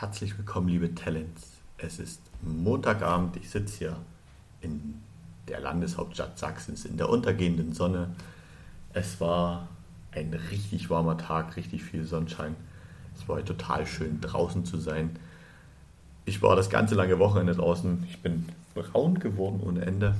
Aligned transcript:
Herzlich 0.00 0.38
willkommen, 0.38 0.68
liebe 0.68 0.94
Talents. 0.94 1.54
Es 1.76 1.98
ist 1.98 2.20
Montagabend. 2.40 3.36
Ich 3.36 3.50
sitze 3.50 3.78
hier 3.78 3.96
in 4.60 4.94
der 5.48 5.58
Landeshauptstadt 5.58 6.38
Sachsens 6.38 6.84
in 6.84 6.96
der 6.96 7.08
untergehenden 7.08 7.72
Sonne. 7.72 8.14
Es 8.92 9.20
war 9.20 9.66
ein 10.12 10.32
richtig 10.52 10.88
warmer 10.88 11.18
Tag, 11.18 11.56
richtig 11.56 11.82
viel 11.82 12.04
Sonnenschein. 12.04 12.54
Es 13.16 13.28
war 13.28 13.44
total 13.44 13.88
schön, 13.88 14.20
draußen 14.20 14.64
zu 14.64 14.78
sein. 14.78 15.16
Ich 16.26 16.42
war 16.42 16.54
das 16.54 16.70
ganze 16.70 16.94
lange 16.94 17.18
Wochenende 17.18 17.56
draußen. 17.56 18.06
Ich 18.08 18.22
bin 18.22 18.48
braun 18.76 19.18
geworden 19.18 19.58
ohne 19.66 19.84
Ende. 19.84 20.14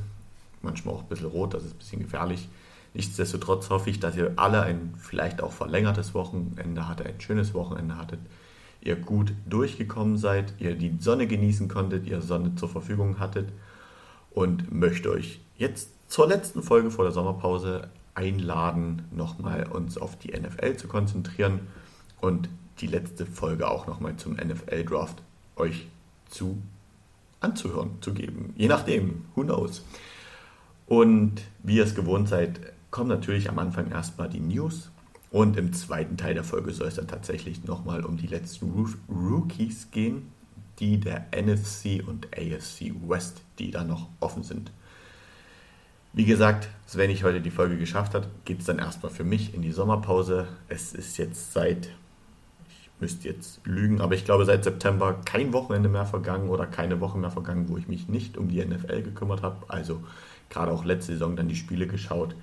Manchmal 0.61 0.97
auch 0.97 1.03
ein 1.03 1.09
bisschen 1.09 1.27
rot, 1.27 1.55
das 1.55 1.63
ist 1.63 1.75
ein 1.75 1.79
bisschen 1.79 2.03
gefährlich. 2.03 2.49
Nichtsdestotrotz 2.95 3.71
hoffe 3.71 3.91
ich, 3.91 4.01
dass 4.01 4.17
ihr 4.17 4.33
alle 4.35 4.61
ein 4.63 4.95
vielleicht 4.99 5.41
auch 5.41 5.53
verlängertes 5.53 6.15
Wochenende 6.15 6.89
hattet, 6.89 7.07
ein 7.07 7.21
schönes 7.21 7.55
Wochenende 7.55 7.97
hattet 7.97 8.19
ihr 8.81 8.97
gut 8.97 9.33
durchgekommen 9.49 10.17
seid, 10.17 10.55
ihr 10.59 10.75
die 10.75 10.97
Sonne 11.01 11.27
genießen 11.27 11.69
konntet, 11.69 12.07
ihr 12.07 12.21
Sonne 12.21 12.55
zur 12.55 12.69
Verfügung 12.69 13.19
hattet 13.19 13.49
und 14.31 14.73
möchte 14.73 15.11
euch 15.11 15.41
jetzt 15.57 15.91
zur 16.09 16.29
letzten 16.29 16.63
Folge 16.63 16.91
vor 16.91 17.05
der 17.05 17.13
Sommerpause 17.13 17.89
einladen, 18.15 19.03
nochmal 19.11 19.65
uns 19.65 19.99
auf 19.99 20.17
die 20.19 20.33
NFL 20.33 20.77
zu 20.77 20.89
konzentrieren 20.89 21.61
und 22.21 22.49
die 22.81 22.87
letzte 22.87 23.27
Folge 23.27 23.69
auch 23.69 23.87
nochmal 23.87 24.17
zum 24.17 24.35
NFL 24.35 24.85
Draft 24.85 25.23
euch 25.57 25.87
zu 26.29 26.59
anzuhören, 27.41 27.99
zu 28.01 28.15
geben. 28.15 28.53
Je 28.57 28.69
nachdem, 28.69 29.25
who 29.35 29.43
knows. 29.43 29.85
Und 30.87 31.43
wie 31.63 31.77
ihr 31.77 31.85
es 31.85 31.95
gewohnt 31.95 32.29
seid, 32.29 32.61
kommen 32.91 33.09
natürlich 33.09 33.49
am 33.49 33.59
Anfang 33.59 33.91
erstmal 33.91 34.29
die 34.29 34.41
News 34.41 34.91
und 35.31 35.57
im 35.57 35.73
zweiten 35.73 36.17
Teil 36.17 36.35
der 36.35 36.45
Folge 36.45 36.73
soll 36.73 36.89
es 36.89 36.95
dann 36.95 37.09
tatsächlich 37.09 37.65
nochmal 37.65 38.05
um 38.05 38.17
die 38.17 38.27
letzten 38.27 38.73
Rookies 39.09 39.91
gehen, 39.91 40.33
die 40.79 40.99
der 40.99 41.27
NFC 41.33 42.07
und 42.07 42.29
AFC 42.37 42.95
West, 43.07 43.43
die 43.59 43.71
da 43.71 43.85
noch 43.85 44.09
offen 44.21 44.43
sind. 44.43 44.71
Wie 46.15 46.25
gesagt, 46.25 46.69
wenn 46.95 47.11
ich 47.11 47.25
heute 47.25 47.41
die 47.41 47.51
Folge 47.51 47.77
geschafft 47.77 48.15
hat, 48.15 48.29
geht 48.45 48.61
es 48.61 48.65
dann 48.65 48.79
erstmal 48.79 49.13
für 49.13 49.25
mich 49.25 49.55
in 49.55 49.61
die 49.61 49.73
Sommerpause. 49.73 50.49
Es 50.69 50.95
ist 50.95 51.19
jetzt 51.19 51.53
seit, 51.53 51.91
ich 52.71 52.91
müsste 52.99 53.29
jetzt 53.29 53.61
lügen, 53.67 54.01
aber 54.01 54.15
ich 54.15 54.25
glaube 54.25 54.47
seit 54.47 54.65
September 54.65 55.21
kein 55.27 55.53
Wochenende 55.53 55.91
mehr 55.91 56.07
vergangen 56.07 56.49
oder 56.49 56.67
keine 56.67 57.01
Woche 57.01 57.19
mehr 57.19 57.31
vergangen, 57.31 57.69
wo 57.69 57.77
ich 57.77 57.87
mich 57.87 58.09
nicht 58.09 58.39
um 58.39 58.49
die 58.49 58.65
NFL 58.65 59.03
gekümmert 59.03 59.43
habe. 59.43 59.59
Also 59.69 60.03
gerade 60.49 60.73
auch 60.73 60.85
letzte 60.85 61.13
Saison 61.13 61.37
dann 61.37 61.49
die 61.49 61.57
Spiele 61.57 61.87
geschaut 61.87 62.35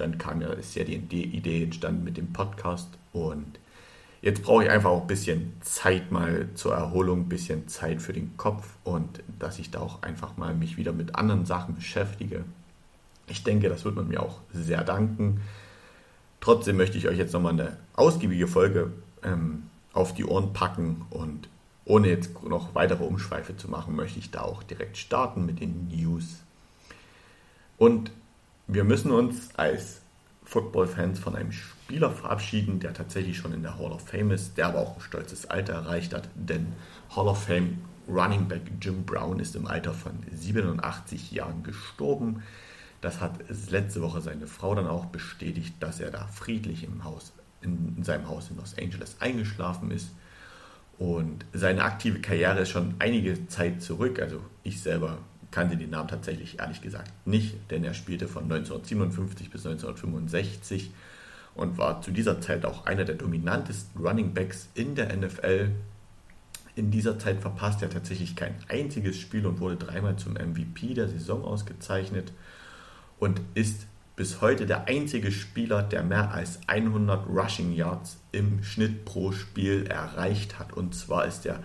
dann 0.00 0.18
kam 0.18 0.40
ja, 0.40 0.52
ist 0.52 0.74
ja 0.74 0.84
die 0.84 1.24
Idee 1.24 1.64
entstanden 1.64 2.04
mit 2.04 2.16
dem 2.16 2.32
Podcast 2.32 2.88
und 3.12 3.58
jetzt 4.22 4.42
brauche 4.42 4.64
ich 4.64 4.70
einfach 4.70 4.90
auch 4.90 5.02
ein 5.02 5.06
bisschen 5.06 5.52
Zeit 5.60 6.10
mal 6.10 6.48
zur 6.54 6.74
Erholung, 6.74 7.20
ein 7.20 7.28
bisschen 7.28 7.68
Zeit 7.68 8.02
für 8.02 8.12
den 8.12 8.36
Kopf 8.36 8.66
und 8.84 9.22
dass 9.38 9.58
ich 9.58 9.70
da 9.70 9.80
auch 9.80 10.02
einfach 10.02 10.36
mal 10.36 10.54
mich 10.54 10.76
wieder 10.76 10.92
mit 10.92 11.14
anderen 11.14 11.46
Sachen 11.46 11.74
beschäftige. 11.74 12.44
Ich 13.28 13.44
denke, 13.44 13.68
das 13.68 13.84
wird 13.84 13.96
man 13.96 14.08
mir 14.08 14.22
auch 14.22 14.40
sehr 14.52 14.82
danken. 14.82 15.40
Trotzdem 16.40 16.76
möchte 16.76 16.98
ich 16.98 17.06
euch 17.06 17.18
jetzt 17.18 17.32
nochmal 17.32 17.52
eine 17.52 17.76
ausgiebige 17.94 18.48
Folge 18.48 18.92
ähm, 19.22 19.64
auf 19.92 20.14
die 20.14 20.24
Ohren 20.24 20.52
packen 20.52 21.04
und 21.10 21.48
ohne 21.84 22.08
jetzt 22.08 22.42
noch 22.42 22.74
weitere 22.74 23.04
Umschweife 23.04 23.56
zu 23.56 23.68
machen, 23.68 23.96
möchte 23.96 24.18
ich 24.18 24.30
da 24.30 24.42
auch 24.42 24.62
direkt 24.62 24.96
starten 24.96 25.44
mit 25.44 25.60
den 25.60 25.88
News. 25.88 26.40
Und 27.78 28.10
wir 28.72 28.84
müssen 28.84 29.10
uns 29.10 29.50
als 29.56 30.00
Football-Fans 30.44 31.18
von 31.18 31.36
einem 31.36 31.52
Spieler 31.52 32.10
verabschieden, 32.10 32.80
der 32.80 32.92
tatsächlich 32.92 33.36
schon 33.36 33.52
in 33.52 33.62
der 33.62 33.78
Hall 33.78 33.92
of 33.92 34.08
Fame 34.08 34.32
ist, 34.32 34.56
der 34.58 34.66
aber 34.66 34.80
auch 34.80 34.96
ein 34.96 35.00
stolzes 35.00 35.46
Alter 35.46 35.74
erreicht 35.74 36.14
hat, 36.14 36.28
denn 36.34 36.72
Hall 37.14 37.28
of 37.28 37.44
Fame 37.44 37.78
Running 38.08 38.48
Back 38.48 38.62
Jim 38.80 39.04
Brown 39.04 39.38
ist 39.38 39.54
im 39.54 39.66
Alter 39.66 39.92
von 39.92 40.12
87 40.32 41.30
Jahren 41.32 41.62
gestorben. 41.62 42.42
Das 43.00 43.20
hat 43.20 43.32
letzte 43.70 44.02
Woche 44.02 44.20
seine 44.20 44.46
Frau 44.46 44.74
dann 44.74 44.86
auch 44.86 45.06
bestätigt, 45.06 45.74
dass 45.80 46.00
er 46.00 46.10
da 46.10 46.26
friedlich 46.26 46.84
im 46.84 47.04
Haus, 47.04 47.32
in, 47.62 47.94
in 47.96 48.04
seinem 48.04 48.28
Haus 48.28 48.50
in 48.50 48.56
Los 48.56 48.76
Angeles 48.78 49.16
eingeschlafen 49.20 49.90
ist. 49.90 50.10
Und 50.98 51.46
seine 51.52 51.84
aktive 51.84 52.20
Karriere 52.20 52.60
ist 52.60 52.70
schon 52.70 52.94
einige 52.98 53.46
Zeit 53.46 53.80
zurück. 53.82 54.20
Also 54.20 54.40
ich 54.64 54.82
selber 54.82 55.18
kannte 55.50 55.76
den 55.76 55.90
Namen 55.90 56.08
tatsächlich 56.08 56.58
ehrlich 56.60 56.80
gesagt 56.80 57.10
nicht, 57.26 57.56
denn 57.70 57.84
er 57.84 57.94
spielte 57.94 58.28
von 58.28 58.44
1957 58.44 59.50
bis 59.50 59.66
1965 59.66 60.92
und 61.54 61.78
war 61.78 62.00
zu 62.02 62.12
dieser 62.12 62.40
Zeit 62.40 62.64
auch 62.64 62.86
einer 62.86 63.04
der 63.04 63.16
dominantesten 63.16 64.00
Running 64.00 64.32
Backs 64.34 64.68
in 64.74 64.94
der 64.94 65.14
NFL. 65.16 65.70
In 66.76 66.90
dieser 66.90 67.18
Zeit 67.18 67.40
verpasste 67.40 67.86
er 67.86 67.90
tatsächlich 67.90 68.36
kein 68.36 68.54
einziges 68.68 69.18
Spiel 69.18 69.44
und 69.46 69.60
wurde 69.60 69.76
dreimal 69.76 70.16
zum 70.16 70.34
MVP 70.34 70.94
der 70.94 71.08
Saison 71.08 71.44
ausgezeichnet 71.44 72.32
und 73.18 73.40
ist 73.54 73.86
bis 74.16 74.40
heute 74.40 74.66
der 74.66 74.86
einzige 74.86 75.32
Spieler, 75.32 75.82
der 75.82 76.02
mehr 76.02 76.32
als 76.32 76.60
100 76.66 77.26
Rushing 77.26 77.72
Yards 77.72 78.18
im 78.32 78.62
Schnitt 78.62 79.04
pro 79.04 79.32
Spiel 79.32 79.86
erreicht 79.86 80.58
hat. 80.58 80.72
Und 80.72 80.94
zwar 80.94 81.26
ist 81.26 81.46
er 81.46 81.64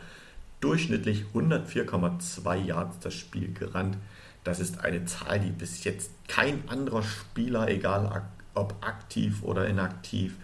durchschnittlich 0.60 1.26
104,2 1.34 2.56
Yards 2.56 3.00
das 3.00 3.14
Spiel 3.14 3.54
gerannt. 3.54 3.98
Das 4.44 4.60
ist 4.60 4.80
eine 4.80 5.06
Zahl, 5.06 5.40
die 5.40 5.52
bis 5.52 5.84
jetzt 5.84 6.12
kein 6.28 6.68
anderer 6.70 7.04
Spieler, 7.04 7.68
egal 7.68 8.24
ob 8.54 8.76
aktiv 8.86 9.44
oder 9.44 9.68
inaktiv, 9.68 10.38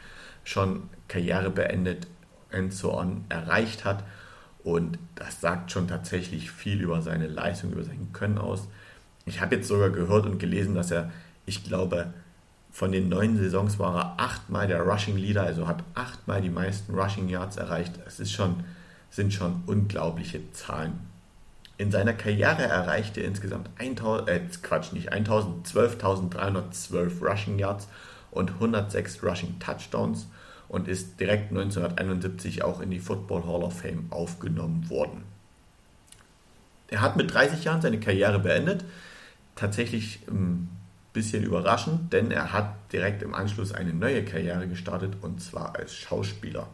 schon 0.44 0.90
Karriere 1.08 1.50
beendet 1.50 2.08
and 2.52 2.74
so 2.74 2.98
on 2.98 3.26
erreicht 3.30 3.86
hat. 3.86 4.04
Und 4.64 5.00
das 5.16 5.42
sagt 5.42 5.72
schon 5.72 5.88
tatsächlich 5.88 6.52
viel 6.52 6.82
über 6.82 7.02
seine 7.02 7.28
Leistung, 7.28 7.72
über 7.72 7.84
sein 7.84 8.10
Können 8.14 8.38
aus. 8.38 8.68
Ich 9.26 9.42
habe 9.42 9.56
jetzt 9.56 9.68
sogar 9.68 9.90
gehört 9.90 10.26
und 10.26 10.40
gelesen, 10.40 10.76
dass 10.76 10.92
er, 10.92 11.12
ich 11.46 11.64
glaube, 11.64 12.14
von 12.72 12.92
den 12.92 13.10
neun 13.10 13.38
Saisons 13.38 13.80
war 13.80 13.96
er 13.96 14.14
achtmal 14.18 14.68
der 14.68 14.82
Rushing 14.82 15.18
Leader, 15.18 15.44
also 15.44 15.68
hat 15.68 15.84
achtmal 15.94 16.42
die 16.42 16.50
meisten 16.50 16.94
Rushing 16.94 17.28
Yards 17.28 17.58
erreicht. 17.58 18.00
Es 18.06 18.20
ist 18.20 18.32
schon 18.32 18.64
sind 19.12 19.34
schon 19.34 19.64
unglaubliche 19.68 20.52
Zahlen. 20.54 21.00
In 21.78 21.92
seiner 21.92 22.14
Karriere 22.14 22.64
erreichte 22.64 23.22
er 23.22 23.28
insgesamt 23.28 23.70
1000, 23.78 24.30
äh, 24.30 24.42
Quatsch, 24.62 24.94
nicht 24.94 25.12
1000, 25.12 25.68
12.312 25.68 27.22
Rushing 27.22 27.60
Yards 27.60 27.88
und 28.32 28.52
106 28.52 29.24
Rushing 29.24 29.60
Touchdowns 29.60 30.28
und 30.70 30.88
ist 30.88 31.20
direkt 31.20 31.50
1971 31.50 32.64
auch 32.64 32.80
in 32.80 32.92
die 32.92 33.00
Football 33.00 33.44
Hall 33.46 33.64
of 33.64 33.80
Fame 33.82 34.08
aufgenommen 34.10 34.90
worden. 34.90 35.24
Er 36.88 37.02
hat 37.02 37.18
mit 37.18 37.34
30 37.34 37.64
Jahren 37.64 37.82
seine 37.82 38.00
Karriere 38.00 38.40
beendet. 38.40 38.86
Tatsächlich 39.56 40.20
ein 40.30 40.70
bisschen 41.14 41.44
überraschend, 41.44 42.14
denn 42.14 42.32
er 42.32 42.54
hat 42.54 42.76
direkt 42.94 43.22
im 43.24 43.34
Anschluss 43.34 43.74
eine 43.74 43.94
neue 43.94 44.24
Karriere 44.24 44.68
gestartet 44.68 45.16
und 45.22 45.42
zwar 45.42 45.76
als 45.76 45.94
Schauspieler. 45.94 46.68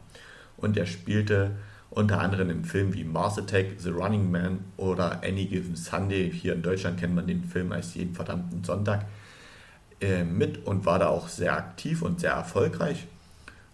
Und 0.58 0.78
er 0.78 0.86
spielte 0.86 1.52
unter 1.98 2.20
anderem 2.20 2.52
im 2.52 2.64
Film 2.64 2.94
wie 2.94 3.04
Mars 3.04 3.40
Attack, 3.40 3.66
The 3.80 3.90
Running 3.90 4.30
Man 4.30 4.60
oder 4.78 5.24
Any 5.24 5.46
Given 5.46 5.76
Sunday. 5.76 6.32
Hier 6.32 6.54
in 6.54 6.62
Deutschland 6.62 7.00
kennt 7.00 7.16
man 7.16 7.26
den 7.26 7.44
Film 7.44 7.72
als 7.72 7.96
jeden 7.96 8.14
verdammten 8.14 8.64
Sonntag 8.64 9.06
äh, 10.00 10.24
mit 10.24 10.64
und 10.68 10.86
war 10.86 11.00
da 11.00 11.08
auch 11.08 11.28
sehr 11.28 11.58
aktiv 11.58 12.04
und 12.04 12.20
sehr 12.20 12.34
erfolgreich 12.34 13.08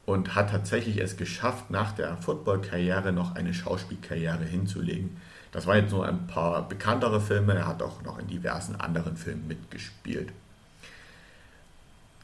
und 0.06 0.35
hat 0.35 0.51
tatsächlich 0.51 1.00
es 1.00 1.17
geschafft, 1.17 1.69
nach 1.69 1.91
der 1.91 2.16
Football-Karriere 2.16 3.11
noch 3.11 3.35
eine 3.35 3.53
Schauspielkarriere 3.53 4.45
hinzulegen. 4.45 5.17
Das 5.51 5.67
waren 5.67 5.79
jetzt 5.79 5.91
nur 5.91 6.07
ein 6.07 6.25
paar 6.25 6.66
bekanntere 6.69 7.19
Filme, 7.19 7.55
er 7.55 7.67
hat 7.67 7.81
auch 7.81 8.03
noch 8.03 8.19
in 8.19 8.28
diversen 8.28 8.78
anderen 8.78 9.17
Filmen 9.17 9.50
mitgespielt. 9.50 10.31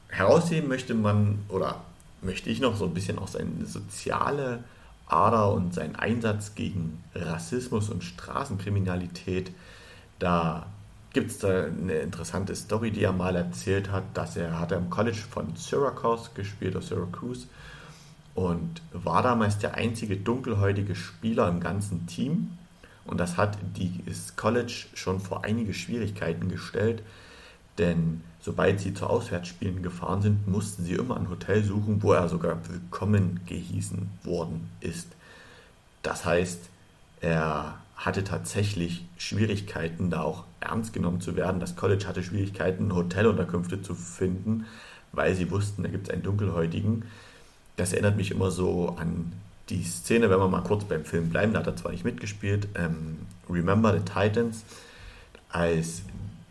Herausheben 0.08 0.70
möchte 0.70 0.94
man 0.94 1.40
oder 1.50 1.82
möchte 2.22 2.50
ich 2.50 2.62
noch 2.62 2.78
so 2.78 2.86
ein 2.86 2.94
bisschen 2.94 3.20
auch 3.20 3.28
seine 3.28 3.66
soziale 3.66 4.64
Ader 5.10 5.52
und 5.52 5.74
sein 5.74 5.96
Einsatz 5.96 6.56
gegen 6.56 7.04
Rassismus 7.14 7.90
und 7.90 8.04
Straßenkriminalität. 8.04 9.52
Da 10.20 10.68
gibt 11.14 11.32
es 11.32 11.40
da 11.40 11.66
eine 11.66 11.96
interessante 11.96 12.56
Story, 12.56 12.92
die 12.92 13.04
er 13.04 13.12
mal 13.12 13.36
erzählt 13.36 13.92
hat, 13.92 14.04
dass 14.14 14.38
er 14.38 14.60
hat 14.60 14.72
im 14.72 14.90
College 14.90 15.18
von 15.18 15.56
Syracuse 15.56 16.30
gespielt, 16.36 16.76
oder 16.76 16.86
Syracuse, 16.86 17.48
und 18.36 18.82
war 18.94 19.24
damals 19.24 19.58
der 19.58 19.74
einzige 19.74 20.16
dunkelhäutige 20.18 20.96
Spieler 20.96 21.50
im 21.50 21.60
ganzen 21.60 22.08
Team. 22.08 22.58
Und 23.06 23.20
das 23.20 23.38
hat 23.38 23.58
das 24.06 24.36
College 24.36 24.86
schon 24.94 25.20
vor 25.20 25.44
einige 25.44 25.74
Schwierigkeiten 25.74 26.48
gestellt, 26.48 27.02
denn 27.78 28.22
sobald 28.42 28.80
sie 28.80 28.94
zu 28.94 29.08
Auswärtsspielen 29.08 29.84
gefahren 29.84 30.22
sind, 30.22 30.48
mussten 30.48 30.84
sie 30.84 30.94
immer 30.94 31.18
ein 31.18 31.30
Hotel 31.30 31.64
suchen, 31.64 32.02
wo 32.02 32.14
er 32.14 32.30
sogar 32.30 32.58
willkommen 32.70 33.42
gehießen 33.46 34.10
worden 34.24 34.70
ist. 34.82 35.08
Das 36.04 36.26
heißt, 36.26 36.60
er 37.22 37.76
hatte 37.96 38.24
tatsächlich 38.24 39.06
Schwierigkeiten, 39.18 40.10
da 40.10 40.22
auch 40.22 40.46
ernst 40.62 40.94
genommen 40.94 41.20
zu 41.20 41.36
werden. 41.36 41.60
Das 41.60 41.76
College 41.76 42.08
hatte 42.08 42.24
Schwierigkeiten, 42.24 42.96
Hotelunterkünfte 42.96 43.82
zu 43.82 43.94
finden, 43.94 44.66
weil 45.12 45.36
sie 45.36 45.52
wussten, 45.52 45.84
da 45.84 45.90
gibt 45.90 46.08
es 46.08 46.14
einen 46.14 46.24
Dunkelhäutigen. 46.24 47.04
Das 47.76 47.92
erinnert 47.92 48.16
mich 48.16 48.32
immer 48.32 48.52
so 48.52 48.96
an 48.98 49.34
die 49.70 49.84
Szene, 49.84 50.30
wenn 50.30 50.40
wir 50.40 50.48
mal 50.48 50.64
kurz 50.64 50.86
beim 50.86 51.06
Film 51.06 51.30
bleiben, 51.30 51.54
da 51.54 51.60
hat 51.60 51.68
er 51.68 51.76
zwar 51.76 51.92
nicht 51.92 52.06
mitgespielt, 52.06 52.70
ähm, 52.76 53.20
Remember 53.50 53.94
the 53.94 54.04
Titans, 54.04 54.64
als 55.50 56.04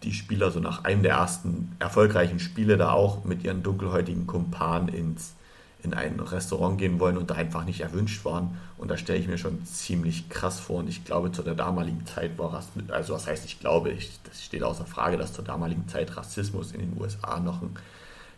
die 0.02 0.12
Spieler 0.12 0.50
so 0.50 0.60
nach 0.60 0.84
einem 0.84 1.02
der 1.02 1.14
ersten 1.14 1.76
erfolgreichen 1.78 2.38
Spiele 2.38 2.76
da 2.76 2.92
auch 2.92 3.24
mit 3.24 3.44
ihren 3.44 3.62
dunkelhäutigen 3.62 4.26
Kumpanen 4.26 4.88
ins, 4.88 5.34
in 5.82 5.94
ein 5.94 6.20
Restaurant 6.20 6.78
gehen 6.78 7.00
wollen 7.00 7.16
und 7.16 7.30
da 7.30 7.34
einfach 7.34 7.64
nicht 7.64 7.80
erwünscht 7.80 8.24
waren. 8.24 8.56
Und 8.76 8.90
da 8.90 8.96
stelle 8.96 9.18
ich 9.18 9.28
mir 9.28 9.38
schon 9.38 9.64
ziemlich 9.64 10.28
krass 10.28 10.60
vor. 10.60 10.78
Und 10.78 10.88
ich 10.88 11.04
glaube, 11.04 11.32
zu 11.32 11.42
der 11.42 11.54
damaligen 11.54 12.06
Zeit 12.06 12.38
war 12.38 12.52
Rassismus, 12.52 12.90
also 12.90 13.14
was 13.14 13.26
heißt 13.26 13.44
ich 13.44 13.60
glaube, 13.60 13.90
ich, 13.90 14.18
das 14.24 14.44
steht 14.44 14.62
außer 14.62 14.86
Frage, 14.86 15.16
dass 15.16 15.32
zur 15.32 15.44
damaligen 15.44 15.88
Zeit 15.88 16.16
Rassismus 16.16 16.72
in 16.72 16.80
den 16.80 17.00
USA 17.00 17.40
noch 17.40 17.60
einen 17.60 17.76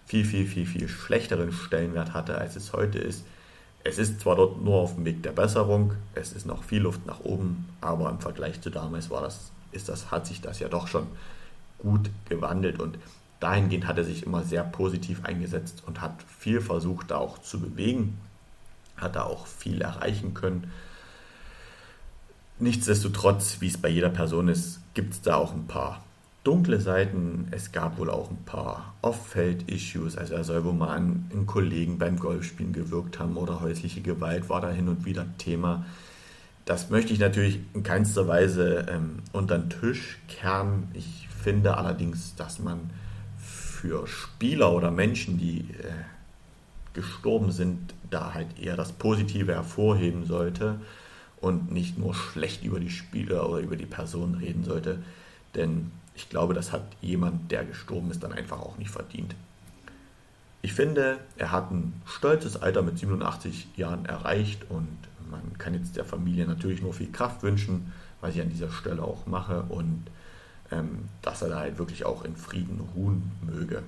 viel, 0.07 0.25
viel, 0.25 0.47
viel, 0.47 0.67
viel 0.67 0.89
schlechteren 0.89 1.53
Stellenwert 1.53 2.15
hatte, 2.15 2.37
als 2.37 2.57
es 2.57 2.73
heute 2.73 2.99
ist. 2.99 3.25
Es 3.85 3.97
ist 3.97 4.21
zwar 4.21 4.37
dort 4.37 4.63
nur 4.63 4.77
auf 4.77 4.95
dem 4.95 5.05
Weg 5.05 5.23
der 5.23 5.33
Besserung, 5.33 5.93
es 6.15 6.33
ist 6.33 6.47
noch 6.47 6.65
viel 6.65 6.83
Luft 6.83 7.07
nach 7.07 7.21
oben, 7.21 7.67
aber 7.81 8.11
im 8.11 8.19
Vergleich 8.19 8.61
zu 8.61 8.71
damals 8.71 9.09
war 9.09 9.23
das, 9.23 9.53
ist 9.73 9.89
das, 9.89 10.11
hat 10.11 10.27
sich 10.27 10.41
das 10.41 10.59
ja 10.59 10.69
doch 10.69 10.89
schon 10.89 11.07
gut 11.83 12.11
gewandelt 12.29 12.81
und 12.81 12.99
dahingehend 13.41 13.87
hat 13.87 13.99
er 13.99 14.05
sich 14.05 14.25
immer 14.25 14.43
sehr 14.43 14.63
positiv 14.63 15.25
eingesetzt 15.25 15.83
und 15.87 16.01
hat 16.01 16.23
viel 16.39 16.61
versucht, 16.61 17.11
da 17.11 17.17
auch 17.17 17.39
zu 17.39 17.61
bewegen, 17.61 18.19
hat 18.97 19.17
da 19.17 19.25
auch 19.25 19.47
viel 19.47 19.81
erreichen 19.81 20.35
können. 20.35 20.71
Nichtsdestotrotz, 22.59 23.57
wie 23.61 23.69
es 23.69 23.79
bei 23.79 23.89
jeder 23.89 24.11
Person 24.11 24.49
ist, 24.49 24.81
gibt 24.93 25.15
es 25.15 25.23
da 25.23 25.37
auch 25.37 25.55
ein 25.55 25.67
paar 25.67 26.03
dunkle 26.45 26.79
Seiten. 26.79 27.49
Es 27.53 27.73
gab 27.73 27.99
wohl 27.99 28.11
auch 28.11 28.31
ein 28.31 28.45
paar 28.45 28.95
Off-Feld-Issues. 29.01 30.17
Also 30.17 30.35
er 30.35 30.45
soll 30.45 30.65
wohl 30.65 30.75
mal 30.75 30.95
an, 30.95 31.31
an 31.33 31.47
Kollegen 31.47 31.99
beim 31.99 32.19
Golfspielen 32.19 32.75
gewirkt 32.75 33.19
haben 33.19 33.37
oder 33.39 33.61
häusliche 33.61 34.03
Gewalt 34.03 34.51
war 34.51 34.61
da 34.61 34.71
hin 34.71 34.89
und 34.89 35.07
wieder 35.07 35.27
Thema. 35.39 35.87
Das 36.67 36.91
möchte 36.91 37.15
ich 37.15 37.19
natürlich 37.19 37.61
in 37.73 37.83
keinster 37.83 38.29
Weise 38.29 38.87
ähm, 38.91 39.21
unter 39.33 39.59
den 39.59 39.71
Tisch 39.71 40.19
kehren. 40.29 40.89
Ich 40.93 41.30
finde 41.41 41.77
allerdings, 41.77 42.35
dass 42.37 42.59
man 42.59 42.91
für 43.39 44.07
Spieler 44.07 44.73
oder 44.73 44.91
Menschen, 44.91 45.39
die 45.39 45.61
äh, 45.61 46.05
gestorben 46.93 47.51
sind, 47.53 47.95
da 48.11 48.35
halt 48.35 48.59
eher 48.59 48.77
das 48.77 48.93
Positive 48.93 49.55
hervorheben 49.55 50.27
sollte 50.27 50.81
und 51.41 51.73
nicht 51.73 51.99
nur 51.99 52.15
schlecht 52.15 52.65
über 52.65 52.81
die 52.81 52.91
Spieler 52.91 53.49
oder 53.49 53.61
über 53.61 53.77
die 53.77 53.87
Person 53.87 54.35
reden 54.35 54.65
sollte. 54.65 54.99
Denn 55.55 55.91
ich 56.15 56.29
glaube, 56.29 56.55
das 56.55 56.73
hat 56.73 56.83
jemand, 57.01 57.51
der 57.51 57.65
gestorben 57.65 58.11
ist, 58.11 58.23
dann 58.23 58.33
einfach 58.33 58.61
auch 58.61 58.77
nicht 58.77 58.91
verdient. 58.91 59.35
Ich 60.63 60.75
finde, 60.75 61.19
er 61.39 61.53
hat 61.53 61.71
ein 61.71 62.03
stolzes 62.05 62.61
Alter 62.61 62.83
mit 62.83 62.99
87 62.99 63.69
Jahren 63.77 64.05
erreicht 64.05 64.67
und 64.69 64.89
man 65.31 65.57
kann 65.57 65.73
jetzt 65.75 65.97
der 65.97 66.05
Familie 66.05 66.47
natürlich 66.47 66.83
nur 66.83 66.93
viel 66.93 67.11
Kraft 67.11 67.43
wünschen, 67.43 67.93
was 68.21 68.35
ich 68.35 68.43
an 68.43 68.51
dieser 68.51 68.71
Stelle 68.71 69.03
auch 69.03 69.27
mache 69.27 69.63
und 69.71 70.05
dass 71.23 71.43
er 71.43 71.49
da 71.49 71.59
halt 71.59 71.79
wirklich 71.79 72.05
auch 72.05 72.25
in 72.25 72.37
Frieden 72.37 72.81
ruhen 72.95 73.33
möge. 73.43 73.83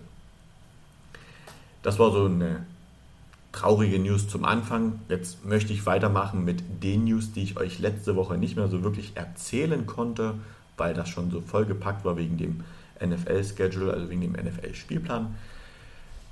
Das 1.82 1.98
war 1.98 2.12
so 2.12 2.26
eine 2.26 2.64
traurige 3.52 3.98
News 3.98 4.28
zum 4.28 4.44
Anfang. 4.44 5.00
Jetzt 5.08 5.44
möchte 5.44 5.72
ich 5.72 5.86
weitermachen 5.86 6.44
mit 6.44 6.62
den 6.82 7.04
News, 7.04 7.32
die 7.32 7.42
ich 7.42 7.56
euch 7.56 7.78
letzte 7.78 8.16
Woche 8.16 8.38
nicht 8.38 8.56
mehr 8.56 8.68
so 8.68 8.82
wirklich 8.82 9.12
erzählen 9.16 9.86
konnte, 9.86 10.34
weil 10.76 10.94
das 10.94 11.08
schon 11.08 11.30
so 11.30 11.40
vollgepackt 11.40 12.04
war 12.04 12.16
wegen 12.16 12.38
dem 12.38 12.64
NFL-Schedule, 13.04 13.92
also 13.92 14.10
wegen 14.10 14.22
dem 14.22 14.32
NFL-Spielplan. 14.32 15.34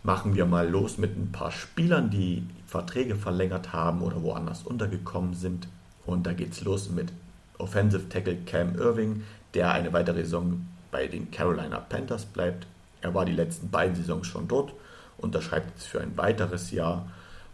Machen 0.02 0.34
wir 0.34 0.46
mal 0.46 0.68
los 0.68 0.96
mit 0.96 1.16
ein 1.16 1.30
paar 1.30 1.52
Spielern, 1.52 2.10
die 2.10 2.42
Verträge 2.66 3.16
verlängert 3.16 3.72
haben 3.72 4.00
oder 4.00 4.22
woanders 4.22 4.62
untergekommen 4.62 5.34
sind. 5.34 5.68
Und 6.06 6.26
da 6.26 6.32
geht 6.32 6.52
es 6.52 6.62
los 6.62 6.88
mit 6.88 7.12
Offensive 7.58 8.08
Tackle 8.08 8.36
Cam 8.46 8.76
Irving, 8.76 9.22
der 9.54 9.72
eine 9.72 9.92
weitere 9.92 10.22
Saison 10.22 10.66
bei 10.90 11.06
den 11.06 11.30
Carolina 11.30 11.78
Panthers 11.78 12.24
bleibt. 12.24 12.66
Er 13.00 13.14
war 13.14 13.24
die 13.24 13.32
letzten 13.32 13.70
beiden 13.70 13.96
Saisons 13.96 14.26
schon 14.26 14.48
dort, 14.48 14.72
unterschreibt 15.18 15.70
jetzt 15.70 15.86
für 15.86 16.00
ein 16.00 16.16
weiteres 16.16 16.70
Jahr 16.70 17.06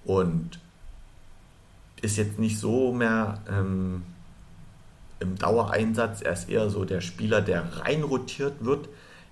und 0.05 0.59
ist 2.03 2.17
jetzt 2.17 2.39
nicht 2.39 2.59
so 2.59 2.93
mehr 2.93 3.41
ähm, 3.49 4.03
im 5.21 5.37
Dauereinsatz. 5.37 6.23
Er 6.23 6.33
ist 6.33 6.49
eher 6.49 6.71
so 6.71 6.85
der 6.85 7.01
Spieler, 7.01 7.41
der 7.41 7.81
rein 7.81 8.03
rotiert 8.03 8.65
wird. 8.65 8.89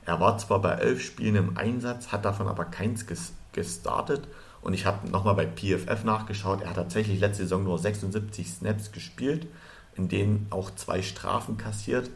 Er 0.07 0.21
war 0.21 0.39
zwar 0.39 0.61
bei 0.61 0.73
elf 0.73 1.03
Spielen 1.03 1.37
im 1.37 1.57
Einsatz, 1.57 2.13
hat 2.13 2.25
davon 2.25 2.49
aber 2.49 2.65
keins 2.67 3.07
gestartet. 3.53 4.27
Und 4.63 4.73
ich 4.73 4.87
habe 4.87 5.09
nochmal 5.11 5.35
bei 5.35 5.47
PFF 5.47 6.05
nachgeschaut. 6.05 6.63
Er 6.63 6.71
hat 6.71 6.77
tatsächlich 6.77 7.21
letzte 7.21 7.43
Saison 7.43 7.65
nur 7.65 7.79
76 7.79 8.51
Snaps 8.51 8.93
gespielt, 8.93 9.47
in 9.95 10.09
denen 10.09 10.47
auch 10.51 10.71
zwei 10.75 11.03
Strafen 11.03 11.59
kassiert. 11.59 12.11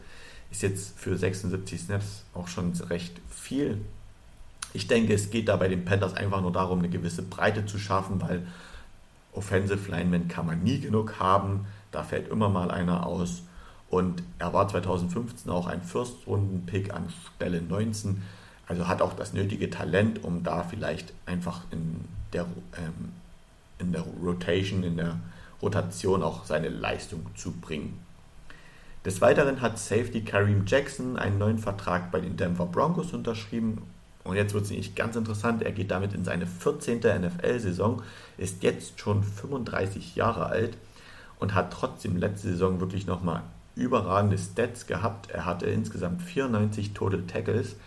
Ist 0.51 0.63
jetzt 0.63 0.97
für 0.97 1.17
76 1.17 1.81
Snaps 1.81 2.23
auch 2.33 2.47
schon 2.47 2.73
recht 2.89 3.19
viel. 3.29 3.79
Ich 4.73 4.87
denke, 4.87 5.13
es 5.13 5.29
geht 5.29 5.47
da 5.47 5.55
bei 5.55 5.67
den 5.67 5.85
Panthers 5.85 6.13
einfach 6.13 6.41
nur 6.41 6.51
darum, 6.51 6.79
eine 6.79 6.89
gewisse 6.89 7.23
Breite 7.23 7.65
zu 7.65 7.77
schaffen, 7.79 8.21
weil 8.21 8.45
Offensive 9.33 9.89
Linemen 9.89 10.27
kann 10.27 10.45
man 10.45 10.63
nie 10.63 10.79
genug 10.79 11.19
haben. 11.19 11.65
Da 11.91 12.03
fällt 12.03 12.29
immer 12.29 12.49
mal 12.49 12.71
einer 12.71 13.05
aus. 13.05 13.43
Und 13.89 14.21
er 14.37 14.53
war 14.53 14.67
2015 14.67 15.51
auch 15.51 15.67
ein 15.67 15.81
First-Runden-Pick 15.81 16.93
an 16.93 17.11
Stelle 17.35 17.61
19. 17.61 18.21
Also 18.67 18.87
hat 18.87 19.01
auch 19.01 19.13
das 19.13 19.33
nötige 19.33 19.69
Talent, 19.69 20.23
um 20.23 20.43
da 20.43 20.63
vielleicht 20.63 21.13
einfach 21.25 21.61
in 21.71 22.05
der, 22.33 22.45
ähm, 22.77 23.13
in 23.79 23.91
der 23.91 24.01
Rotation, 24.01 24.83
in 24.83 24.97
der 24.97 25.19
Rotation 25.61 26.21
auch 26.21 26.45
seine 26.45 26.69
Leistung 26.69 27.25
zu 27.35 27.51
bringen. 27.51 27.99
Des 29.05 29.21
Weiteren 29.21 29.61
hat 29.61 29.79
Safety 29.79 30.25
Kareem 30.25 30.65
Jackson 30.65 31.17
einen 31.17 31.37
neuen 31.37 31.57
Vertrag 31.57 32.11
bei 32.11 32.19
den 32.19 32.35
Denver 32.35 32.65
Broncos 32.65 33.13
unterschrieben. 33.13 33.81
Und 34.25 34.35
jetzt 34.35 34.53
wird 34.53 34.65
es 34.65 34.71
nicht 34.71 34.95
ganz 34.97 35.15
interessant. 35.15 35.63
Er 35.63 35.71
geht 35.71 35.89
damit 35.89 36.13
in 36.13 36.25
seine 36.25 36.45
14. 36.45 36.99
NFL-Saison, 36.99 38.01
ist 38.37 38.61
jetzt 38.61 38.99
schon 38.99 39.23
35 39.23 40.15
Jahre 40.17 40.47
alt 40.47 40.77
und 41.39 41.55
hat 41.55 41.71
trotzdem 41.71 42.17
letzte 42.17 42.49
Saison 42.49 42.81
wirklich 42.81 43.07
nochmal 43.07 43.43
überragende 43.75 44.37
Stats 44.37 44.85
gehabt. 44.85 45.31
Er 45.31 45.45
hatte 45.45 45.67
insgesamt 45.67 46.21
94 46.21 46.93
Total 46.93 47.21
Tackles. 47.21 47.77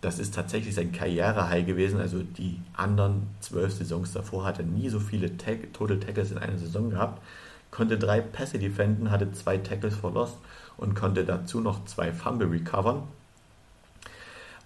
Das 0.00 0.18
ist 0.18 0.34
tatsächlich 0.34 0.74
sein 0.74 0.90
Karrierehigh 0.90 1.64
gewesen. 1.64 2.00
Also 2.00 2.24
die 2.24 2.60
anderen 2.76 3.28
zwölf 3.38 3.72
Saisons 3.72 4.12
davor 4.12 4.44
hat 4.44 4.58
er 4.58 4.64
nie 4.64 4.88
so 4.88 4.98
viele 4.98 5.36
Tag 5.36 5.72
Total 5.72 6.00
Tackles 6.00 6.32
in 6.32 6.38
einer 6.38 6.58
Saison 6.58 6.90
gehabt. 6.90 7.22
Konnte 7.70 7.98
drei 7.98 8.20
Pässe 8.20 8.58
defenden, 8.58 9.12
hatte 9.12 9.30
zwei 9.32 9.58
Tackles 9.58 9.94
for 9.94 10.12
Lost 10.12 10.38
und 10.76 10.94
konnte 10.94 11.24
dazu 11.24 11.60
noch 11.60 11.84
zwei 11.86 12.12
Fumble 12.12 12.50
recovern. 12.50 13.02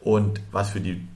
Und 0.00 0.40
was 0.50 0.70
für 0.70 0.80
die 0.80 1.06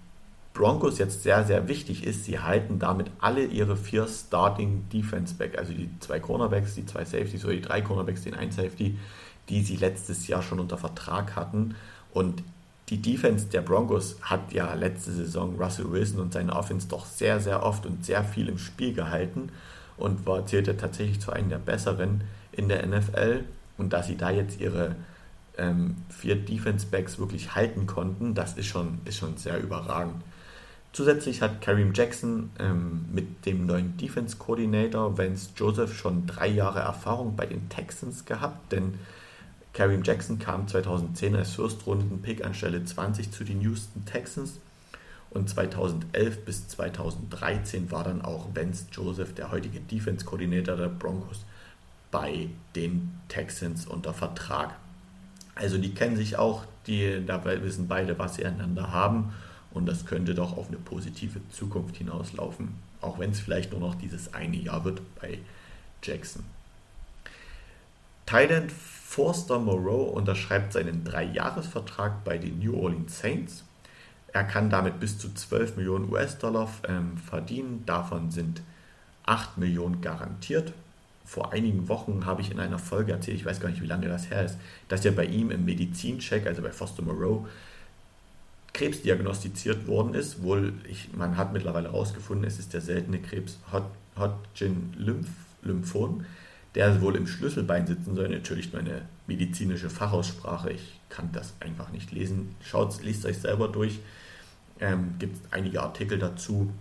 Broncos 0.52 0.98
jetzt 0.98 1.24
sehr, 1.24 1.44
sehr 1.44 1.66
wichtig 1.66 2.04
ist, 2.04 2.24
sie 2.24 2.38
halten 2.38 2.78
damit 2.78 3.10
alle 3.18 3.44
ihre 3.44 3.76
vier 3.76 4.06
Starting 4.06 4.88
Defense 4.92 5.34
Back, 5.34 5.58
also 5.58 5.72
die 5.72 5.90
zwei 5.98 6.20
Cornerbacks, 6.20 6.74
die 6.74 6.86
zwei 6.86 7.04
Safeties 7.04 7.44
oder 7.44 7.54
die 7.54 7.62
drei 7.62 7.80
Cornerbacks, 7.80 8.22
den 8.22 8.34
ein 8.34 8.52
Safety, 8.52 8.96
die 9.48 9.62
sie 9.62 9.76
letztes 9.76 10.28
Jahr 10.28 10.42
schon 10.42 10.60
unter 10.60 10.78
Vertrag 10.78 11.34
hatten. 11.34 11.74
Und 12.12 12.44
die 12.88 13.02
Defense 13.02 13.46
der 13.46 13.62
Broncos 13.62 14.16
hat 14.22 14.52
ja 14.52 14.72
letzte 14.74 15.12
Saison 15.12 15.56
Russell 15.56 15.90
Wilson 15.90 16.20
und 16.20 16.32
seine 16.32 16.54
Offense 16.54 16.86
doch 16.86 17.06
sehr, 17.06 17.40
sehr 17.40 17.62
oft 17.64 17.84
und 17.86 18.04
sehr 18.04 18.22
viel 18.22 18.48
im 18.48 18.58
Spiel 18.58 18.94
gehalten 18.94 19.50
und 19.96 20.26
war, 20.26 20.46
zählte 20.46 20.76
tatsächlich 20.76 21.20
zu 21.20 21.32
einem 21.32 21.48
der 21.48 21.58
besseren 21.58 22.22
in 22.52 22.68
der 22.68 22.86
NFL. 22.86 23.44
Und 23.78 23.92
dass 23.92 24.06
sie 24.06 24.16
da 24.16 24.30
jetzt 24.30 24.60
ihre 24.60 24.96
ähm, 25.58 25.96
vier 26.08 26.36
Defense 26.36 26.86
Backs 26.86 27.18
wirklich 27.18 27.54
halten 27.54 27.86
konnten, 27.86 28.34
das 28.34 28.56
ist 28.56 28.66
schon, 28.66 28.98
ist 29.04 29.18
schon 29.18 29.36
sehr 29.36 29.62
überragend. 29.62 30.22
Zusätzlich 30.92 31.42
hat 31.42 31.60
Kareem 31.60 31.92
Jackson 31.92 32.50
ähm, 32.60 33.06
mit 33.12 33.46
dem 33.46 33.66
neuen 33.66 33.96
Defense 33.96 34.36
Coordinator 34.36 35.18
Vance 35.18 35.50
Joseph 35.56 35.96
schon 35.96 36.26
drei 36.26 36.46
Jahre 36.46 36.80
Erfahrung 36.80 37.34
bei 37.34 37.46
den 37.46 37.68
Texans 37.68 38.24
gehabt, 38.24 38.70
denn 38.70 38.94
Kareem 39.72 40.04
Jackson 40.04 40.38
kam 40.38 40.68
2010 40.68 41.34
als 41.34 41.50
First-Runden-Pick 41.50 42.44
an 42.44 42.54
Stelle 42.54 42.84
20 42.84 43.32
zu 43.32 43.42
den 43.42 43.60
Houston 43.60 44.04
Texans 44.04 44.60
und 45.30 45.50
2011 45.50 46.44
bis 46.44 46.68
2013 46.68 47.90
war 47.90 48.04
dann 48.04 48.22
auch 48.22 48.54
Vance 48.54 48.86
Joseph, 48.92 49.34
der 49.34 49.50
heutige 49.50 49.80
Defense-Koordinator 49.80 50.76
der 50.76 50.88
Broncos, 50.88 51.44
bei 52.14 52.48
den 52.76 53.10
Texans 53.26 53.88
unter 53.88 54.14
Vertrag. 54.14 54.76
Also 55.56 55.78
die 55.78 55.94
kennen 55.94 56.16
sich 56.16 56.36
auch, 56.36 56.64
die 56.86 57.26
dabei 57.26 57.60
wissen 57.60 57.88
beide, 57.88 58.16
was 58.20 58.36
sie 58.36 58.46
einander 58.46 58.92
haben 58.92 59.32
und 59.72 59.86
das 59.86 60.06
könnte 60.06 60.36
doch 60.36 60.56
auf 60.56 60.68
eine 60.68 60.76
positive 60.76 61.40
Zukunft 61.50 61.96
hinauslaufen, 61.96 62.76
auch 63.00 63.18
wenn 63.18 63.32
es 63.32 63.40
vielleicht 63.40 63.72
nur 63.72 63.80
noch 63.80 63.96
dieses 63.96 64.32
eine 64.32 64.56
Jahr 64.56 64.84
wird 64.84 65.02
bei 65.20 65.38
Jackson. 66.04 66.44
Thailand 68.26 68.70
Forster 68.70 69.58
Moreau 69.58 70.04
unterschreibt 70.04 70.72
seinen 70.72 71.02
Dreijahresvertrag 71.02 72.22
bei 72.22 72.38
den 72.38 72.60
New 72.60 72.76
Orleans 72.76 73.18
Saints. 73.18 73.64
Er 74.32 74.44
kann 74.44 74.70
damit 74.70 75.00
bis 75.00 75.18
zu 75.18 75.34
12 75.34 75.76
Millionen 75.76 76.12
US-Dollar 76.12 76.70
ähm, 76.88 77.18
verdienen. 77.18 77.82
Davon 77.86 78.30
sind 78.30 78.62
8 79.26 79.58
Millionen 79.58 80.00
garantiert. 80.00 80.72
Vor 81.24 81.52
einigen 81.52 81.88
Wochen 81.88 82.26
habe 82.26 82.42
ich 82.42 82.50
in 82.50 82.60
einer 82.60 82.78
Folge 82.78 83.12
erzählt, 83.12 83.38
ich 83.38 83.46
weiß 83.46 83.60
gar 83.60 83.70
nicht, 83.70 83.82
wie 83.82 83.86
lange 83.86 84.08
das 84.08 84.30
her 84.30 84.44
ist, 84.44 84.58
dass 84.88 85.04
ja 85.04 85.10
bei 85.10 85.24
ihm 85.24 85.50
im 85.50 85.64
Medizincheck, 85.64 86.46
also 86.46 86.62
bei 86.62 86.70
Foster 86.70 87.02
Moreau, 87.02 87.46
Krebs 88.74 89.02
diagnostiziert 89.02 89.86
worden 89.86 90.14
ist. 90.14 90.42
Wohl, 90.42 90.72
ich, 90.88 91.14
man 91.14 91.36
hat 91.36 91.52
mittlerweile 91.52 91.92
herausgefunden, 91.92 92.44
es 92.46 92.58
ist 92.58 92.72
der 92.74 92.80
seltene 92.80 93.20
Krebs 93.20 93.58
Hodgkin-Lymphom, 94.16 96.24
der 96.74 97.00
wohl 97.00 97.14
im 97.16 97.26
Schlüsselbein 97.26 97.86
sitzen 97.86 98.14
soll. 98.16 98.28
Natürlich 98.28 98.72
nur 98.72 98.82
eine 98.82 99.02
medizinische 99.26 99.88
Fachaussprache. 99.88 100.72
Ich 100.72 101.00
kann 101.08 101.30
das 101.32 101.54
einfach 101.60 101.90
nicht 101.92 102.12
lesen. 102.12 102.54
Schaut, 102.62 103.02
liest 103.02 103.24
euch 103.24 103.38
selber 103.38 103.68
durch. 103.68 104.00
Ähm, 104.80 105.14
Gibt 105.20 105.36
einige 105.52 105.80
Artikel 105.82 106.18
dazu. 106.18 106.72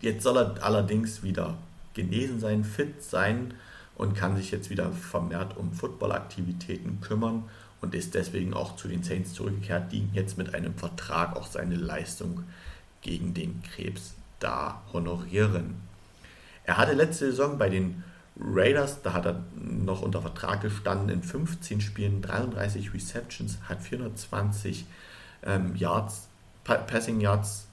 Jetzt 0.00 0.22
soll 0.22 0.38
er 0.38 0.54
allerdings 0.62 1.22
wieder 1.22 1.58
genesen 1.94 2.40
sein, 2.40 2.64
fit 2.64 3.02
sein 3.02 3.54
und 3.94 4.14
kann 4.14 4.36
sich 4.36 4.50
jetzt 4.50 4.70
wieder 4.70 4.92
vermehrt 4.92 5.56
um 5.56 5.72
Footballaktivitäten 5.72 7.00
kümmern 7.00 7.44
und 7.80 7.94
ist 7.94 8.14
deswegen 8.14 8.54
auch 8.54 8.76
zu 8.76 8.88
den 8.88 9.02
Saints 9.02 9.34
zurückgekehrt, 9.34 9.92
die 9.92 10.08
jetzt 10.12 10.38
mit 10.38 10.54
einem 10.54 10.74
Vertrag 10.74 11.36
auch 11.36 11.46
seine 11.46 11.76
Leistung 11.76 12.44
gegen 13.02 13.34
den 13.34 13.62
Krebs 13.62 14.14
da 14.38 14.82
honorieren. 14.92 15.74
Er 16.64 16.76
hatte 16.76 16.92
letzte 16.92 17.26
Saison 17.26 17.58
bei 17.58 17.68
den 17.68 18.04
Raiders, 18.40 19.02
da 19.02 19.12
hat 19.12 19.26
er 19.26 19.42
noch 19.54 20.00
unter 20.00 20.22
Vertrag 20.22 20.62
gestanden, 20.62 21.10
in 21.10 21.22
15 21.22 21.80
Spielen 21.80 22.22
33 22.22 22.94
Receptions, 22.94 23.58
hat 23.68 23.82
420 23.82 24.86
ähm, 25.44 25.76
Yards, 25.76 26.28
Passing 26.64 27.20
Yards 27.20 27.66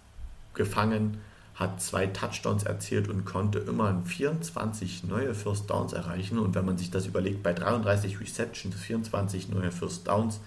gefangen, 0.54 1.22
hat 1.60 1.82
zwei 1.82 2.08
Touchdowns 2.08 2.63
erzielt 2.63 3.10
und 3.10 3.25
konnte 3.25 3.60
immerhin 3.60 4.06
24 4.06 5.04
neue 5.04 5.36
First 5.36 5.70
Downs 5.70 5.92
erreichen. 5.92 6.39
Und 6.39 6.56
wenn 6.56 6.66
man 6.66 6.78
sich 6.78 6.89
das 6.89 7.06
überlegt, 7.06 7.44
bei 7.44 7.54
33 7.54 8.22
Receptions, 8.22 8.75
24 8.75 9.50
neue 9.50 9.72
First 9.72 10.08
Downs, 10.08 10.39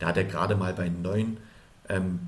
da 0.00 0.08
hat 0.08 0.16
er 0.16 0.24
gerade 0.24 0.56
mal 0.56 0.74
bei 0.74 0.88
neun 0.88 1.36
ähm, 1.88 2.18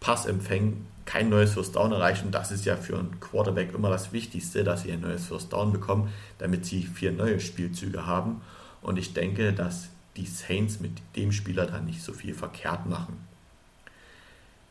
Passempfängen 0.00 0.86
kein 1.04 1.28
neues 1.28 1.52
First 1.52 1.76
Down 1.76 1.92
erreicht. 1.92 2.24
Und 2.24 2.32
das 2.32 2.50
ist 2.50 2.64
ja 2.64 2.76
für 2.76 2.98
einen 2.98 3.20
Quarterback 3.20 3.74
immer 3.74 3.90
das 3.90 4.12
Wichtigste, 4.12 4.64
dass 4.64 4.82
sie 4.82 4.92
ein 4.92 5.02
neues 5.02 5.26
First 5.26 5.52
Down 5.52 5.70
bekommen, 5.70 6.08
damit 6.38 6.64
sie 6.64 6.82
vier 6.82 7.12
neue 7.12 7.38
Spielzüge 7.38 8.06
haben. 8.06 8.40
Und 8.80 8.98
ich 8.98 9.12
denke, 9.12 9.52
dass 9.52 9.90
die 10.16 10.26
Saints 10.26 10.80
mit 10.80 10.92
dem 11.16 11.32
Spieler 11.32 11.66
dann 11.66 11.84
nicht 11.84 12.02
so 12.02 12.14
viel 12.14 12.34
verkehrt 12.34 12.86
machen. 12.86 13.18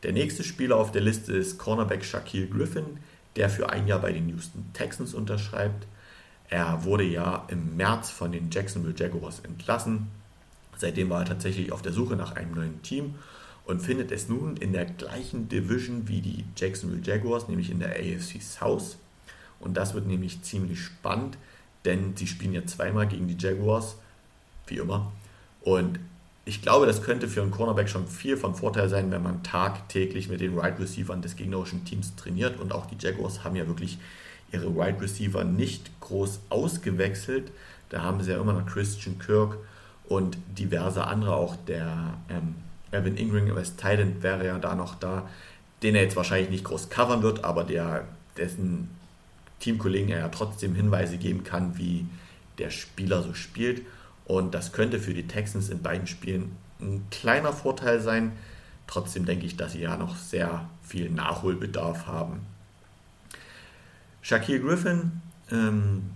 Der 0.04 0.12
nächste 0.12 0.44
Spieler 0.44 0.76
auf 0.76 0.92
der 0.92 1.00
Liste 1.00 1.32
ist 1.32 1.58
Cornerback 1.58 2.04
Shaquille 2.04 2.46
Griffin, 2.46 2.98
der 3.36 3.48
für 3.48 3.70
ein 3.70 3.86
Jahr 3.86 4.00
bei 4.00 4.12
den 4.12 4.28
Houston 4.28 4.66
Texans 4.74 5.14
unterschreibt. 5.14 5.86
Er 6.50 6.84
wurde 6.84 7.04
ja 7.04 7.46
im 7.48 7.76
März 7.76 8.10
von 8.10 8.30
den 8.30 8.50
Jacksonville 8.50 8.94
Jaguars 8.94 9.40
entlassen. 9.40 10.08
Seitdem 10.76 11.08
war 11.08 11.20
er 11.20 11.26
tatsächlich 11.26 11.72
auf 11.72 11.80
der 11.80 11.92
Suche 11.92 12.16
nach 12.16 12.32
einem 12.36 12.52
neuen 12.52 12.82
Team 12.82 13.14
und 13.64 13.80
findet 13.80 14.12
es 14.12 14.28
nun 14.28 14.58
in 14.58 14.74
der 14.74 14.84
gleichen 14.84 15.48
Division 15.48 16.06
wie 16.06 16.20
die 16.20 16.44
Jacksonville 16.54 17.02
Jaguars, 17.02 17.48
nämlich 17.48 17.70
in 17.70 17.78
der 17.78 17.92
AFC 17.92 18.42
South. 18.42 18.98
Und 19.58 19.74
das 19.78 19.94
wird 19.94 20.06
nämlich 20.06 20.42
ziemlich 20.42 20.80
spannend, 20.80 21.38
denn 21.86 22.14
sie 22.14 22.26
spielen 22.26 22.52
ja 22.52 22.66
zweimal 22.66 23.08
gegen 23.08 23.26
die 23.26 23.38
Jaguars, 23.38 23.96
wie 24.66 24.76
immer. 24.76 25.12
Und 25.62 25.98
ich 26.46 26.60
glaube, 26.60 26.86
das 26.86 27.02
könnte 27.02 27.28
für 27.28 27.40
einen 27.40 27.50
Cornerback 27.50 27.88
schon 27.88 28.06
viel 28.06 28.36
von 28.36 28.54
Vorteil 28.54 28.88
sein, 28.88 29.10
wenn 29.10 29.22
man 29.22 29.42
tagtäglich 29.42 30.28
mit 30.28 30.40
den 30.40 30.52
Wide 30.52 30.62
right 30.62 30.78
Receivers 30.78 31.20
des 31.22 31.36
gegnerischen 31.36 31.84
Teams 31.84 32.14
trainiert. 32.16 32.60
Und 32.60 32.72
auch 32.72 32.86
die 32.86 32.96
Jaguars 32.98 33.44
haben 33.44 33.56
ja 33.56 33.66
wirklich 33.66 33.98
ihre 34.52 34.74
Wide 34.74 34.80
right 34.80 35.00
Receiver 35.00 35.44
nicht 35.44 36.00
groß 36.00 36.40
ausgewechselt. 36.50 37.50
Da 37.88 38.02
haben 38.02 38.22
sie 38.22 38.32
ja 38.32 38.40
immer 38.40 38.52
noch 38.52 38.66
Christian 38.66 39.18
Kirk 39.18 39.56
und 40.06 40.36
diverse 40.58 41.04
andere, 41.06 41.34
auch 41.34 41.56
der 41.66 42.18
ähm, 42.28 42.56
Evan 42.92 43.16
Ingram 43.16 43.56
als 43.56 43.76
Titan 43.76 44.22
wäre 44.22 44.46
ja 44.46 44.58
da 44.58 44.74
noch 44.74 44.94
da, 44.94 45.28
den 45.82 45.94
er 45.94 46.02
jetzt 46.02 46.16
wahrscheinlich 46.16 46.50
nicht 46.50 46.64
groß 46.64 46.90
covern 46.90 47.22
wird, 47.22 47.44
aber 47.44 47.64
der, 47.64 48.04
dessen 48.36 48.90
Teamkollegen 49.60 50.10
er 50.10 50.20
ja 50.20 50.28
trotzdem 50.28 50.74
Hinweise 50.74 51.16
geben 51.16 51.42
kann, 51.42 51.78
wie 51.78 52.06
der 52.58 52.70
Spieler 52.70 53.22
so 53.22 53.34
spielt. 53.34 53.82
Und 54.26 54.54
das 54.54 54.72
könnte 54.72 54.98
für 54.98 55.14
die 55.14 55.26
Texans 55.26 55.68
in 55.68 55.82
beiden 55.82 56.06
Spielen 56.06 56.56
ein 56.80 57.06
kleiner 57.10 57.52
Vorteil 57.52 58.00
sein. 58.00 58.32
Trotzdem 58.86 59.26
denke 59.26 59.46
ich, 59.46 59.56
dass 59.56 59.72
sie 59.72 59.80
ja 59.80 59.96
noch 59.96 60.16
sehr 60.16 60.68
viel 60.82 61.10
Nachholbedarf 61.10 62.06
haben. 62.06 62.40
Shaquille 64.22 64.60
Griffin 64.60 65.20
ähm, 65.50 66.10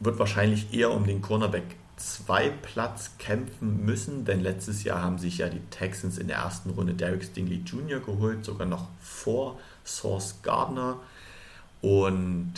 wird 0.00 0.18
wahrscheinlich 0.18 0.74
eher 0.74 0.90
um 0.90 1.06
den 1.06 1.22
Cornerback 1.22 1.76
2 1.96 2.50
Platz 2.50 3.12
kämpfen 3.18 3.84
müssen, 3.84 4.24
denn 4.24 4.40
letztes 4.40 4.82
Jahr 4.82 5.02
haben 5.02 5.18
sich 5.18 5.38
ja 5.38 5.48
die 5.48 5.60
Texans 5.70 6.18
in 6.18 6.26
der 6.26 6.38
ersten 6.38 6.70
Runde 6.70 6.94
Derek 6.94 7.22
Stingley 7.22 7.62
Jr. 7.64 8.00
geholt, 8.00 8.44
sogar 8.44 8.66
noch 8.66 8.88
vor 9.00 9.60
Source 9.84 10.40
Gardner. 10.42 10.96
Und 11.80 12.54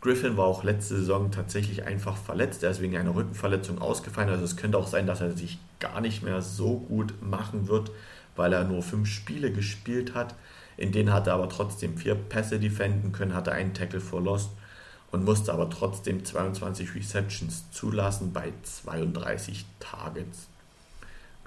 Griffin 0.00 0.36
war 0.36 0.46
auch 0.46 0.62
letzte 0.62 0.96
Saison 0.96 1.32
tatsächlich 1.32 1.84
einfach 1.84 2.16
verletzt. 2.16 2.62
Er 2.62 2.70
ist 2.70 2.80
wegen 2.80 2.96
einer 2.96 3.14
Rückenverletzung 3.14 3.80
ausgefallen. 3.80 4.28
Also 4.30 4.44
es 4.44 4.56
könnte 4.56 4.78
auch 4.78 4.86
sein, 4.86 5.06
dass 5.06 5.20
er 5.20 5.36
sich 5.36 5.58
gar 5.80 6.00
nicht 6.00 6.22
mehr 6.22 6.40
so 6.40 6.78
gut 6.78 7.14
machen 7.20 7.66
wird, 7.66 7.90
weil 8.36 8.52
er 8.52 8.64
nur 8.64 8.82
fünf 8.82 9.08
Spiele 9.08 9.50
gespielt 9.50 10.14
hat. 10.14 10.36
In 10.76 10.92
denen 10.92 11.12
hat 11.12 11.26
er 11.26 11.34
aber 11.34 11.48
trotzdem 11.48 11.98
vier 11.98 12.14
Pässe 12.14 12.60
defenden 12.60 13.10
können, 13.10 13.34
hatte 13.34 13.50
einen 13.50 13.74
Tackle 13.74 14.00
for 14.00 14.22
Lost 14.22 14.50
und 15.10 15.24
musste 15.24 15.52
aber 15.52 15.68
trotzdem 15.68 16.24
22 16.24 16.94
Receptions 16.94 17.70
zulassen 17.72 18.32
bei 18.32 18.52
32 18.62 19.66
Targets. 19.80 20.46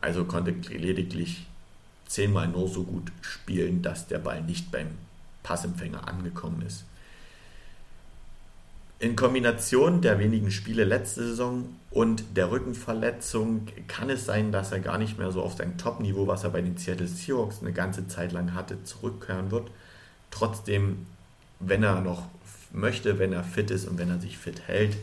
Also 0.01 0.25
konnte 0.25 0.51
lediglich 0.51 1.47
zehnmal 2.07 2.49
nur 2.49 2.67
so 2.67 2.83
gut 2.83 3.11
spielen, 3.21 3.81
dass 3.81 4.07
der 4.07 4.19
Ball 4.19 4.41
nicht 4.41 4.71
beim 4.71 4.87
Passempfänger 5.43 6.07
angekommen 6.09 6.61
ist. 6.63 6.83
In 9.01 9.15
Kombination 9.15 10.01
der 10.01 10.19
wenigen 10.19 10.51
Spiele 10.51 10.83
letzte 10.83 11.23
Saison 11.23 11.75
und 11.89 12.37
der 12.37 12.51
Rückenverletzung 12.51 13.65
kann 13.87 14.11
es 14.11 14.27
sein, 14.27 14.51
dass 14.51 14.71
er 14.71 14.79
gar 14.79 14.99
nicht 14.99 15.17
mehr 15.17 15.31
so 15.31 15.41
auf 15.41 15.55
sein 15.55 15.79
Top-Niveau, 15.79 16.27
was 16.27 16.43
er 16.43 16.51
bei 16.51 16.61
den 16.61 16.77
Seattle 16.77 17.07
Seahawks 17.07 17.61
eine 17.61 17.73
ganze 17.73 18.07
Zeit 18.07 18.31
lang 18.31 18.53
hatte, 18.53 18.83
zurückkehren 18.83 19.49
wird. 19.49 19.71
Trotzdem, 20.29 21.07
wenn 21.59 21.81
er 21.81 22.01
noch 22.01 22.27
möchte, 22.73 23.17
wenn 23.17 23.33
er 23.33 23.43
fit 23.43 23.71
ist 23.71 23.87
und 23.87 23.97
wenn 23.97 24.11
er 24.11 24.19
sich 24.19 24.37
fit 24.37 24.67
hält 24.67 24.95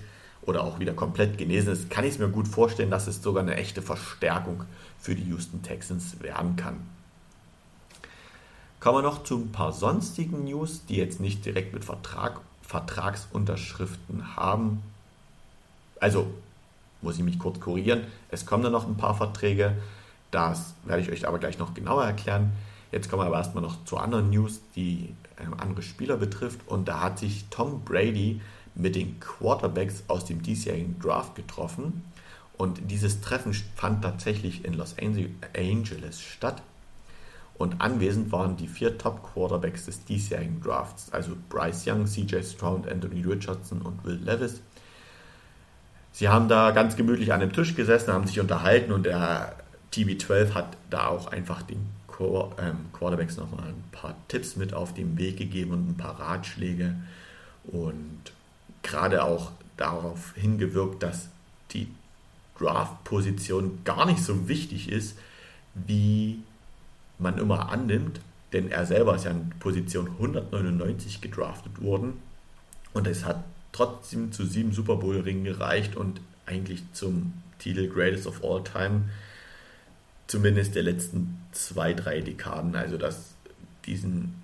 oder 0.42 0.62
auch 0.62 0.78
wieder 0.78 0.94
komplett 0.94 1.36
genesen 1.36 1.72
ist, 1.72 1.90
kann 1.90 2.04
ich 2.04 2.12
es 2.12 2.18
mir 2.20 2.28
gut 2.28 2.46
vorstellen, 2.46 2.92
dass 2.92 3.08
es 3.08 3.20
sogar 3.20 3.42
eine 3.42 3.56
echte 3.56 3.82
Verstärkung 3.82 4.62
für 5.00 5.16
die 5.16 5.24
Houston 5.24 5.64
Texans 5.64 6.22
werden 6.22 6.54
kann. 6.54 6.86
Kommen 8.78 8.98
wir 8.98 9.02
noch 9.02 9.24
zu 9.24 9.38
ein 9.38 9.50
paar 9.50 9.72
sonstigen 9.72 10.44
News, 10.44 10.86
die 10.86 10.98
jetzt 10.98 11.18
nicht 11.18 11.44
direkt 11.44 11.74
mit 11.74 11.84
Vertrag 11.84 12.40
Vertragsunterschriften 12.68 14.36
haben. 14.36 14.82
Also 16.00 16.32
muss 17.00 17.16
ich 17.16 17.24
mich 17.24 17.38
kurz 17.38 17.58
korrigieren. 17.60 18.02
Es 18.30 18.44
kommen 18.44 18.62
dann 18.62 18.72
noch 18.72 18.86
ein 18.86 18.96
paar 18.96 19.14
Verträge. 19.14 19.74
Das 20.30 20.74
werde 20.84 21.02
ich 21.02 21.10
euch 21.10 21.26
aber 21.26 21.38
gleich 21.38 21.58
noch 21.58 21.72
genauer 21.72 22.04
erklären. 22.04 22.52
Jetzt 22.92 23.10
kommen 23.10 23.22
wir 23.22 23.26
aber 23.26 23.38
erstmal 23.38 23.62
noch 23.62 23.84
zu 23.84 23.96
anderen 23.96 24.30
News, 24.30 24.60
die 24.76 25.14
äh, 25.36 25.44
andere 25.58 25.82
Spieler 25.82 26.18
betrifft. 26.18 26.60
Und 26.66 26.88
da 26.88 27.00
hat 27.00 27.18
sich 27.18 27.46
Tom 27.50 27.82
Brady 27.84 28.40
mit 28.74 28.96
den 28.96 29.18
Quarterbacks 29.18 30.04
aus 30.08 30.26
dem 30.26 30.42
diesjährigen 30.42 30.98
Draft 30.98 31.34
getroffen. 31.36 32.04
Und 32.58 32.90
dieses 32.90 33.22
Treffen 33.22 33.54
fand 33.76 34.02
tatsächlich 34.02 34.64
in 34.64 34.74
Los 34.74 34.94
Angeles 34.98 36.20
statt. 36.20 36.62
Und 37.58 37.80
anwesend 37.80 38.30
waren 38.30 38.56
die 38.56 38.68
vier 38.68 38.96
Top-Quarterbacks 38.96 39.86
des 39.86 40.04
diesjährigen 40.04 40.62
Drafts, 40.62 41.12
also 41.12 41.32
Bryce 41.48 41.88
Young, 41.88 42.06
CJ 42.06 42.42
Stroud, 42.44 42.88
Anthony 42.88 43.22
Richardson 43.22 43.82
und 43.82 44.04
Will 44.04 44.20
Levis. 44.24 44.60
Sie 46.12 46.28
haben 46.28 46.48
da 46.48 46.70
ganz 46.70 46.96
gemütlich 46.96 47.32
an 47.32 47.40
dem 47.40 47.52
Tisch 47.52 47.74
gesessen, 47.74 48.12
haben 48.12 48.26
sich 48.26 48.38
unterhalten 48.40 48.92
und 48.92 49.06
der 49.06 49.56
TB12 49.92 50.54
hat 50.54 50.76
da 50.90 51.08
auch 51.08 51.28
einfach 51.28 51.62
den 51.62 51.86
ähm, 52.20 52.86
Quarterbacks 52.92 53.36
nochmal 53.36 53.68
ein 53.68 53.84
paar 53.92 54.16
Tipps 54.28 54.56
mit 54.56 54.74
auf 54.74 54.94
den 54.94 55.16
Weg 55.18 55.36
gegeben 55.36 55.72
und 55.72 55.90
ein 55.90 55.96
paar 55.96 56.18
Ratschläge 56.18 56.96
und 57.64 58.32
gerade 58.82 59.22
auch 59.22 59.52
darauf 59.76 60.34
hingewirkt, 60.34 61.02
dass 61.02 61.28
die 61.70 61.88
Draft-Position 62.58 63.80
gar 63.84 64.04
nicht 64.06 64.22
so 64.22 64.48
wichtig 64.48 64.90
ist, 64.90 65.16
wie 65.74 66.42
man 67.18 67.38
immer 67.38 67.70
annimmt, 67.70 68.20
denn 68.52 68.70
er 68.70 68.86
selber 68.86 69.16
ist 69.16 69.24
ja 69.24 69.30
in 69.30 69.50
Position 69.60 70.08
199 70.18 71.20
gedraftet 71.20 71.82
worden 71.82 72.14
und 72.92 73.06
es 73.06 73.24
hat 73.24 73.44
trotzdem 73.72 74.32
zu 74.32 74.44
sieben 74.44 74.72
Super 74.72 74.96
Bowl-Ringen 74.96 75.44
gereicht 75.44 75.96
und 75.96 76.20
eigentlich 76.46 76.82
zum 76.92 77.34
Titel 77.58 77.88
Greatest 77.88 78.26
of 78.26 78.42
All 78.42 78.62
Time, 78.64 79.10
zumindest 80.26 80.74
der 80.74 80.84
letzten 80.84 81.38
zwei, 81.52 81.92
drei 81.92 82.20
Dekaden. 82.20 82.74
Also 82.74 82.96
dass 82.96 83.34
diesen 83.84 84.34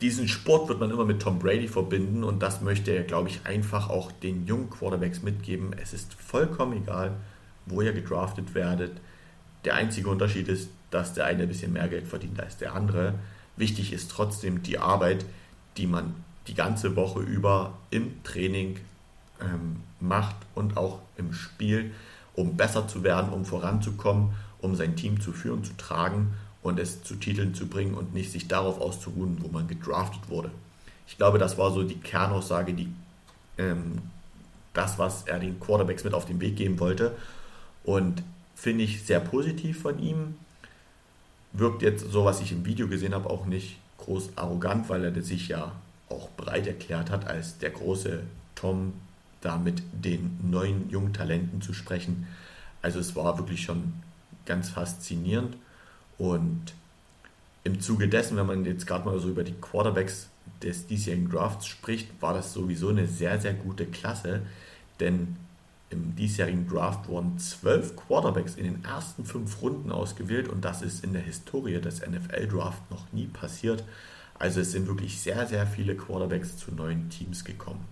diesen 0.00 0.28
Sport 0.28 0.68
wird 0.68 0.78
man 0.78 0.90
immer 0.90 1.04
mit 1.04 1.20
Tom 1.20 1.38
Brady 1.40 1.66
verbinden 1.66 2.22
und 2.22 2.40
das 2.40 2.60
möchte 2.60 2.92
er, 2.92 3.02
glaube 3.02 3.28
ich, 3.28 3.40
einfach 3.44 3.90
auch 3.90 4.12
den 4.12 4.46
jungen 4.46 4.70
Quarterbacks 4.70 5.22
mitgeben. 5.22 5.74
Es 5.80 5.92
ist 5.92 6.14
vollkommen 6.14 6.82
egal, 6.82 7.16
wo 7.66 7.82
ihr 7.82 7.92
gedraftet 7.92 8.54
werdet. 8.54 8.92
Der 9.64 9.74
einzige 9.74 10.08
Unterschied 10.08 10.48
ist, 10.48 10.70
dass 10.90 11.14
der 11.14 11.26
eine 11.26 11.42
ein 11.42 11.48
bisschen 11.48 11.72
mehr 11.72 11.88
Geld 11.88 12.08
verdient 12.08 12.40
als 12.40 12.56
der 12.56 12.74
andere. 12.74 13.14
Wichtig 13.56 13.92
ist 13.92 14.10
trotzdem 14.10 14.62
die 14.62 14.78
Arbeit, 14.78 15.24
die 15.76 15.86
man 15.86 16.14
die 16.46 16.54
ganze 16.54 16.96
Woche 16.96 17.20
über 17.20 17.76
im 17.90 18.22
Training 18.24 18.78
ähm, 19.40 19.76
macht 20.00 20.36
und 20.54 20.76
auch 20.76 21.00
im 21.16 21.32
Spiel, 21.32 21.92
um 22.34 22.56
besser 22.56 22.88
zu 22.88 23.02
werden, 23.02 23.32
um 23.32 23.44
voranzukommen, 23.44 24.30
um 24.60 24.74
sein 24.74 24.96
Team 24.96 25.20
zu 25.20 25.32
führen, 25.32 25.64
zu 25.64 25.76
tragen 25.76 26.34
und 26.62 26.78
es 26.78 27.02
zu 27.02 27.16
Titeln 27.16 27.54
zu 27.54 27.66
bringen 27.66 27.94
und 27.94 28.14
nicht 28.14 28.32
sich 28.32 28.48
darauf 28.48 28.80
auszuruhen, 28.80 29.38
wo 29.42 29.48
man 29.48 29.68
gedraftet 29.68 30.28
wurde. 30.28 30.50
Ich 31.06 31.16
glaube, 31.16 31.38
das 31.38 31.58
war 31.58 31.72
so 31.72 31.82
die 31.82 31.98
Kernaussage, 31.98 32.74
die 32.74 32.88
ähm, 33.56 33.98
das, 34.74 34.98
was 34.98 35.22
er 35.24 35.38
den 35.38 35.58
Quarterbacks 35.60 36.04
mit 36.04 36.14
auf 36.14 36.26
den 36.26 36.40
Weg 36.40 36.56
geben 36.56 36.78
wollte. 36.80 37.16
Und 37.84 38.22
finde 38.58 38.84
ich 38.84 39.04
sehr 39.04 39.20
positiv 39.20 39.82
von 39.82 40.00
ihm. 40.00 40.34
Wirkt 41.52 41.82
jetzt, 41.82 42.10
so 42.10 42.24
was 42.24 42.40
ich 42.40 42.50
im 42.50 42.66
Video 42.66 42.88
gesehen 42.88 43.14
habe, 43.14 43.30
auch 43.30 43.46
nicht 43.46 43.78
groß 43.98 44.30
arrogant, 44.36 44.88
weil 44.88 45.04
er 45.04 45.22
sich 45.22 45.48
ja 45.48 45.72
auch 46.08 46.28
bereit 46.30 46.66
erklärt 46.66 47.10
hat, 47.10 47.26
als 47.26 47.58
der 47.58 47.70
große 47.70 48.22
Tom 48.56 48.94
da 49.40 49.56
mit 49.58 49.82
den 49.92 50.38
neuen 50.42 50.90
jungen 50.90 51.12
Talenten 51.12 51.62
zu 51.62 51.72
sprechen. 51.72 52.26
Also 52.82 52.98
es 52.98 53.14
war 53.14 53.38
wirklich 53.38 53.62
schon 53.62 53.92
ganz 54.44 54.70
faszinierend. 54.70 55.56
Und 56.18 56.74
im 57.62 57.80
Zuge 57.80 58.08
dessen, 58.08 58.36
wenn 58.36 58.46
man 58.46 58.64
jetzt 58.64 58.86
gerade 58.86 59.04
mal 59.04 59.20
so 59.20 59.28
über 59.28 59.44
die 59.44 59.54
Quarterbacks 59.54 60.28
des 60.62 60.86
diesjährigen 60.88 61.30
Drafts 61.30 61.66
spricht, 61.66 62.20
war 62.20 62.34
das 62.34 62.52
sowieso 62.52 62.88
eine 62.88 63.06
sehr, 63.06 63.40
sehr 63.40 63.54
gute 63.54 63.86
Klasse, 63.86 64.42
denn 64.98 65.36
im 65.90 66.14
diesjährigen 66.16 66.68
Draft 66.68 67.08
wurden 67.08 67.38
zwölf 67.38 67.96
Quarterbacks 67.96 68.56
in 68.56 68.64
den 68.64 68.84
ersten 68.84 69.24
fünf 69.24 69.62
Runden 69.62 69.90
ausgewählt 69.90 70.48
und 70.48 70.64
das 70.64 70.82
ist 70.82 71.02
in 71.02 71.12
der 71.12 71.22
Historie 71.22 71.80
des 71.80 72.06
NFL-Draft 72.06 72.90
noch 72.90 73.10
nie 73.12 73.26
passiert. 73.26 73.84
Also 74.38 74.60
es 74.60 74.72
sind 74.72 74.86
wirklich 74.86 75.20
sehr, 75.20 75.46
sehr 75.46 75.66
viele 75.66 75.96
Quarterbacks 75.96 76.56
zu 76.58 76.72
neuen 76.72 77.08
Teams 77.08 77.44
gekommen. 77.44 77.84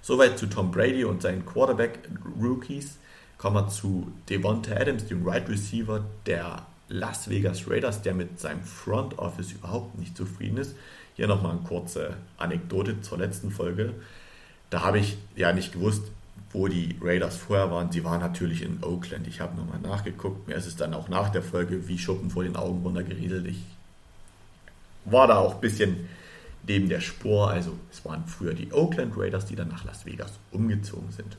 Soweit 0.00 0.38
zu 0.38 0.46
Tom 0.46 0.72
Brady 0.72 1.04
und 1.04 1.22
seinen 1.22 1.46
Quarterback-Rookies. 1.46 2.98
Kommen 3.38 3.56
wir 3.56 3.68
zu 3.68 4.10
Devonta 4.28 4.74
Adams, 4.74 5.06
dem 5.06 5.26
Right 5.26 5.48
Receiver 5.48 6.04
der 6.26 6.66
Las 6.88 7.28
Vegas 7.28 7.68
Raiders, 7.68 8.02
der 8.02 8.14
mit 8.14 8.40
seinem 8.40 8.62
Front 8.62 9.18
Office 9.18 9.52
überhaupt 9.52 9.98
nicht 9.98 10.16
zufrieden 10.16 10.56
ist. 10.56 10.74
Hier 11.14 11.28
nochmal 11.28 11.52
eine 11.52 11.60
kurze 11.60 12.16
Anekdote 12.38 13.00
zur 13.00 13.18
letzten 13.18 13.50
Folge. 13.50 13.94
Da 14.70 14.82
habe 14.82 14.98
ich 14.98 15.18
ja 15.36 15.52
nicht 15.52 15.72
gewusst, 15.72 16.04
wo 16.52 16.68
die 16.68 16.96
Raiders 17.00 17.36
vorher 17.36 17.70
waren. 17.70 17.90
Sie 17.90 18.04
waren 18.04 18.20
natürlich 18.20 18.62
in 18.62 18.82
Oakland. 18.82 19.26
Ich 19.26 19.40
habe 19.40 19.56
nochmal 19.56 19.80
nachgeguckt. 19.80 20.46
Mir 20.48 20.54
ist 20.54 20.66
es 20.66 20.76
dann 20.76 20.92
auch 20.94 21.08
nach 21.08 21.30
der 21.30 21.42
Folge 21.42 21.88
wie 21.88 21.98
Schuppen 21.98 22.30
vor 22.30 22.44
den 22.44 22.56
Augen 22.56 22.82
runtergerieselt. 22.82 23.46
Ich 23.46 23.64
war 25.04 25.26
da 25.26 25.38
auch 25.38 25.54
ein 25.54 25.60
bisschen 25.60 26.08
neben 26.66 26.88
der 26.88 27.00
Spur. 27.00 27.48
Also 27.48 27.72
es 27.90 28.04
waren 28.04 28.26
früher 28.26 28.54
die 28.54 28.72
Oakland 28.72 29.16
Raiders, 29.16 29.46
die 29.46 29.56
dann 29.56 29.68
nach 29.68 29.84
Las 29.84 30.04
Vegas 30.04 30.38
umgezogen 30.50 31.10
sind. 31.10 31.36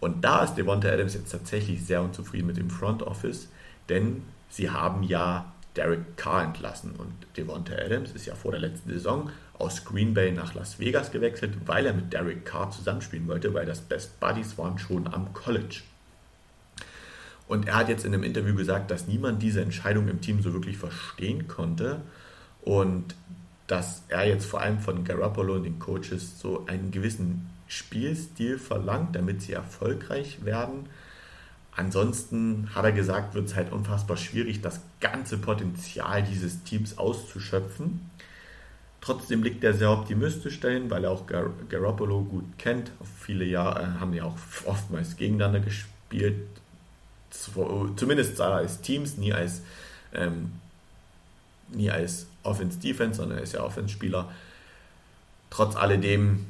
Und 0.00 0.22
da 0.22 0.44
ist 0.44 0.54
Devonta 0.54 0.88
Adams 0.88 1.14
jetzt 1.14 1.30
tatsächlich 1.30 1.84
sehr 1.84 2.02
unzufrieden 2.02 2.46
mit 2.46 2.56
dem 2.56 2.70
Front 2.70 3.02
Office, 3.02 3.48
denn 3.88 4.22
sie 4.48 4.70
haben 4.70 5.02
ja 5.02 5.52
Derek 5.74 6.16
Carr 6.16 6.44
entlassen. 6.44 6.92
Und 6.92 7.12
Devonta 7.36 7.74
Adams 7.74 8.12
ist 8.12 8.26
ja 8.26 8.34
vor 8.34 8.52
der 8.52 8.60
letzten 8.60 8.90
Saison 8.90 9.30
aus 9.58 9.84
Green 9.84 10.14
Bay 10.14 10.30
nach 10.32 10.54
Las 10.54 10.78
Vegas 10.78 11.10
gewechselt, 11.10 11.54
weil 11.66 11.86
er 11.86 11.92
mit 11.92 12.12
Derek 12.12 12.44
Carr 12.44 12.70
zusammenspielen 12.70 13.26
wollte, 13.26 13.52
weil 13.54 13.66
das 13.66 13.80
Best 13.80 14.20
Buddies 14.20 14.56
waren 14.56 14.78
schon 14.78 15.06
am 15.12 15.32
College. 15.32 15.82
Und 17.48 17.66
er 17.66 17.76
hat 17.76 17.88
jetzt 17.88 18.04
in 18.04 18.12
einem 18.12 18.24
Interview 18.24 18.54
gesagt, 18.54 18.90
dass 18.90 19.06
niemand 19.06 19.42
diese 19.42 19.62
Entscheidung 19.62 20.06
im 20.08 20.20
Team 20.20 20.42
so 20.42 20.52
wirklich 20.52 20.76
verstehen 20.76 21.48
konnte 21.48 22.02
und 22.62 23.14
dass 23.66 24.02
er 24.08 24.26
jetzt 24.26 24.46
vor 24.46 24.60
allem 24.60 24.80
von 24.80 25.04
Garoppolo 25.04 25.54
und 25.54 25.64
den 25.64 25.78
Coaches 25.78 26.38
so 26.38 26.66
einen 26.66 26.90
gewissen 26.90 27.48
Spielstil 27.66 28.58
verlangt, 28.58 29.14
damit 29.14 29.42
sie 29.42 29.52
erfolgreich 29.52 30.44
werden. 30.44 30.86
Ansonsten 31.76 32.68
hat 32.74 32.84
er 32.84 32.92
gesagt, 32.92 33.34
wird 33.34 33.46
es 33.46 33.54
halt 33.54 33.72
unfassbar 33.72 34.16
schwierig, 34.16 34.62
das 34.62 34.80
ganze 35.00 35.38
Potenzial 35.38 36.22
dieses 36.22 36.62
Teams 36.64 36.98
auszuschöpfen. 36.98 38.00
Trotzdem 39.00 39.42
liegt 39.42 39.62
er 39.62 39.74
sehr 39.74 39.90
optimistisch 39.90 40.58
dahin, 40.60 40.90
weil 40.90 41.04
er 41.04 41.10
auch 41.10 41.26
Gar 41.26 41.50
Garoppolo 41.68 42.22
gut 42.24 42.44
kennt. 42.58 42.90
Viele 43.20 43.44
Jahre 43.44 43.82
äh, 43.82 44.00
haben 44.00 44.12
ja 44.12 44.24
auch 44.24 44.36
oftmals 44.66 45.16
gegeneinander 45.16 45.60
gespielt. 45.60 46.46
Zumindest 47.96 48.40
als 48.40 48.80
Teams, 48.80 49.16
nie 49.16 49.32
als, 49.32 49.62
ähm, 50.12 50.52
nie 51.68 51.90
als 51.90 52.26
Offense-Defense, 52.42 53.18
sondern 53.18 53.38
er 53.38 53.44
ist 53.44 53.52
ja 53.52 53.62
Offense-Spieler. 53.62 54.30
Trotz 55.50 55.76
alledem 55.76 56.46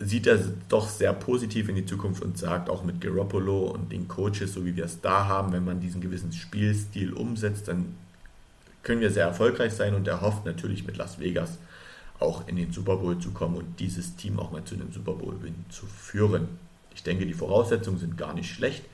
sieht 0.00 0.26
er 0.26 0.38
doch 0.68 0.88
sehr 0.88 1.12
positiv 1.12 1.68
in 1.68 1.76
die 1.76 1.86
Zukunft 1.86 2.22
und 2.22 2.36
sagt 2.36 2.68
auch 2.68 2.84
mit 2.84 3.00
Garoppolo 3.00 3.68
und 3.68 3.90
den 3.90 4.08
Coaches, 4.08 4.52
so 4.52 4.66
wie 4.66 4.76
wir 4.76 4.84
es 4.84 5.00
da 5.00 5.26
haben, 5.26 5.52
wenn 5.52 5.64
man 5.64 5.80
diesen 5.80 6.00
gewissen 6.00 6.32
Spielstil 6.32 7.12
umsetzt, 7.12 7.68
dann 7.68 7.94
können 8.84 9.00
wir 9.00 9.10
sehr 9.10 9.26
erfolgreich 9.26 9.72
sein 9.72 9.94
und 9.94 10.06
er 10.06 10.20
hofft 10.20 10.44
natürlich 10.44 10.86
mit 10.86 10.96
Las 10.96 11.18
Vegas 11.18 11.58
auch 12.20 12.46
in 12.46 12.56
den 12.56 12.72
Super 12.72 12.96
Bowl 12.96 13.18
zu 13.18 13.32
kommen 13.32 13.56
und 13.56 13.80
dieses 13.80 14.14
Team 14.16 14.38
auch 14.38 14.52
mal 14.52 14.64
zu 14.64 14.74
einem 14.74 14.92
Super 14.92 15.12
Bowl-Win 15.12 15.64
zu 15.68 15.86
führen. 15.86 16.48
Ich 16.94 17.02
denke, 17.02 17.26
die 17.26 17.34
Voraussetzungen 17.34 17.98
sind 17.98 18.16
gar 18.16 18.34
nicht 18.34 18.52
schlecht. 18.52 18.84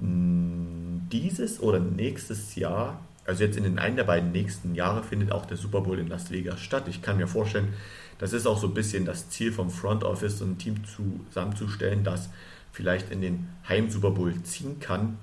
Hm, 0.00 1.06
dieses 1.10 1.60
oder 1.60 1.80
nächstes 1.80 2.54
Jahr, 2.56 3.00
also 3.24 3.42
jetzt 3.42 3.56
in 3.56 3.64
den 3.64 3.78
einen 3.78 3.96
der 3.96 4.04
beiden 4.04 4.32
nächsten 4.32 4.74
Jahre, 4.74 5.02
findet 5.02 5.32
auch 5.32 5.46
der 5.46 5.56
Super 5.56 5.80
Bowl 5.80 5.98
in 5.98 6.08
Las 6.08 6.30
Vegas 6.30 6.60
statt. 6.60 6.84
Ich 6.88 7.00
kann 7.00 7.16
mir 7.16 7.26
vorstellen, 7.26 7.72
das 8.18 8.32
ist 8.32 8.46
auch 8.46 8.58
so 8.58 8.68
ein 8.68 8.74
bisschen 8.74 9.04
das 9.04 9.30
Ziel 9.30 9.52
vom 9.52 9.70
Front 9.70 10.04
Office, 10.04 10.38
so 10.38 10.44
ein 10.44 10.58
Team 10.58 10.82
zusammenzustellen, 10.84 12.04
das 12.04 12.28
vielleicht 12.72 13.10
in 13.10 13.22
den 13.22 13.48
Heim-Super 13.68 14.10
Bowl 14.10 14.34
ziehen 14.42 14.78
kann. 14.80 15.18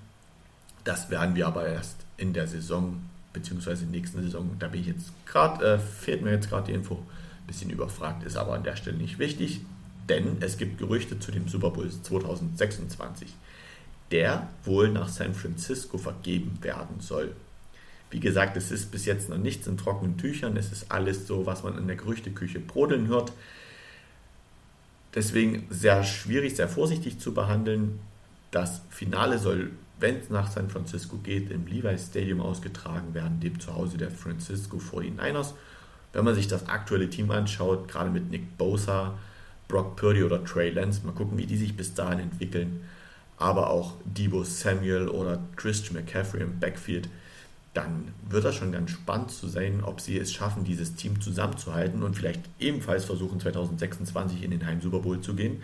Das 0.84 1.10
werden 1.10 1.36
wir 1.36 1.48
aber 1.48 1.68
erst 1.68 1.98
in 2.18 2.34
der 2.34 2.48
Saison, 2.48 3.02
beziehungsweise 3.34 3.86
nächsten 3.86 4.22
Saison, 4.22 4.56
da 4.60 4.68
bin 4.68 4.82
ich 4.82 4.88
jetzt 4.88 5.12
gerade, 5.26 5.66
äh, 5.66 5.80
fehlt 5.80 6.22
mir 6.22 6.32
jetzt 6.32 6.50
gerade 6.50 6.68
die 6.68 6.74
Info, 6.74 7.00
bisschen 7.48 7.72
überfragt, 7.72 8.24
ist 8.24 8.38
aber 8.38 8.54
an 8.54 8.64
der 8.64 8.76
Stelle 8.76 8.98
nicht 8.98 9.20
wichtig, 9.20 9.62
denn 10.08 10.38
es 10.40 10.58
gibt 10.58 10.78
Gerüchte 10.78 11.20
zu 11.20 11.32
dem 11.32 11.48
Super 11.48 11.72
Bowl 11.72 11.90
2026, 11.90 13.34
der 14.12 14.48
wohl 14.64 14.90
nach 14.90 15.10
San 15.10 15.34
Francisco 15.34 15.98
vergeben 15.98 16.58
werden 16.62 17.00
soll. 17.00 17.36
Wie 18.12 18.20
gesagt, 18.20 18.58
es 18.58 18.70
ist 18.70 18.92
bis 18.92 19.06
jetzt 19.06 19.30
noch 19.30 19.38
nichts 19.38 19.66
in 19.66 19.76
trockenen 19.76 20.18
Tüchern. 20.18 20.56
Es 20.56 20.72
ist 20.72 20.92
alles 20.92 21.26
so, 21.26 21.48
was 21.48 21.64
man 21.64 21.78
in 21.80 21.88
der 21.88 21.96
Gerüchteküche 21.96 22.60
brodeln 22.60 23.08
hört. 23.08 23.34
Deswegen 25.16 25.66
sehr 25.72 26.04
schwierig, 26.04 26.56
sehr 26.56 26.70
vorsichtig 26.70 27.20
zu 27.20 27.34
behandeln. 27.34 28.00
Das 28.52 28.82
Finale 28.90 29.40
soll, 29.40 29.72
wenn 30.00 30.18
es 30.18 30.30
nach 30.30 30.52
San 30.52 30.70
Francisco 30.70 31.18
geht, 31.18 31.50
im 31.52 31.66
Levi's 31.68 32.08
Stadium 32.08 32.42
ausgetragen 32.42 33.14
werden, 33.14 33.40
dem 33.40 33.60
Zuhause 33.60 33.98
der 33.98 34.12
Francisco 34.12 34.78
49ers. 34.78 35.54
Wenn 36.12 36.26
man 36.26 36.36
sich 36.36 36.48
das 36.48 36.68
aktuelle 36.68 37.10
Team 37.10 37.32
anschaut, 37.32 37.88
gerade 37.88 38.10
mit 38.10 38.30
Nick 38.30 38.58
Bosa, 38.58 39.14
Brock 39.68 39.96
Purdy 39.96 40.24
oder 40.24 40.44
Trey 40.44 40.70
Lance, 40.70 41.06
mal 41.06 41.14
gucken, 41.14 41.38
wie 41.38 41.46
die 41.46 41.58
sich 41.58 41.76
bis 41.76 41.94
dahin 41.94 42.20
entwickeln. 42.20 42.82
Aber 43.38 43.70
auch 43.70 43.94
Debo 44.06 44.44
Samuel 44.44 45.08
oder 45.08 45.40
Christian 45.56 45.96
McCaffrey 45.96 46.42
im 46.42 46.60
Backfield 46.60 47.10
dann 47.74 48.14
wird 48.30 48.46
das 48.46 48.56
schon 48.56 48.72
ganz 48.72 48.92
spannend 48.92 49.32
zu 49.32 49.48
sein, 49.48 49.84
ob 49.84 50.00
sie 50.00 50.18
es 50.18 50.32
schaffen, 50.32 50.64
dieses 50.64 50.96
Team 50.96 51.20
zusammenzuhalten 51.20 52.04
und 52.04 52.16
vielleicht 52.16 52.42
ebenfalls 52.60 53.06
versuchen, 53.06 53.40
2026 53.40 54.44
in 54.44 54.52
den 54.52 54.66
Heim 54.66 54.80
Super 54.82 55.00
Bowl 55.00 55.20
zu 55.22 55.34
gehen. 55.34 55.62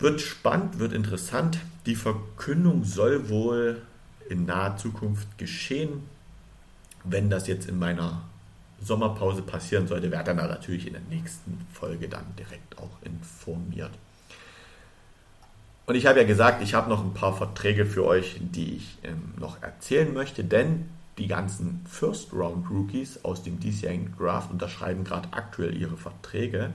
Wird 0.00 0.20
spannend, 0.22 0.78
wird 0.78 0.94
interessant. 0.94 1.58
Die 1.84 1.94
Verkündung 1.94 2.84
soll 2.84 3.28
wohl 3.28 3.82
in 4.30 4.46
naher 4.46 4.76
Zukunft 4.76 5.36
geschehen. 5.36 6.04
Wenn 7.04 7.28
das 7.28 7.46
jetzt 7.46 7.68
in 7.68 7.78
meiner 7.78 8.22
Sommerpause 8.82 9.42
passieren 9.42 9.86
sollte, 9.86 10.10
werde 10.10 10.34
dann 10.34 10.48
natürlich 10.48 10.86
in 10.86 10.94
der 10.94 11.02
nächsten 11.10 11.66
Folge 11.72 12.08
dann 12.08 12.24
direkt 12.38 12.78
auch 12.78 12.96
informiert. 13.02 13.90
Und 15.84 15.96
ich 15.96 16.06
habe 16.06 16.20
ja 16.20 16.26
gesagt, 16.26 16.62
ich 16.62 16.72
habe 16.72 16.88
noch 16.88 17.04
ein 17.04 17.14
paar 17.14 17.36
Verträge 17.36 17.84
für 17.84 18.06
euch, 18.06 18.38
die 18.40 18.76
ich 18.76 18.98
ähm, 19.02 19.34
noch 19.38 19.62
erzählen 19.62 20.14
möchte, 20.14 20.44
denn 20.44 20.88
die 21.18 21.26
ganzen 21.26 21.84
First 21.86 22.32
Round 22.32 22.70
Rookies 22.70 23.24
aus 23.24 23.42
dem 23.42 23.60
diesjährigen 23.60 24.14
Draft 24.16 24.50
unterschreiben 24.50 25.04
gerade 25.04 25.28
aktuell 25.32 25.76
ihre 25.76 25.96
Verträge 25.96 26.72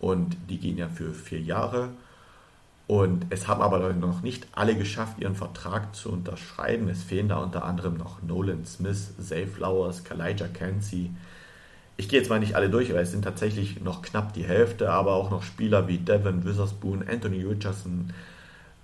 und 0.00 0.36
die 0.50 0.58
gehen 0.58 0.76
ja 0.76 0.88
für 0.88 1.14
vier 1.14 1.40
Jahre. 1.40 1.90
Und 2.86 3.26
es 3.30 3.48
haben 3.48 3.62
aber 3.62 3.92
noch 3.94 4.22
nicht 4.22 4.46
alle 4.52 4.76
geschafft, 4.76 5.18
ihren 5.18 5.34
Vertrag 5.34 5.96
zu 5.96 6.10
unterschreiben. 6.10 6.88
Es 6.88 7.02
fehlen 7.02 7.28
da 7.28 7.38
unter 7.38 7.64
anderem 7.64 7.96
noch 7.96 8.22
Nolan 8.22 8.64
Smith, 8.64 9.12
Zay 9.20 9.46
Flowers, 9.46 10.04
Kalijah 10.04 10.46
Cansey. 10.46 11.10
Ich 11.96 12.08
gehe 12.08 12.20
jetzt 12.20 12.28
mal 12.28 12.38
nicht 12.38 12.54
alle 12.54 12.70
durch, 12.70 12.92
weil 12.92 13.02
es 13.02 13.10
sind 13.10 13.22
tatsächlich 13.22 13.80
noch 13.80 14.02
knapp 14.02 14.34
die 14.34 14.44
Hälfte, 14.44 14.90
aber 14.90 15.14
auch 15.14 15.30
noch 15.30 15.42
Spieler 15.42 15.88
wie 15.88 15.98
Devin 15.98 16.44
Witherspoon, 16.44 17.04
Anthony 17.08 17.42
Richardson, 17.42 18.12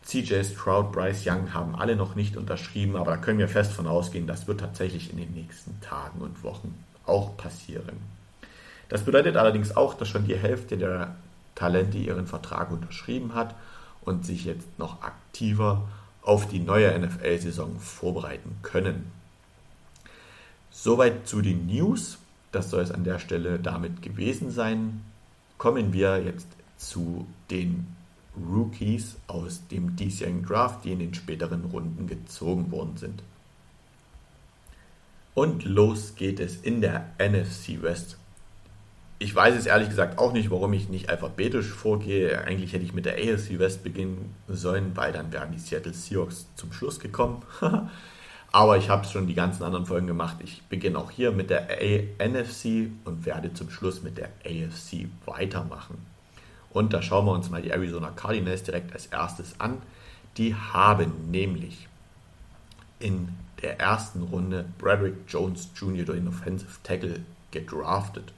CJ 0.04 0.42
Stroud, 0.42 0.90
Bryce 0.90 1.26
Young 1.26 1.54
haben 1.54 1.76
alle 1.76 1.94
noch 1.94 2.16
nicht 2.16 2.36
unterschrieben, 2.36 2.96
aber 2.96 3.12
da 3.12 3.16
können 3.18 3.38
wir 3.38 3.48
fest 3.48 3.72
von 3.72 3.86
ausgehen, 3.86 4.26
das 4.26 4.48
wird 4.48 4.60
tatsächlich 4.60 5.10
in 5.10 5.18
den 5.18 5.32
nächsten 5.32 5.80
Tagen 5.80 6.20
und 6.22 6.42
Wochen 6.42 6.74
auch 7.06 7.36
passieren. 7.36 7.98
Das 8.88 9.04
bedeutet 9.04 9.36
allerdings 9.36 9.76
auch, 9.76 9.94
dass 9.94 10.08
schon 10.08 10.26
die 10.26 10.36
Hälfte 10.36 10.76
der 10.76 11.14
Talente 11.54 11.98
ihren 11.98 12.26
Vertrag 12.26 12.72
unterschrieben 12.72 13.34
hat 13.34 13.54
und 14.04 14.26
sich 14.26 14.44
jetzt 14.44 14.78
noch 14.78 15.02
aktiver 15.02 15.88
auf 16.22 16.48
die 16.48 16.60
neue 16.60 16.98
NFL-Saison 16.98 17.78
vorbereiten 17.78 18.56
können. 18.62 19.10
Soweit 20.70 21.26
zu 21.26 21.42
den 21.42 21.66
News. 21.66 22.18
Das 22.50 22.70
soll 22.70 22.82
es 22.82 22.90
an 22.90 23.04
der 23.04 23.18
Stelle 23.18 23.58
damit 23.58 24.02
gewesen 24.02 24.50
sein. 24.50 25.02
Kommen 25.58 25.92
wir 25.92 26.22
jetzt 26.22 26.48
zu 26.76 27.26
den 27.50 27.86
Rookies 28.36 29.16
aus 29.26 29.66
dem 29.68 29.96
diesjährigen 29.96 30.44
Draft, 30.44 30.84
die 30.84 30.92
in 30.92 30.98
den 30.98 31.14
späteren 31.14 31.64
Runden 31.64 32.06
gezogen 32.06 32.70
worden 32.70 32.96
sind. 32.96 33.22
Und 35.34 35.64
los 35.64 36.14
geht 36.14 36.40
es 36.40 36.56
in 36.56 36.80
der 36.80 37.10
NFC 37.18 37.80
West 37.80 38.18
ich 39.22 39.35
weiß 39.35 39.54
es 39.54 39.66
ehrlich 39.66 39.88
gesagt 39.88 40.18
auch 40.18 40.32
nicht, 40.32 40.50
warum 40.50 40.72
ich 40.72 40.88
nicht 40.88 41.08
alphabetisch 41.08 41.68
vorgehe. 41.68 42.42
Eigentlich 42.42 42.72
hätte 42.72 42.85
ich 42.85 42.92
mit 42.92 43.06
der 43.06 43.14
AFC 43.14 43.58
West 43.61 43.85
beginnen 43.85 44.35
sollen, 44.48 44.96
weil 44.96 45.12
dann 45.12 45.32
wären 45.32 45.52
die 45.52 45.58
Seattle 45.58 45.94
Seahawks 45.94 46.46
zum 46.56 46.72
Schluss 46.72 46.98
gekommen. 46.98 47.42
Aber 48.52 48.76
ich 48.76 48.88
habe 48.88 49.06
schon 49.06 49.28
die 49.28 49.35
ganzen 49.35 49.62
anderen 49.62 49.87
Folgen 49.87 50.08
gemacht. 50.08 50.38
Ich 50.42 50.62
beginne 50.64 50.98
auch 50.98 51.12
hier 51.12 51.30
mit 51.30 51.50
der 51.50 51.68
A 51.70 52.28
NFC 52.28 52.90
und 53.04 53.24
werde 53.24 53.54
zum 53.54 53.70
Schluss 53.70 54.02
mit 54.02 54.18
der 54.18 54.30
AFC 54.44 55.06
weitermachen. 55.24 55.98
Und 56.70 56.92
da 56.92 57.00
schauen 57.00 57.26
wir 57.26 57.32
uns 57.32 57.48
mal 57.48 57.62
die 57.62 57.70
Arizona 57.70 58.11
Cardinals 58.11 58.64
direkt 58.64 58.92
als 58.92 59.06
erstes 59.06 59.61
an. 59.61 59.80
Die 60.37 60.54
haben 60.54 61.30
nämlich 61.30 61.87
in 62.98 63.28
der 63.62 63.78
ersten 63.78 64.22
Runde 64.24 64.64
Braderick 64.78 65.14
Jones 65.28 65.68
Jr., 65.76 66.04
den 66.06 66.26
Offensive 66.26 66.78
Tackle, 66.82 67.20
gedraftet. 67.52 68.32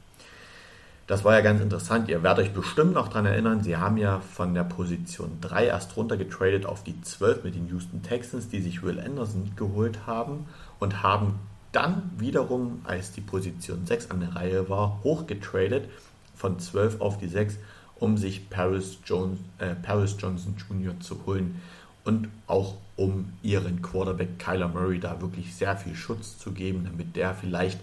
Das 1.06 1.22
war 1.22 1.34
ja 1.34 1.42
ganz 1.42 1.60
interessant. 1.60 2.08
Ihr 2.08 2.22
werdet 2.22 2.46
euch 2.46 2.52
bestimmt 2.54 2.94
noch 2.94 3.08
daran 3.08 3.26
erinnern, 3.26 3.62
sie 3.62 3.76
haben 3.76 3.98
ja 3.98 4.20
von 4.20 4.54
der 4.54 4.64
Position 4.64 5.38
3 5.42 5.66
erst 5.66 5.96
runter 5.96 6.16
getradet 6.16 6.64
auf 6.64 6.82
die 6.82 7.00
12 7.00 7.44
mit 7.44 7.54
den 7.54 7.68
Houston 7.68 8.02
Texans, 8.02 8.48
die 8.48 8.62
sich 8.62 8.82
Will 8.82 8.98
Anderson 8.98 9.52
geholt 9.54 10.06
haben 10.06 10.46
und 10.78 11.02
haben 11.02 11.38
dann 11.72 12.10
wiederum, 12.16 12.80
als 12.84 13.12
die 13.12 13.20
Position 13.20 13.84
6 13.84 14.10
an 14.10 14.20
der 14.20 14.34
Reihe 14.34 14.70
war, 14.70 15.00
hochgetradet 15.04 15.90
von 16.34 16.58
12 16.58 17.00
auf 17.00 17.18
die 17.18 17.28
6, 17.28 17.58
um 17.96 18.16
sich 18.16 18.48
Paris, 18.48 18.98
Jones, 19.04 19.38
äh, 19.58 19.74
Paris 19.74 20.16
Johnson 20.18 20.56
Jr. 20.70 20.98
zu 21.00 21.26
holen 21.26 21.60
und 22.04 22.28
auch 22.46 22.76
um 22.96 23.32
ihren 23.42 23.82
Quarterback 23.82 24.38
Kyler 24.38 24.68
Murray 24.68 25.00
da 25.00 25.20
wirklich 25.20 25.54
sehr 25.54 25.76
viel 25.76 25.94
Schutz 25.94 26.38
zu 26.38 26.52
geben, 26.52 26.84
damit 26.84 27.16
der 27.16 27.34
vielleicht 27.34 27.80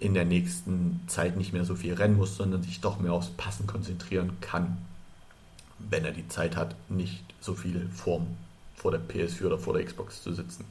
in 0.00 0.14
der 0.14 0.24
nächsten 0.24 1.00
Zeit 1.06 1.36
nicht 1.36 1.52
mehr 1.52 1.64
so 1.64 1.74
viel 1.74 1.94
rennen 1.94 2.16
muss, 2.16 2.36
sondern 2.36 2.62
sich 2.62 2.80
doch 2.80 3.00
mehr 3.00 3.12
aufs 3.12 3.30
Passen 3.30 3.66
konzentrieren 3.66 4.36
kann, 4.40 4.78
wenn 5.78 6.04
er 6.04 6.12
die 6.12 6.28
Zeit 6.28 6.56
hat, 6.56 6.76
nicht 6.88 7.22
so 7.40 7.54
viel 7.54 7.88
vorm, 7.92 8.26
vor 8.76 8.92
der 8.92 9.00
PS4 9.00 9.46
oder 9.46 9.58
vor 9.58 9.74
der 9.74 9.84
Xbox 9.84 10.22
zu 10.22 10.32
sitzen. 10.32 10.64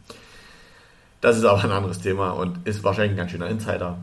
Das 1.19 1.37
ist 1.37 1.45
aber 1.45 1.63
ein 1.63 1.71
anderes 1.71 1.99
Thema 1.99 2.31
und 2.31 2.65
ist 2.67 2.83
wahrscheinlich 2.83 3.11
ein 3.11 3.17
ganz 3.17 3.31
schöner 3.31 3.49
Insider. 3.49 3.97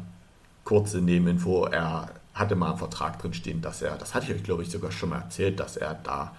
Kurze 0.64 1.00
Nebeninfo, 1.00 1.66
er 1.66 2.10
hatte 2.34 2.56
mal 2.56 2.70
einen 2.70 2.78
Vertrag 2.78 3.18
drin 3.20 3.32
stehen, 3.32 3.62
dass 3.62 3.80
er, 3.80 3.96
das 3.96 4.14
hatte 4.14 4.26
ich 4.26 4.34
euch 4.34 4.42
glaube 4.42 4.62
ich 4.62 4.70
sogar 4.70 4.90
schon 4.90 5.10
mal 5.10 5.20
erzählt, 5.20 5.60
dass 5.60 5.76
er 5.76 5.94
da 5.94 6.34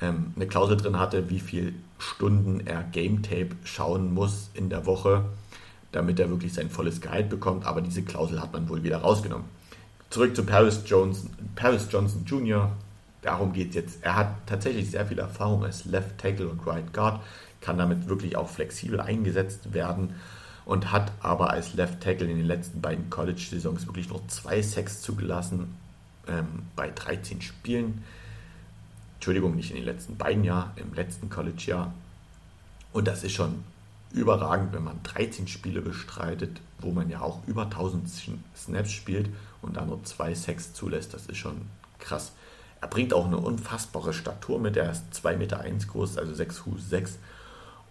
ähm, 0.00 0.32
eine 0.36 0.46
Klausel 0.46 0.76
drin 0.76 0.98
hatte, 0.98 1.28
wie 1.30 1.40
viele 1.40 1.72
Stunden 1.98 2.66
er 2.66 2.82
Game 2.82 3.22
Tape 3.22 3.50
schauen 3.64 4.14
muss 4.14 4.50
in 4.54 4.68
der 4.68 4.86
Woche 4.86 5.24
damit 5.92 6.18
er 6.18 6.30
wirklich 6.30 6.52
sein 6.52 6.70
volles 6.70 7.00
Gehalt 7.00 7.28
bekommt, 7.28 7.64
aber 7.64 7.80
diese 7.80 8.02
Klausel 8.02 8.40
hat 8.40 8.52
man 8.52 8.68
wohl 8.68 8.82
wieder 8.82 8.98
rausgenommen. 8.98 9.46
Zurück 10.10 10.34
zu 10.34 10.44
Paris 10.44 10.82
Johnson, 10.86 11.30
Paris 11.54 11.86
Johnson 11.90 12.24
Jr. 12.26 12.72
Darum 13.22 13.52
geht 13.52 13.70
es 13.70 13.74
jetzt. 13.76 13.98
Er 14.02 14.16
hat 14.16 14.46
tatsächlich 14.46 14.90
sehr 14.90 15.06
viel 15.06 15.18
Erfahrung 15.18 15.64
als 15.64 15.84
Left 15.84 16.18
Tackle 16.18 16.48
und 16.48 16.66
Right 16.66 16.92
Guard, 16.92 17.20
kann 17.60 17.78
damit 17.78 18.08
wirklich 18.08 18.36
auch 18.36 18.48
flexibel 18.48 19.00
eingesetzt 19.00 19.72
werden 19.72 20.14
und 20.64 20.92
hat 20.92 21.12
aber 21.20 21.50
als 21.50 21.74
Left 21.74 22.00
Tackle 22.00 22.26
in 22.26 22.36
den 22.36 22.46
letzten 22.46 22.80
beiden 22.80 23.10
College-Saisons 23.10 23.86
wirklich 23.86 24.08
nur 24.08 24.26
zwei 24.28 24.60
Sacks 24.62 25.00
zugelassen 25.00 25.74
ähm, 26.28 26.64
bei 26.76 26.90
13 26.90 27.40
Spielen. 27.42 28.02
Entschuldigung, 29.14 29.54
nicht 29.54 29.70
in 29.70 29.76
den 29.76 29.84
letzten 29.84 30.16
beiden 30.16 30.44
Jahren, 30.44 30.70
im 30.76 30.94
letzten 30.94 31.30
College-Jahr. 31.30 31.92
Und 32.92 33.08
das 33.08 33.24
ist 33.24 33.32
schon 33.32 33.64
überragend, 34.12 34.72
wenn 34.72 34.84
man 34.84 35.02
13 35.02 35.48
Spiele 35.48 35.80
bestreitet, 35.80 36.60
wo 36.78 36.90
man 36.90 37.08
ja 37.08 37.20
auch 37.20 37.40
über 37.46 37.64
1000 37.64 38.08
Snaps 38.56 38.92
spielt 38.92 39.28
und 39.62 39.76
dann 39.76 39.88
nur 39.88 40.04
zwei 40.04 40.34
Sacks 40.34 40.72
zulässt. 40.72 41.14
Das 41.14 41.26
ist 41.26 41.38
schon 41.38 41.62
krass. 41.98 42.32
Er 42.80 42.88
bringt 42.88 43.14
auch 43.14 43.26
eine 43.26 43.38
unfassbare 43.38 44.12
Statur 44.12 44.58
mit. 44.58 44.76
Er 44.76 44.90
ist 44.90 45.04
2,1 45.14 45.36
Meter 45.36 45.64
groß, 45.86 46.18
also 46.18 46.34
6 46.34 46.58
Fuß 46.58 46.90
6. 46.90 47.18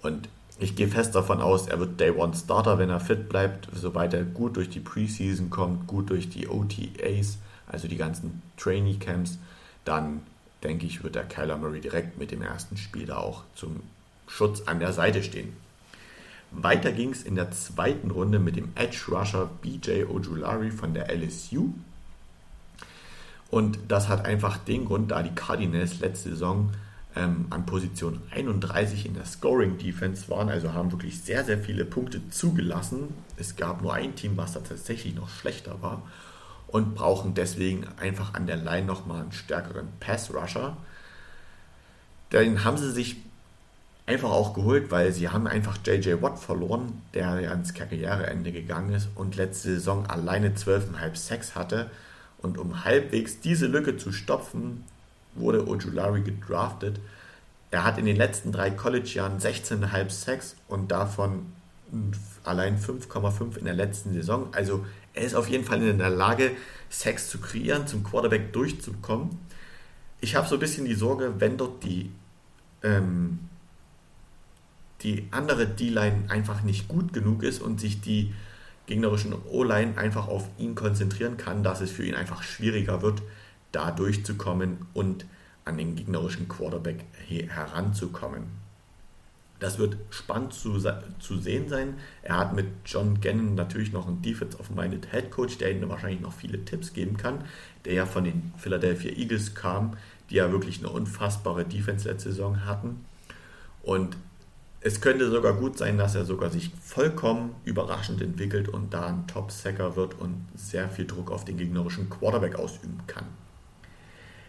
Und 0.02 0.28
ich 0.60 0.76
gehe 0.76 0.88
fest 0.88 1.16
davon 1.16 1.42
aus, 1.42 1.68
er 1.68 1.80
wird 1.80 2.00
Day 2.00 2.12
One 2.12 2.36
Starter, 2.36 2.78
wenn 2.78 2.90
er 2.90 3.00
fit 3.00 3.30
bleibt, 3.30 3.68
soweit 3.74 4.14
er 4.14 4.24
gut 4.24 4.58
durch 4.58 4.70
die 4.70 4.80
Preseason 4.80 5.50
kommt, 5.50 5.88
gut 5.88 6.10
durch 6.10 6.30
die 6.30 6.48
OTAs, 6.48 7.38
also 7.68 7.88
die 7.88 7.98
ganzen 7.98 8.42
Trainee 8.58 8.96
Camps. 8.96 9.40
Dann 9.86 10.22
denke 10.64 10.86
ich, 10.86 11.04
wird 11.04 11.16
der 11.16 11.24
Kyler 11.24 11.58
Murray 11.58 11.82
direkt 11.82 12.20
mit 12.20 12.32
dem 12.32 12.42
ersten 12.42 12.78
Spiel 12.78 13.06
da 13.06 13.18
auch 13.18 13.44
zum 13.56 13.82
Schutz 14.28 14.62
an 14.68 14.80
der 14.80 14.94
Seite 14.94 15.24
stehen. 15.24 15.54
Weiter 16.52 16.92
ging 16.92 17.12
es 17.12 17.24
in 17.24 17.36
der 17.36 17.52
zweiten 17.52 18.12
Runde 18.12 18.40
mit 18.40 18.58
dem 18.58 18.70
Edge 18.76 19.06
Rusher 19.10 19.50
BJ 19.62 20.04
Ojulari 20.04 20.72
von 20.72 20.94
der 20.94 21.10
LSU. 21.10 21.70
Und 23.50 23.80
das 23.88 24.10
hat 24.10 24.26
einfach 24.26 24.58
den 24.58 24.86
Grund, 24.86 25.12
da 25.12 25.24
die 25.24 25.36
Cardinals 25.36 26.00
letzte 26.00 26.30
Saison 26.30 26.72
ähm, 27.16 27.48
an 27.50 27.66
Position 27.66 28.22
31 28.32 29.06
in 29.06 29.14
der 29.14 29.26
Scoring 29.26 29.78
Defense 29.78 30.30
waren, 30.30 30.50
also 30.50 30.74
haben 30.74 30.92
wirklich 30.92 31.22
sehr, 31.22 31.44
sehr 31.44 31.58
viele 31.58 31.86
Punkte 31.86 32.30
zugelassen. 32.30 33.14
Es 33.38 33.56
gab 33.56 33.82
nur 33.82 33.94
ein 33.94 34.16
Team, 34.16 34.38
was 34.38 34.54
da 34.54 34.62
tatsächlich 34.62 35.16
noch 35.16 35.30
schlechter 35.30 35.82
war 35.82 36.04
und 36.68 36.96
brauchen 36.96 37.34
deswegen 37.34 37.86
einfach 37.98 38.34
an 38.34 38.48
der 38.48 38.58
Line 38.58 38.86
nochmal 38.88 39.22
einen 39.22 39.34
stärkeren 39.34 39.88
Pass 40.00 40.34
Rusher. 40.34 40.78
Den 42.32 42.64
haben 42.64 42.78
sie 42.78 42.92
sich 42.92 43.18
einfach 44.12 44.32
auch 44.32 44.54
geholt, 44.54 44.92
weil 44.92 45.14
sie 45.14 45.30
haben 45.30 45.48
einfach 45.48 45.78
JJ 45.86 46.22
Watt 46.22 46.38
verloren, 46.38 47.02
der 47.14 47.40
ja 47.40 47.54
ins 47.54 47.74
Karriereende 47.74 48.52
gegangen 48.52 48.94
ist 48.94 49.10
und 49.16 49.36
letzte 49.36 49.70
Saison 49.74 50.06
alleine 50.06 50.50
12,5 50.50 51.16
Sacks 51.16 51.56
hatte. 51.56 51.90
Und 52.40 52.58
um 52.58 52.84
halbwegs 52.84 53.40
diese 53.40 53.68
Lücke 53.68 53.98
zu 53.98 54.12
stopfen, 54.12 54.84
wurde 55.36 55.68
Ojulari 55.68 56.22
gedraftet. 56.22 57.00
Er 57.70 57.86
hat 57.86 57.98
in 57.98 58.06
den 58.06 58.18
letzten 58.18 58.52
drei 58.52 58.70
College-Jahren 58.70 59.40
16,5 59.40 60.10
Sacks 60.10 60.56
und 60.68 60.92
davon 60.92 61.46
allein 62.44 62.78
5,5 62.78 63.58
in 63.58 63.66
der 63.66 63.74
letzten 63.74 64.14
Saison. 64.14 64.50
Also 64.54 64.86
er 65.14 65.24
ist 65.24 65.36
auf 65.36 65.50
jeden 65.50 65.64
Fall 65.64 65.82
in 65.82 65.98
der 65.98 66.10
Lage, 66.10 66.52
Sacks 66.90 67.30
zu 67.30 67.40
kreieren, 67.40 67.88
zum 67.88 68.04
Quarterback 68.04 68.52
durchzukommen. 68.52 69.40
Ich 70.20 70.36
habe 70.36 70.48
so 70.48 70.56
ein 70.56 70.60
bisschen 70.60 70.86
die 70.86 70.96
Sorge, 70.96 71.36
wenn 71.40 71.58
dort 71.58 71.84
die 71.84 72.12
ähm, 72.84 73.40
die 75.04 75.28
andere 75.32 75.68
D-Line 75.68 76.26
einfach 76.30 76.64
nicht 76.64 76.88
gut 76.88 77.14
genug 77.14 77.44
ist 77.44 77.62
und 77.62 77.80
sich 77.80 78.02
die 78.02 78.34
gegnerischen 78.86 79.34
O-Line 79.50 79.98
einfach 79.98 80.28
auf 80.28 80.48
ihn 80.58 80.76
konzentrieren 80.76 81.38
kann, 81.38 81.64
dass 81.64 81.82
es 81.82 81.92
für 81.92 82.06
ihn 82.06 82.16
einfach 82.16 82.44
schwieriger 82.44 83.02
wird, 83.02 83.22
da 83.72 83.92
durchzukommen 83.92 84.86
und 84.94 85.26
an 85.66 85.78
den 85.78 85.96
gegnerischen 85.96 86.48
Quarterback 86.48 87.06
heranzukommen. 87.28 88.62
Das 89.60 89.78
wird 89.78 89.96
spannend 90.10 90.54
zu, 90.54 90.80
zu 91.20 91.38
sehen 91.38 91.70
sein. 91.70 91.94
Er 92.24 92.38
hat 92.38 92.56
mit 92.56 92.66
John 92.84 93.22
Gannon 93.22 93.54
natürlich 93.54 93.94
noch 93.94 94.08
einen 94.08 94.24
Defense-of-Minded 94.24 95.12
Head 95.12 95.30
Coach, 95.30 95.60
der 95.60 95.72
ihm 95.72 95.88
wahrscheinlich 95.88 96.20
noch 96.20 96.34
viele 96.34 96.66
Tipps 96.66 96.94
geben 96.94 97.16
kann, 97.16 97.44
der 97.86 97.94
ja 97.94 98.06
von 98.08 98.24
den 98.24 98.54
Philadelphia 98.58 99.12
Eagles 99.12 99.54
kam, 99.54 99.96
die 100.32 100.36
ja 100.36 100.52
wirklich 100.52 100.80
eine 100.80 100.90
unfassbare 100.90 101.64
Defense 101.64 102.10
letzte 102.10 102.32
Saison 102.32 102.66
hatten. 102.66 103.06
Und 103.84 104.18
es 104.84 105.00
könnte 105.00 105.30
sogar 105.30 105.54
gut 105.54 105.78
sein, 105.78 105.98
dass 106.00 106.16
er 106.16 106.26
sogar 106.26 106.50
sich 106.50 106.72
vollkommen 106.82 107.56
überraschend 107.66 108.20
entwickelt 108.22 108.68
und 108.68 108.94
da 108.94 109.08
ein 109.08 109.28
Top-Sacker 109.28 109.96
wird 109.96 110.20
und 110.20 110.48
sehr 110.56 110.90
viel 110.90 111.06
Druck 111.06 111.32
auf 111.32 111.46
den 111.46 111.58
gegnerischen 111.58 112.10
Quarterback 112.10 112.56
ausüben 112.56 113.00
kann. 113.06 113.26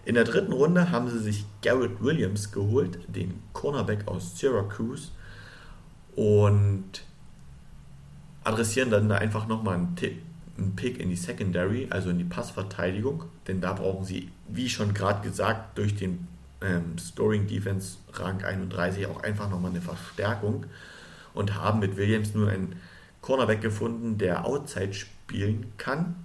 In 0.07 0.15
der 0.15 0.25
dritten 0.25 0.53
Runde 0.53 0.91
haben 0.91 1.09
sie 1.11 1.19
sich 1.19 1.45
Garrett 1.61 2.03
Williams 2.03 2.51
geholt, 2.51 2.99
den 3.09 3.43
Cornerback 3.53 4.09
aus 4.09 4.39
Syracuse, 4.39 5.11
und 6.17 7.05
adressieren 8.43 8.91
dann 8.91 9.09
da 9.09 9.17
einfach 9.17 9.47
nochmal 9.47 9.77
einen, 9.77 9.97
einen 10.59 10.77
Pick 10.77 10.99
in 10.99 11.11
die 11.11 11.17
Secondary, 11.17 11.87
also 11.91 12.11
in 12.11 12.19
die 12.19 12.25
Passverteidigung, 12.25 13.25
denn 13.47 13.61
da 13.61 13.75
brauchen 13.75 14.05
sie, 14.05 14.31
wie 14.49 14.69
schon 14.69 14.93
gerade 14.95 15.23
gesagt, 15.23 15.79
durch 15.79 15.95
den 15.95 16.27
ähm, 16.65 16.99
Scoring 16.99 17.47
Defense 17.47 17.97
Rang 18.13 18.43
31 18.43 19.07
auch 19.07 19.23
einfach 19.23 19.51
nochmal 19.51 19.71
eine 19.71 19.81
Verstärkung 19.81 20.67
und 21.35 21.55
haben 21.55 21.81
mit 21.81 21.97
Williams 21.97 22.35
nur 22.35 22.49
einen 22.49 22.81
Cornerback 23.21 23.61
gefunden, 23.61 24.19
der 24.19 24.45
Outside 24.45 24.95
spielen 24.95 25.73
kann. 25.79 26.17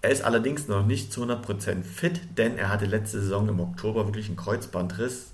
Er 0.00 0.10
ist 0.10 0.22
allerdings 0.22 0.68
noch 0.68 0.86
nicht 0.86 1.12
zu 1.12 1.24
100% 1.24 1.82
fit, 1.82 2.20
denn 2.36 2.56
er 2.56 2.68
hatte 2.68 2.86
letzte 2.86 3.20
Saison 3.20 3.48
im 3.48 3.60
Oktober 3.60 4.06
wirklich 4.06 4.28
einen 4.28 4.36
Kreuzbandriss. 4.36 5.32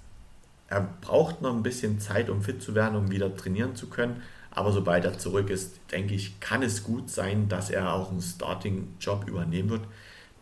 Er 0.68 0.88
braucht 1.02 1.42
noch 1.42 1.54
ein 1.54 1.62
bisschen 1.62 2.00
Zeit, 2.00 2.30
um 2.30 2.42
fit 2.42 2.62
zu 2.62 2.74
werden, 2.74 2.96
um 2.96 3.10
wieder 3.10 3.36
trainieren 3.36 3.76
zu 3.76 3.88
können. 3.88 4.22
Aber 4.50 4.72
sobald 4.72 5.04
er 5.04 5.18
zurück 5.18 5.50
ist, 5.50 5.78
denke 5.92 6.14
ich, 6.14 6.40
kann 6.40 6.62
es 6.62 6.84
gut 6.84 7.10
sein, 7.10 7.48
dass 7.48 7.70
er 7.70 7.92
auch 7.92 8.10
einen 8.10 8.22
Starting-Job 8.22 9.28
übernehmen 9.28 9.68
wird. 9.68 9.82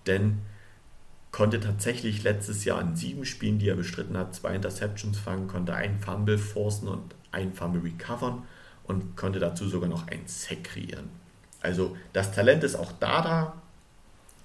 Denn 0.07 0.39
konnte 1.33 1.61
tatsächlich 1.61 2.23
letztes 2.23 2.65
Jahr 2.65 2.81
in 2.81 2.95
sieben 2.95 3.25
Spielen, 3.25 3.59
die 3.59 3.69
er 3.69 3.75
bestritten 3.75 4.17
hat, 4.17 4.35
zwei 4.35 4.55
Interceptions 4.55 5.19
fangen, 5.19 5.49
konnte 5.49 5.75
einen 5.75 5.99
Fumble 5.99 6.39
forcen 6.39 6.89
und 6.89 7.15
einen 7.33 7.55
Fumble 7.55 7.83
recovern 7.83 8.43
und 8.85 9.17
konnte 9.17 9.41
dazu 9.41 9.69
sogar 9.69 9.89
noch 9.89 10.07
einen 10.09 10.27
Sack 10.27 10.65
kreieren. 10.65 11.09
Also 11.63 11.97
das 12.13 12.33
Talent 12.33 12.65
ist 12.65 12.75
auch 12.75 12.93
da 13.01 13.23
da. 13.23 13.55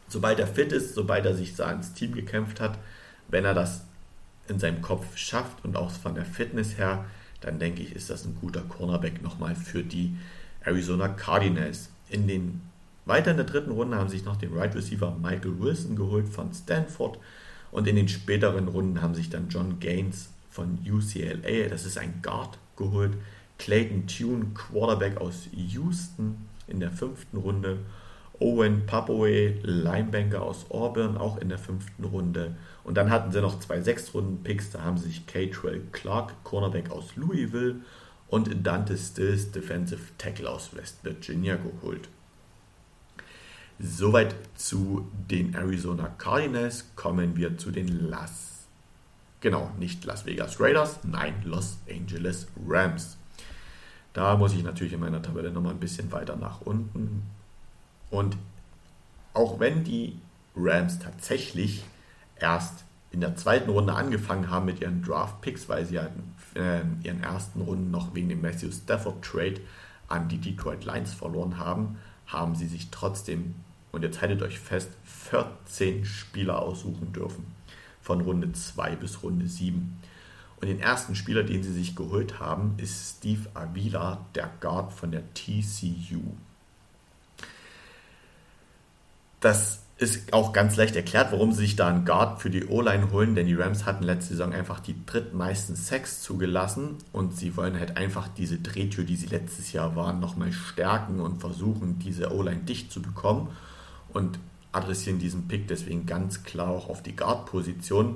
Sobald 0.08 0.39
er 0.39 0.47
fit 0.47 0.71
ist, 0.71 0.95
sobald 0.95 1.26
er 1.26 1.36
sich 1.36 1.56
da 1.56 1.69
ins 1.71 1.93
Team 1.93 2.13
gekämpft 2.13 2.62
hat, 2.62 2.80
wenn 3.28 3.43
er 3.43 3.54
das 3.54 3.84
in 4.47 4.58
seinem 4.58 4.82
Kopf 4.82 5.17
schafft 5.17 5.65
und 5.65 5.76
auch 5.76 5.91
von 5.91 6.15
der 6.15 6.23
Fitness 6.23 6.78
her, 6.78 7.06
dann 7.41 7.60
denke 7.60 7.82
ich, 7.82 7.93
ist 7.93 8.10
das 8.10 8.23
ein 8.23 8.38
guter 8.39 8.62
Cornerback 8.62 9.21
nochmal 9.21 9.56
für 9.56 9.84
die 9.84 10.15
Arizona 10.62 11.10
Cardinals. 11.10 11.89
In 12.10 12.28
den 12.28 12.62
weiter 13.07 13.31
in 13.31 13.37
der 13.37 13.45
dritten 13.45 13.71
Runde 13.71 13.97
haben 13.97 14.09
sich 14.09 14.25
noch 14.25 14.35
den 14.35 14.53
Right 14.53 14.75
Receiver 14.75 15.15
Michael 15.21 15.59
Wilson 15.59 15.95
geholt 15.95 16.27
von 16.29 16.53
Stanford 16.53 17.19
und 17.71 17.87
in 17.87 17.95
den 17.95 18.07
späteren 18.07 18.67
Runden 18.67 19.01
haben 19.01 19.15
sich 19.15 19.29
dann 19.29 19.49
John 19.49 19.79
Gaines 19.79 20.29
von 20.49 20.79
UCLA, 20.85 21.69
das 21.69 21.85
ist 21.85 21.97
ein 21.97 22.21
Guard, 22.21 22.57
geholt, 22.75 23.13
Clayton 23.57 24.07
Tune, 24.07 24.47
Quarterback 24.53 25.17
aus 25.17 25.47
Houston 25.51 26.47
in 26.67 26.79
der 26.79 26.91
fünften 26.91 27.37
Runde, 27.37 27.79
Owen 28.39 28.85
Papoe, 28.85 29.53
Linebanker 29.63 30.43
aus 30.43 30.69
Auburn, 30.69 31.17
auch 31.17 31.37
in 31.37 31.49
der 31.49 31.57
fünften 31.57 32.03
Runde. 32.03 32.55
Und 32.83 32.95
dann 32.95 33.09
hatten 33.09 33.31
sie 33.31 33.41
noch 33.41 33.59
zwei 33.59 33.81
Sechstrunden-Picks, 33.81 34.71
da 34.71 34.81
haben 34.83 34.97
sich 34.97 35.25
Catrell 35.25 35.81
Clark, 35.91 36.43
Cornerback 36.43 36.91
aus 36.91 37.15
Louisville 37.15 37.77
und 38.27 38.65
Dante 38.65 38.95
Stills, 38.97 39.51
Defensive 39.51 40.01
Tackle 40.17 40.49
aus 40.49 40.75
West 40.75 41.03
Virginia 41.03 41.55
geholt. 41.55 42.09
Soweit 43.79 44.35
zu 44.55 45.07
den 45.29 45.53
Arizona 45.53 46.07
Cardinals. 46.17 46.85
Kommen 46.95 47.35
wir 47.35 47.57
zu 47.57 47.71
den 47.71 48.09
Las. 48.09 48.65
Genau, 49.39 49.71
nicht 49.77 50.03
Las 50.05 50.25
Vegas 50.25 50.59
Raiders, 50.59 50.99
nein, 51.03 51.35
Los 51.43 51.77
Angeles 51.87 52.47
Rams. 52.67 53.17
Da 54.13 54.35
muss 54.35 54.53
ich 54.53 54.63
natürlich 54.63 54.93
in 54.93 54.99
meiner 54.99 55.21
Tabelle 55.21 55.51
nochmal 55.51 55.73
ein 55.73 55.79
bisschen 55.79 56.11
weiter 56.11 56.35
nach 56.35 56.61
unten. 56.61 57.21
Und 58.09 58.35
auch 59.35 59.59
wenn 59.59 59.83
die 59.83 60.17
Rams 60.55 60.97
tatsächlich 60.97 61.83
erst 62.39 62.83
in 63.11 63.21
der 63.21 63.35
zweiten 63.35 63.69
Runde 63.69 63.93
angefangen 63.93 64.49
haben 64.49 64.65
mit 64.65 64.81
ihren 64.81 65.03
Draft-Picks, 65.03 65.69
weil 65.69 65.85
sie 65.85 65.99
halt 65.99 66.11
äh, 66.55 66.81
ihren 67.03 67.21
ersten 67.21 67.61
Runden 67.61 67.91
noch 67.91 68.15
wegen 68.15 68.29
dem 68.29 68.41
Matthew 68.41 68.71
Stafford 68.71 69.23
Trade 69.23 69.61
an 70.07 70.27
die 70.29 70.39
Detroit 70.39 70.83
Lions 70.83 71.13
verloren 71.13 71.59
haben, 71.59 71.99
haben 72.25 72.55
sie 72.55 72.67
sich 72.67 72.89
trotzdem 72.89 73.53
und 73.91 74.04
jetzt 74.04 74.21
haltet 74.21 74.41
euch 74.41 74.60
fest, 74.60 74.89
14 75.30 76.06
Spieler 76.06 76.62
aussuchen 76.62 77.13
dürfen. 77.13 77.45
Von 78.02 78.21
Runde 78.21 78.52
2 78.52 78.95
bis 78.95 79.23
Runde 79.23 79.47
7. 79.47 80.00
Und 80.60 80.67
den 80.67 80.80
ersten 80.80 81.15
Spieler, 81.15 81.43
den 81.43 81.63
sie 81.63 81.73
sich 81.73 81.95
geholt 81.95 82.39
haben, 82.39 82.76
ist 82.78 83.17
Steve 83.17 83.50
Avila, 83.54 84.26
der 84.34 84.50
Guard 84.60 84.93
von 84.93 85.12
der 85.12 85.23
TCU. 85.34 86.21
Das 89.39 89.84
ist 90.00 90.34
auch 90.34 90.54
ganz 90.54 90.76
leicht 90.76 90.95
erklärt, 90.95 91.32
warum 91.32 91.52
sie 91.52 91.62
sich 91.62 91.76
da 91.76 91.88
einen 91.88 92.06
Guard 92.06 92.41
für 92.41 92.50
die 92.50 92.65
O-Line 92.65 93.12
holen, 93.12 93.36
denn 93.36 93.47
die 93.47 93.56
Rams 93.56 93.86
hatten 93.86 94.04
letzte 94.04 94.34
Saison 94.34 94.54
einfach 94.54 94.80
die 94.80 94.95
drittmeisten 95.06 95.76
Sacks 95.76 96.21
zugelassen 96.21 96.97
und 97.13 97.36
sie 97.36 97.56
wollen 97.58 97.80
halt 97.80 97.97
einfach 97.97 98.28
diese 98.28 98.58
Drehtür, 98.58 99.06
die 99.06 99.15
sie 99.15 99.28
letztes 99.28 99.73
Jahr 99.73 99.95
waren, 99.95 100.19
nochmal 100.19 100.52
stärken 100.52 101.19
und 101.19 101.39
versuchen, 101.39 101.97
diese 102.00 102.32
O-Line 102.32 102.62
dicht 102.62 102.91
zu 102.91 103.02
bekommen 103.02 103.50
und 104.13 104.39
adressieren 104.71 105.19
diesen 105.19 105.47
Pick 105.47 105.67
deswegen 105.67 106.05
ganz 106.05 106.43
klar 106.43 106.69
auch 106.69 106.89
auf 106.89 107.03
die 107.03 107.15
Guard-Position. 107.15 108.15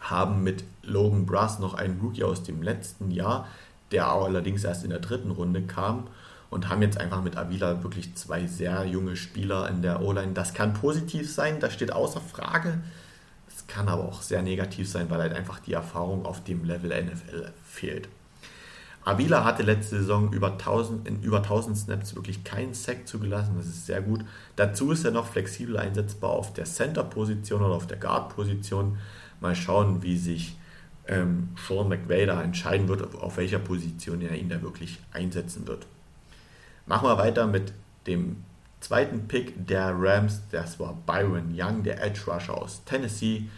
Haben 0.00 0.42
mit 0.42 0.64
Logan 0.82 1.26
Brass 1.26 1.58
noch 1.58 1.74
einen 1.74 2.00
Rookie 2.00 2.24
aus 2.24 2.42
dem 2.42 2.62
letzten 2.62 3.10
Jahr, 3.10 3.48
der 3.92 4.08
allerdings 4.08 4.64
erst 4.64 4.84
in 4.84 4.90
der 4.90 4.98
dritten 4.98 5.30
Runde 5.30 5.62
kam 5.62 6.08
und 6.50 6.68
haben 6.68 6.82
jetzt 6.82 6.98
einfach 6.98 7.22
mit 7.22 7.36
Avila 7.36 7.82
wirklich 7.82 8.14
zwei 8.14 8.46
sehr 8.46 8.84
junge 8.84 9.16
Spieler 9.16 9.68
in 9.70 9.80
der 9.80 10.02
O-Line. 10.02 10.32
Das 10.32 10.54
kann 10.54 10.74
positiv 10.74 11.32
sein, 11.32 11.60
das 11.60 11.72
steht 11.72 11.92
außer 11.92 12.20
Frage. 12.20 12.80
Es 13.48 13.66
kann 13.66 13.88
aber 13.88 14.04
auch 14.04 14.22
sehr 14.22 14.42
negativ 14.42 14.90
sein, 14.90 15.08
weil 15.08 15.20
halt 15.20 15.34
einfach 15.34 15.60
die 15.60 15.72
Erfahrung 15.72 16.26
auf 16.26 16.44
dem 16.44 16.64
Level 16.64 16.90
NFL 16.90 17.52
fehlt. 17.64 18.08
Avila 19.04 19.44
hatte 19.44 19.64
letzte 19.64 19.98
Saison 19.98 20.32
über 20.32 20.52
1000, 20.52 21.08
in 21.08 21.22
über 21.22 21.38
1000 21.38 21.76
Snaps 21.76 22.14
wirklich 22.14 22.44
keinen 22.44 22.72
Sack 22.72 23.08
zugelassen. 23.08 23.54
Das 23.56 23.66
ist 23.66 23.86
sehr 23.86 24.00
gut. 24.00 24.24
Dazu 24.54 24.92
ist 24.92 25.04
er 25.04 25.10
noch 25.10 25.26
flexibel 25.26 25.76
einsetzbar 25.76 26.30
auf 26.30 26.52
der 26.52 26.64
Center-Position 26.64 27.62
oder 27.62 27.74
auf 27.74 27.86
der 27.88 27.98
Guard-Position. 27.98 28.98
Mal 29.40 29.56
schauen, 29.56 30.02
wie 30.02 30.16
sich 30.16 30.56
ähm, 31.08 31.48
Sean 31.56 31.88
McVay 31.88 32.26
da 32.26 32.42
entscheiden 32.42 32.86
wird, 32.86 33.14
auf 33.16 33.36
welcher 33.38 33.58
Position 33.58 34.20
er 34.20 34.36
ihn 34.36 34.48
da 34.48 34.62
wirklich 34.62 35.00
einsetzen 35.12 35.66
wird. 35.66 35.86
Machen 36.86 37.08
wir 37.08 37.18
weiter 37.18 37.48
mit 37.48 37.72
dem 38.06 38.36
zweiten 38.80 39.26
Pick 39.26 39.66
der 39.66 39.94
Rams. 39.96 40.42
Das 40.52 40.78
war 40.78 40.96
Byron 41.06 41.52
Young, 41.56 41.82
der 41.82 42.02
Edge 42.02 42.20
Rusher 42.28 42.56
aus 42.56 42.84
Tennessee. 42.84 43.48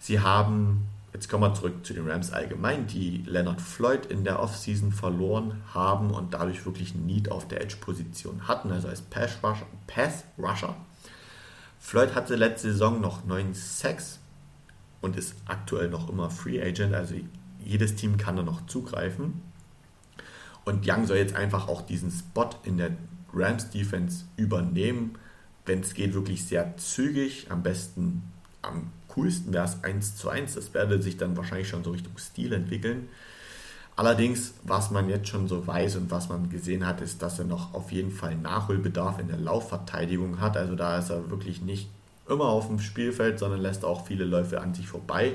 Sie 0.00 0.18
haben 0.18 0.88
Jetzt 1.12 1.28
kommen 1.28 1.42
wir 1.42 1.54
zurück 1.54 1.84
zu 1.84 1.92
den 1.92 2.08
Rams 2.08 2.32
allgemein, 2.32 2.86
die 2.86 3.22
Leonard 3.26 3.60
Floyd 3.60 4.06
in 4.06 4.24
der 4.24 4.40
Offseason 4.40 4.92
verloren 4.92 5.60
haben 5.74 6.10
und 6.10 6.32
dadurch 6.32 6.64
wirklich 6.64 6.94
ein 6.94 7.04
Need 7.04 7.30
auf 7.30 7.46
der 7.46 7.60
Edge-Position 7.60 8.48
hatten, 8.48 8.72
also 8.72 8.88
als 8.88 9.02
Pass-Rusher. 9.02 9.66
Pass 9.86 10.24
-Rusher. 10.38 10.74
Floyd 11.78 12.14
hatte 12.14 12.36
letzte 12.36 12.72
Saison 12.72 13.00
noch 13.00 13.26
9 13.26 13.52
Sacks 13.52 14.20
und 15.02 15.16
ist 15.16 15.34
aktuell 15.46 15.90
noch 15.90 16.08
immer 16.08 16.30
Free 16.30 16.62
Agent, 16.62 16.94
also 16.94 17.14
jedes 17.62 17.94
Team 17.94 18.16
kann 18.16 18.36
da 18.36 18.42
noch 18.42 18.66
zugreifen. 18.66 19.42
Und 20.64 20.88
Young 20.88 21.06
soll 21.06 21.18
jetzt 21.18 21.34
einfach 21.34 21.68
auch 21.68 21.82
diesen 21.82 22.10
Spot 22.10 22.50
in 22.62 22.78
der 22.78 22.92
Rams 23.34 23.68
Defense 23.70 24.24
übernehmen, 24.36 25.18
wenn 25.66 25.80
es 25.80 25.94
geht, 25.94 26.14
wirklich 26.14 26.44
sehr 26.44 26.76
zügig, 26.76 27.48
am 27.50 27.62
besten 27.62 28.22
am 28.62 28.92
coolsten 29.14 29.52
wäre 29.52 29.64
es 29.64 29.82
1 29.82 30.16
zu 30.16 30.28
1. 30.28 30.54
Das 30.54 30.74
werde 30.74 31.00
sich 31.02 31.16
dann 31.16 31.36
wahrscheinlich 31.36 31.68
schon 31.68 31.84
so 31.84 31.90
Richtung 31.90 32.16
Stil 32.18 32.52
entwickeln. 32.52 33.08
Allerdings, 33.94 34.54
was 34.62 34.90
man 34.90 35.10
jetzt 35.10 35.28
schon 35.28 35.48
so 35.48 35.66
weiß 35.66 35.96
und 35.96 36.10
was 36.10 36.30
man 36.30 36.48
gesehen 36.48 36.86
hat, 36.86 37.02
ist, 37.02 37.20
dass 37.20 37.38
er 37.38 37.44
noch 37.44 37.74
auf 37.74 37.92
jeden 37.92 38.10
Fall 38.10 38.34
Nachholbedarf 38.34 39.18
in 39.18 39.28
der 39.28 39.36
Laufverteidigung 39.36 40.40
hat. 40.40 40.56
Also 40.56 40.76
da 40.76 40.98
ist 40.98 41.10
er 41.10 41.30
wirklich 41.30 41.60
nicht 41.60 41.90
immer 42.26 42.46
auf 42.46 42.68
dem 42.68 42.80
Spielfeld, 42.80 43.38
sondern 43.38 43.60
lässt 43.60 43.84
auch 43.84 44.06
viele 44.06 44.24
Läufe 44.24 44.60
an 44.60 44.72
sich 44.74 44.88
vorbei. 44.88 45.34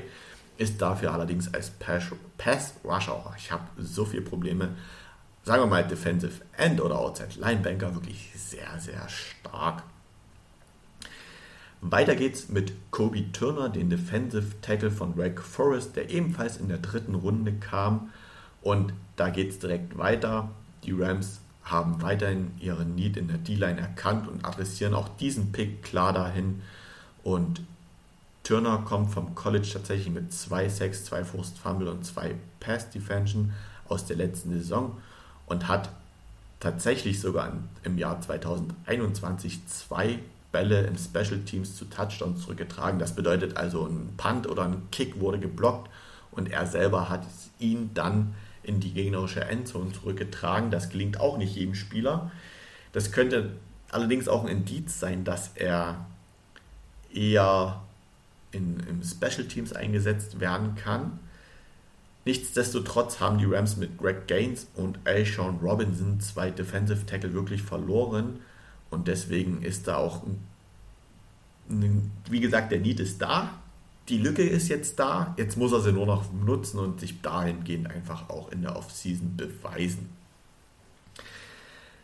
Ist 0.58 0.82
dafür 0.82 1.14
allerdings 1.14 1.54
als 1.54 1.70
Pass-Rusher, 1.70 3.36
ich 3.38 3.52
habe 3.52 3.64
so 3.78 4.06
viele 4.06 4.24
Probleme, 4.24 4.70
sagen 5.44 5.62
wir 5.62 5.68
mal 5.68 5.88
Defensive 5.88 6.42
End 6.58 6.82
oder 6.82 6.98
Outside 6.98 7.40
Linebanker, 7.40 7.94
wirklich 7.94 8.32
sehr, 8.36 8.80
sehr 8.80 9.08
stark. 9.08 9.84
Weiter 11.82 12.16
geht's 12.16 12.50
mit 12.50 12.74
Kobe 12.92 13.32
Turner, 13.32 13.70
den 13.70 13.90
Defensive 13.90 14.60
Tackle 14.62 14.92
von 14.92 15.16
Wake 15.18 15.42
Forest, 15.42 15.96
der 15.96 16.10
ebenfalls 16.10 16.58
in 16.58 16.70
der 16.70 16.80
dritten 16.80 17.16
Runde 17.16 17.54
kam. 17.54 18.10
Und 18.62 18.94
da 19.16 19.30
geht 19.30 19.52
es 19.52 19.60
direkt 19.60 19.98
weiter. 19.98 20.50
Die 20.84 20.92
Rams 20.92 21.40
haben 21.64 22.02
weiterhin 22.02 22.52
ihren 22.60 22.96
Need 22.96 23.18
in 23.18 23.28
der 23.28 23.38
D-Line 23.38 23.80
erkannt 23.80 24.28
und 24.28 24.46
adressieren 24.46 24.94
auch 24.94 25.10
diesen 25.20 25.52
Pick 25.52 25.84
klar 25.84 26.14
dahin. 26.14 26.62
Und 27.24 27.62
Turner 28.44 28.80
kommt 28.80 29.12
vom 29.12 29.36
College 29.36 29.70
tatsächlich 29.74 30.10
mit 30.10 30.34
zwei 30.34 30.70
Sacks, 30.70 31.04
zwei 31.06 31.24
Forced 31.24 31.58
Fumble 31.58 31.90
und 31.90 32.06
zwei 32.06 32.36
Pass 32.60 32.90
Defension 32.90 33.54
aus 33.90 34.06
der 34.06 34.16
letzten 34.16 34.52
Saison 34.52 34.98
und 35.46 35.68
hat 35.68 35.90
tatsächlich 36.60 37.20
sogar 37.20 37.54
im 37.84 37.98
Jahr 37.98 38.22
2021 38.22 39.68
zwei 39.68 40.20
Bälle 40.52 40.82
im 40.82 40.98
Special 40.98 41.40
Teams 41.40 41.76
zu 41.76 41.86
Touchdowns 41.86 42.44
zurückgetragen. 42.44 43.00
Das 43.00 43.16
bedeutet 43.16 43.58
also, 43.58 43.86
ein 43.86 44.14
Punt 44.18 44.48
oder 44.48 44.64
ein 44.64 44.90
Kick 44.92 45.20
wurde 45.20 45.40
geblockt 45.40 45.90
und 46.32 46.50
er 46.52 46.66
selber 46.66 47.10
hat 47.10 47.24
ihn 47.60 47.92
dann 47.94 48.34
in 48.64 48.80
die 48.80 48.94
gegnerische 48.94 49.44
Endzone 49.44 49.94
zurückgetragen. 49.94 50.72
Das 50.72 50.90
gelingt 50.90 51.20
auch 51.20 51.38
nicht 51.38 51.56
jedem 51.56 51.76
Spieler. 51.76 52.32
Das 52.92 53.12
könnte 53.12 53.52
allerdings 53.92 54.28
auch 54.28 54.44
ein 54.44 54.50
Indiz 54.50 55.00
sein, 55.00 55.24
dass 55.24 55.52
er 55.56 56.06
eher 57.14 57.82
in, 58.52 58.80
in 58.82 59.04
Special 59.04 59.48
Teams 59.48 59.74
eingesetzt 59.74 60.40
werden 60.40 60.76
kann. 60.76 61.20
Nichtsdestotrotz 62.26 63.22
haben 63.22 63.38
die 63.38 63.46
Rams 63.46 63.78
mit 63.78 63.98
Greg 63.98 64.28
Gaines 64.28 64.68
und 64.76 65.00
Alshon 65.06 65.60
Robinson 65.62 66.20
zwei 66.20 66.52
Defensive 66.52 67.06
Tackle 67.06 67.34
wirklich 67.34 67.62
verloren 67.62 68.42
und 68.90 69.08
deswegen 69.08 69.62
ist 69.62 69.88
da 69.88 69.98
auch, 69.98 70.24
wie 71.68 72.40
gesagt, 72.40 72.72
der 72.72 72.80
Need 72.80 73.00
ist 73.00 73.22
da, 73.22 73.50
die 74.10 74.18
Lücke 74.18 74.44
ist 74.44 74.70
jetzt 74.70 75.00
da, 75.00 75.34
jetzt 75.38 75.58
muss 75.58 75.74
er 75.74 75.82
sie 75.82 75.92
nur 75.92 76.06
noch 76.06 76.32
nutzen 76.32 76.80
und 76.80 77.00
sich 77.00 77.22
dahingehend 77.22 77.90
einfach 77.92 78.30
auch 78.30 78.52
in 78.52 78.62
der 78.62 78.76
Offseason 78.78 79.36
beweisen. 79.36 80.10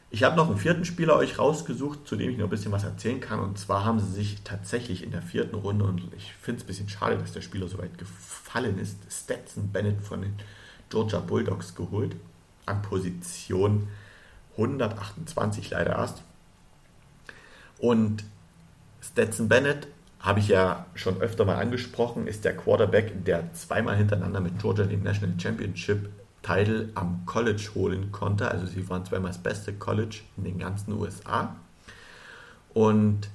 Ich 0.09 0.21
habe 0.21 0.35
noch 0.35 0.47
einen 0.47 0.59
vierten 0.59 0.85
Spieler 0.85 1.15
euch 1.15 1.39
rausgesucht, 1.39 2.07
zu 2.07 2.15
dem 2.15 2.29
ich 2.29 2.37
noch 2.37 2.45
ein 2.45 2.49
bisschen 2.51 2.71
was 2.71 2.83
erzählen 2.83 3.19
kann. 3.19 3.39
Und 3.39 3.57
zwar 3.57 3.83
haben 3.83 3.99
sie 3.99 4.11
sich 4.11 4.41
tatsächlich 4.43 5.01
in 5.01 5.09
der 5.09 5.23
vierten 5.23 5.55
Runde, 5.55 5.85
und 5.85 6.03
ich 6.15 6.33
finde 6.33 6.59
es 6.59 6.65
ein 6.65 6.67
bisschen 6.67 6.89
schade, 6.89 7.17
dass 7.17 7.31
der 7.31 7.41
Spieler 7.41 7.67
so 7.67 7.79
weit 7.79 7.97
gefallen 7.97 8.77
ist, 8.77 8.97
Stetson 9.09 9.69
Bennett 9.71 10.01
von 10.01 10.21
den 10.21 10.35
Georgia 10.89 11.19
Bulldogs 11.19 11.73
geholt. 11.73 12.15
An 12.67 12.83
Position 12.83 13.87
128 14.55 15.71
leider 15.71 15.93
erst. 15.93 16.21
Und 17.83 18.23
Stetson 19.01 19.49
Bennett, 19.49 19.87
habe 20.21 20.39
ich 20.39 20.47
ja 20.47 20.85
schon 20.93 21.19
öfter 21.19 21.43
mal 21.43 21.57
angesprochen, 21.57 22.27
ist 22.27 22.45
der 22.45 22.55
Quarterback, 22.55 23.25
der 23.25 23.51
zweimal 23.51 23.97
hintereinander 23.97 24.39
mit 24.39 24.57
Georgia 24.57 24.85
den 24.85 25.03
National 25.03 25.37
Championship 25.37 26.09
Title 26.43 26.91
am 26.95 27.25
College 27.25 27.71
holen 27.75 28.13
konnte. 28.13 28.49
Also 28.49 28.67
sie 28.67 28.87
waren 28.89 29.03
zweimal 29.03 29.31
das 29.31 29.43
beste 29.43 29.73
College 29.73 30.21
in 30.37 30.45
den 30.45 30.59
ganzen 30.59 30.93
USA. 30.93 31.57
Und 32.73 33.27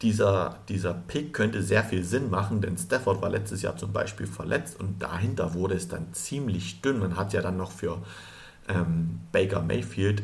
dieser, 0.00 0.58
dieser 0.68 0.94
Pick 0.94 1.34
könnte 1.34 1.64
sehr 1.64 1.82
viel 1.82 2.04
Sinn 2.04 2.30
machen, 2.30 2.60
denn 2.60 2.78
Stafford 2.78 3.20
war 3.20 3.30
letztes 3.30 3.62
Jahr 3.62 3.76
zum 3.76 3.92
Beispiel 3.92 4.28
verletzt 4.28 4.78
und 4.78 5.02
dahinter 5.02 5.54
wurde 5.54 5.74
es 5.74 5.88
dann 5.88 6.14
ziemlich 6.14 6.82
dünn. 6.82 7.00
Man 7.00 7.16
hat 7.16 7.32
ja 7.32 7.42
dann 7.42 7.56
noch 7.56 7.72
für 7.72 7.98
ähm, 8.68 9.22
Baker 9.32 9.60
Mayfield 9.60 10.22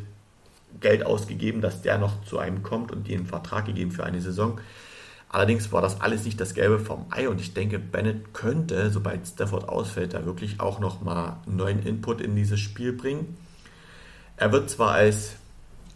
Geld 0.80 1.04
ausgegeben, 1.04 1.60
dass 1.60 1.82
der 1.82 1.98
noch 1.98 2.24
zu 2.24 2.38
einem 2.38 2.62
kommt 2.62 2.92
und 2.92 3.10
einen 3.10 3.26
Vertrag 3.26 3.66
gegeben 3.66 3.92
für 3.92 4.04
eine 4.04 4.20
Saison. 4.20 4.60
Allerdings 5.28 5.72
war 5.72 5.82
das 5.82 6.00
alles 6.00 6.24
nicht 6.24 6.40
das 6.40 6.54
Gelbe 6.54 6.78
vom 6.78 7.06
Ei 7.10 7.28
und 7.28 7.40
ich 7.40 7.52
denke, 7.52 7.78
Bennett 7.78 8.32
könnte, 8.32 8.90
sobald 8.90 9.26
Stafford 9.26 9.68
ausfällt, 9.68 10.14
da 10.14 10.24
wirklich 10.24 10.60
auch 10.60 10.78
nochmal 10.78 11.36
neuen 11.46 11.84
Input 11.84 12.20
in 12.20 12.36
dieses 12.36 12.60
Spiel 12.60 12.92
bringen. 12.92 13.36
Er 14.36 14.52
wird 14.52 14.70
zwar 14.70 14.92
als 14.92 15.32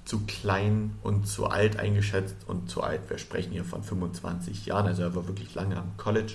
zu 0.05 0.21
klein 0.27 0.97
und 1.03 1.29
zu 1.29 1.47
alt 1.47 1.79
eingeschätzt 1.79 2.37
und 2.49 2.69
zu 2.69 2.83
alt, 2.83 3.09
wir 3.09 3.19
sprechen 3.19 3.53
hier 3.53 3.65
von 3.65 3.85
25 3.85 4.67
Jahren, 4.67 4.87
also 4.87 5.03
er 5.03 5.15
war 5.15 5.29
wirklich 5.29 5.55
lange 5.55 5.77
am 5.77 5.97
College. 5.97 6.35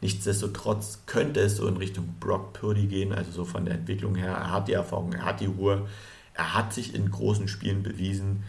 Nichtsdestotrotz 0.00 1.00
könnte 1.06 1.40
es 1.40 1.56
so 1.56 1.66
in 1.66 1.76
Richtung 1.76 2.14
Brock 2.20 2.52
Purdy 2.54 2.86
gehen, 2.86 3.12
also 3.12 3.30
so 3.30 3.44
von 3.44 3.64
der 3.64 3.74
Entwicklung 3.74 4.14
her. 4.14 4.32
Er 4.32 4.52
hat 4.52 4.68
die 4.68 4.74
Erfahrung, 4.74 5.12
er 5.12 5.24
hat 5.24 5.40
die 5.40 5.46
Ruhe, 5.46 5.86
er 6.36 6.54
hat 6.54 6.72
sich 6.72 6.94
in 6.94 7.10
großen 7.10 7.48
Spielen 7.48 7.82
bewiesen 7.82 8.44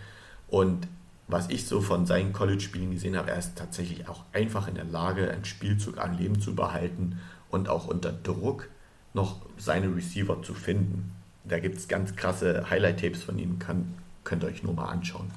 und 0.48 0.88
was 1.28 1.50
ich 1.50 1.66
so 1.66 1.82
von 1.82 2.06
seinen 2.06 2.32
College-Spielen 2.32 2.92
gesehen 2.92 3.18
habe, 3.18 3.32
er 3.32 3.38
ist 3.38 3.58
tatsächlich 3.58 4.08
auch 4.08 4.24
einfach 4.32 4.68
in 4.68 4.76
der 4.76 4.86
Lage, 4.86 5.30
einen 5.30 5.44
Spielzug 5.44 5.98
am 5.98 6.18
Leben 6.18 6.40
zu 6.40 6.56
behalten 6.56 7.20
und 7.50 7.68
auch 7.68 7.88
unter 7.88 8.14
Druck 8.14 8.70
noch 9.14 9.42
seine 9.58 9.94
Receiver 9.94 10.42
zu 10.42 10.54
finden. 10.54 11.12
Da 11.44 11.60
gibt 11.60 11.78
es 11.78 11.88
ganz 11.88 12.16
krasse 12.16 12.70
Highlight-Tapes 12.70 13.24
von 13.24 13.38
ihm, 13.40 13.60
kann, 13.60 13.94
könnt 14.24 14.44
ihr 14.44 14.48
euch 14.48 14.64
nur 14.64 14.74
mal 14.74 14.86
anschauen. 14.86 15.32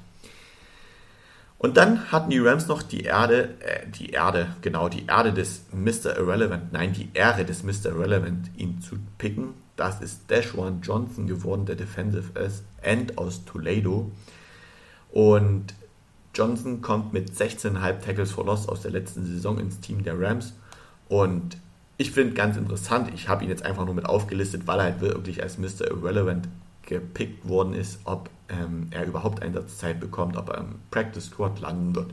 Und 1.58 1.76
dann 1.76 2.10
hatten 2.10 2.30
die 2.30 2.38
Rams 2.38 2.68
noch 2.68 2.82
die 2.82 3.02
Erde, 3.02 3.54
äh, 3.60 3.86
die 3.86 4.10
Erde, 4.10 4.54
genau, 4.62 4.88
die 4.88 5.06
Erde 5.06 5.32
des 5.32 5.66
Mr. 5.72 6.16
Irrelevant, 6.16 6.72
nein, 6.72 6.92
die 6.94 7.10
Ehre 7.12 7.44
des 7.44 7.62
Mr. 7.62 7.90
Irrelevant, 7.90 8.50
ihn 8.56 8.80
zu 8.80 8.96
picken. 9.18 9.54
Das 9.80 10.02
ist 10.02 10.30
Dashwan 10.30 10.82
Johnson 10.82 11.26
geworden, 11.26 11.64
der 11.64 11.74
Defensive 11.74 12.38
End 12.82 13.16
aus 13.16 13.46
Toledo. 13.46 14.10
Und 15.10 15.72
Johnson 16.34 16.82
kommt 16.82 17.14
mit 17.14 17.30
16,5 17.30 18.00
Tackles 18.00 18.30
for 18.30 18.44
Loss 18.44 18.68
aus 18.68 18.82
der 18.82 18.90
letzten 18.90 19.24
Saison 19.24 19.58
ins 19.58 19.80
Team 19.80 20.04
der 20.04 20.20
Rams. 20.20 20.52
Und 21.08 21.56
ich 21.96 22.10
finde 22.10 22.34
ganz 22.34 22.58
interessant, 22.58 23.10
ich 23.14 23.30
habe 23.30 23.42
ihn 23.42 23.48
jetzt 23.48 23.64
einfach 23.64 23.86
nur 23.86 23.94
mit 23.94 24.04
aufgelistet, 24.04 24.66
weil 24.66 24.80
er 24.80 24.84
halt 24.84 25.00
wirklich 25.00 25.42
als 25.42 25.56
Mr. 25.56 25.90
Irrelevant 25.90 26.46
gepickt 26.82 27.48
worden 27.48 27.72
ist, 27.72 28.00
ob 28.04 28.28
ähm, 28.50 28.88
er 28.90 29.06
überhaupt 29.06 29.40
Einsatzzeit 29.40 29.98
bekommt, 29.98 30.36
ob 30.36 30.50
er 30.50 30.58
im 30.58 30.74
Practice 30.90 31.24
Squad 31.24 31.58
landen 31.58 31.94
wird. 31.94 32.12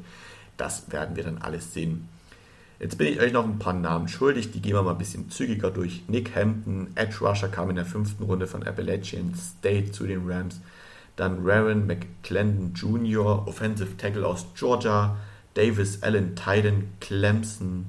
Das 0.55 0.89
werden 0.89 1.17
wir 1.17 1.25
dann 1.25 1.39
alles 1.39 1.73
sehen. 1.73 2.07
Jetzt 2.79 2.99
bin 2.99 3.07
ich 3.07 3.19
euch 3.19 3.33
noch 3.33 3.43
ein 3.43 3.57
paar 3.57 3.73
Namen 3.73 4.07
schuldig, 4.07 4.51
die 4.51 4.61
gehen 4.61 4.75
wir 4.75 4.83
mal 4.83 4.91
ein 4.91 4.99
bisschen 4.99 5.31
zügiger 5.31 5.71
durch. 5.71 6.03
Nick 6.07 6.35
Hampton, 6.35 6.91
Edge 6.93 7.17
Rusher 7.21 7.47
kam 7.47 7.71
in 7.71 7.75
der 7.75 7.85
fünften 7.85 8.23
Runde 8.23 8.45
von 8.45 8.61
Appalachian 8.61 9.33
State 9.33 9.93
zu 9.93 10.05
den 10.05 10.29
Rams. 10.29 10.61
Dann 11.15 11.39
Raren 11.43 11.87
McClendon 11.87 12.73
Jr., 12.75 13.47
Offensive 13.47 13.97
Tackle 13.97 14.27
aus 14.27 14.45
Georgia, 14.53 15.17
Davis 15.55 16.03
Allen 16.03 16.35
Titan, 16.35 16.89
Clemson, 17.01 17.87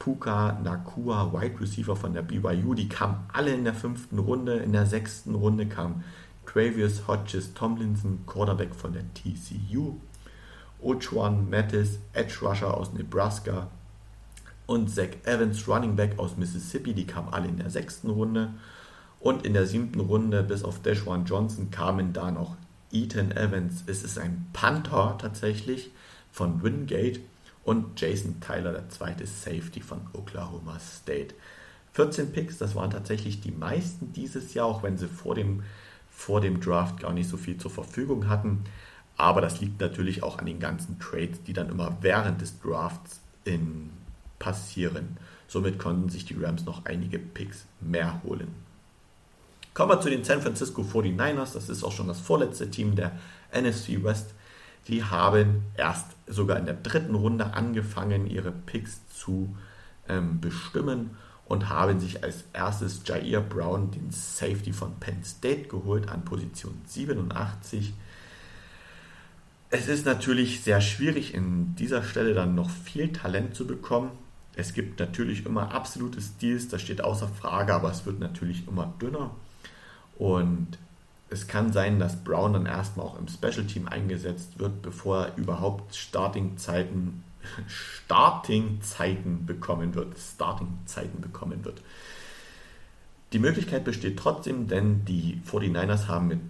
Puka 0.00 0.58
Nakua, 0.64 1.32
Wide 1.32 1.60
Receiver 1.60 1.94
von 1.94 2.12
der 2.12 2.22
BYU, 2.22 2.74
die 2.74 2.88
kamen 2.88 3.20
alle 3.32 3.54
in 3.54 3.62
der 3.62 3.74
fünften 3.74 4.18
Runde. 4.18 4.56
In 4.56 4.72
der 4.72 4.86
sechsten 4.86 5.36
Runde 5.36 5.66
kam 5.66 6.02
Travius 6.44 7.06
Hodges 7.06 7.54
Tomlinson, 7.54 8.24
Quarterback 8.26 8.74
von 8.74 8.94
der 8.94 9.04
TCU, 9.14 10.00
Ochuan 10.82 11.48
Mattis, 11.48 12.00
Edge 12.14 12.38
Rusher 12.42 12.76
aus 12.76 12.92
Nebraska 12.92 13.68
und 14.66 14.88
Zach 14.88 15.08
Evans, 15.24 15.66
Running 15.68 15.96
Back 15.96 16.18
aus 16.18 16.36
Mississippi, 16.36 16.94
die 16.94 17.06
kamen 17.06 17.32
alle 17.32 17.48
in 17.48 17.58
der 17.58 17.70
sechsten 17.70 18.10
Runde. 18.10 18.54
Und 19.20 19.44
in 19.46 19.52
der 19.52 19.66
siebten 19.66 20.00
Runde, 20.00 20.42
bis 20.42 20.64
auf 20.64 20.82
Deshwan 20.82 21.24
Johnson, 21.24 21.70
kamen 21.70 22.12
da 22.12 22.30
noch 22.30 22.56
Ethan 22.90 23.32
Evans. 23.32 23.84
Es 23.86 24.02
ist 24.02 24.18
ein 24.18 24.46
Panther 24.52 25.16
tatsächlich 25.20 25.90
von 26.32 26.62
Wingate 26.62 27.20
und 27.64 28.00
Jason 28.00 28.40
Tyler, 28.40 28.72
der 28.72 28.88
zweite 28.88 29.26
Safety 29.26 29.80
von 29.80 30.00
Oklahoma 30.12 30.78
State. 30.80 31.34
14 31.92 32.32
Picks, 32.32 32.58
das 32.58 32.74
waren 32.74 32.90
tatsächlich 32.90 33.40
die 33.40 33.52
meisten 33.52 34.12
dieses 34.12 34.54
Jahr, 34.54 34.66
auch 34.66 34.82
wenn 34.82 34.96
sie 34.96 35.08
vor 35.08 35.34
dem, 35.34 35.62
vor 36.10 36.40
dem 36.40 36.60
Draft 36.60 37.00
gar 37.00 37.12
nicht 37.12 37.28
so 37.28 37.36
viel 37.36 37.58
zur 37.58 37.70
Verfügung 37.70 38.28
hatten. 38.28 38.64
Aber 39.16 39.40
das 39.40 39.60
liegt 39.60 39.80
natürlich 39.80 40.22
auch 40.22 40.38
an 40.38 40.46
den 40.46 40.58
ganzen 40.58 40.98
Trades, 40.98 41.42
die 41.46 41.52
dann 41.52 41.68
immer 41.68 41.98
während 42.00 42.40
des 42.40 42.58
Drafts 42.60 43.20
in, 43.44 43.90
passieren. 44.42 45.18
Somit 45.46 45.78
konnten 45.78 46.08
sich 46.08 46.24
die 46.24 46.34
Rams 46.34 46.64
noch 46.64 46.84
einige 46.84 47.20
Picks 47.20 47.64
mehr 47.80 48.20
holen. 48.24 48.48
Kommen 49.72 49.92
wir 49.92 50.00
zu 50.00 50.10
den 50.10 50.24
San 50.24 50.42
Francisco 50.42 50.82
49ers. 50.82 51.54
Das 51.54 51.68
ist 51.68 51.84
auch 51.84 51.92
schon 51.92 52.08
das 52.08 52.20
vorletzte 52.20 52.68
Team 52.68 52.96
der 52.96 53.12
NFC 53.54 54.02
West. 54.02 54.34
Die 54.88 55.04
haben 55.04 55.62
erst 55.76 56.06
sogar 56.26 56.58
in 56.58 56.66
der 56.66 56.74
dritten 56.74 57.14
Runde 57.14 57.54
angefangen, 57.54 58.26
ihre 58.26 58.50
Picks 58.50 59.00
zu 59.14 59.54
ähm, 60.08 60.40
bestimmen 60.40 61.10
und 61.44 61.68
haben 61.68 62.00
sich 62.00 62.24
als 62.24 62.44
erstes 62.52 63.02
Jair 63.06 63.40
Brown, 63.40 63.92
den 63.92 64.10
Safety 64.10 64.72
von 64.72 64.98
Penn 64.98 65.22
State, 65.22 65.68
geholt 65.68 66.08
an 66.08 66.24
Position 66.24 66.80
87. 66.86 67.94
Es 69.70 69.86
ist 69.86 70.04
natürlich 70.04 70.62
sehr 70.62 70.80
schwierig, 70.80 71.32
in 71.32 71.76
dieser 71.76 72.02
Stelle 72.02 72.34
dann 72.34 72.56
noch 72.56 72.68
viel 72.68 73.12
Talent 73.12 73.54
zu 73.54 73.66
bekommen. 73.66 74.10
Es 74.54 74.74
gibt 74.74 75.00
natürlich 75.00 75.46
immer 75.46 75.72
absolute 75.72 76.20
Stils, 76.20 76.68
das 76.68 76.82
steht 76.82 77.02
außer 77.02 77.28
Frage, 77.28 77.74
aber 77.74 77.90
es 77.90 78.04
wird 78.04 78.20
natürlich 78.20 78.68
immer 78.68 78.92
dünner. 79.00 79.30
Und 80.18 80.78
es 81.30 81.46
kann 81.46 81.72
sein, 81.72 81.98
dass 81.98 82.22
Brown 82.22 82.52
dann 82.52 82.66
erstmal 82.66 83.06
auch 83.06 83.18
im 83.18 83.28
Special 83.28 83.64
Team 83.64 83.88
eingesetzt 83.88 84.58
wird, 84.58 84.82
bevor 84.82 85.26
er 85.26 85.36
überhaupt 85.36 85.94
Starting-Zeiten 85.94 87.24
Starting 87.66 88.80
bekommen 89.46 89.94
wird. 89.94 90.18
Starting-Zeiten 90.18 91.20
bekommen 91.20 91.64
wird. 91.64 91.80
Die 93.32 93.38
Möglichkeit 93.38 93.84
besteht 93.84 94.18
trotzdem, 94.18 94.68
denn 94.68 95.06
die 95.06 95.40
49ers 95.50 96.06
haben 96.06 96.28
mit 96.28 96.40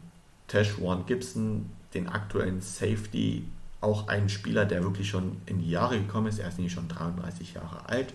Tashwan 0.49 1.07
Gibson, 1.07 1.71
den 1.95 2.09
aktuellen 2.09 2.61
Safety, 2.61 3.45
auch 3.83 4.09
einen 4.09 4.29
Spieler, 4.29 4.65
der 4.65 4.83
wirklich 4.83 5.11
schon 5.11 5.37
in 5.47 5.59
die 5.59 5.71
Jahre 5.71 5.99
gekommen 5.99 6.29
ist. 6.29 6.39
Er 6.39 6.49
ist 6.49 6.59
nämlich 6.59 6.73
schon 6.73 6.89
33 6.89 7.55
Jahre 7.55 7.89
alt. 7.89 8.15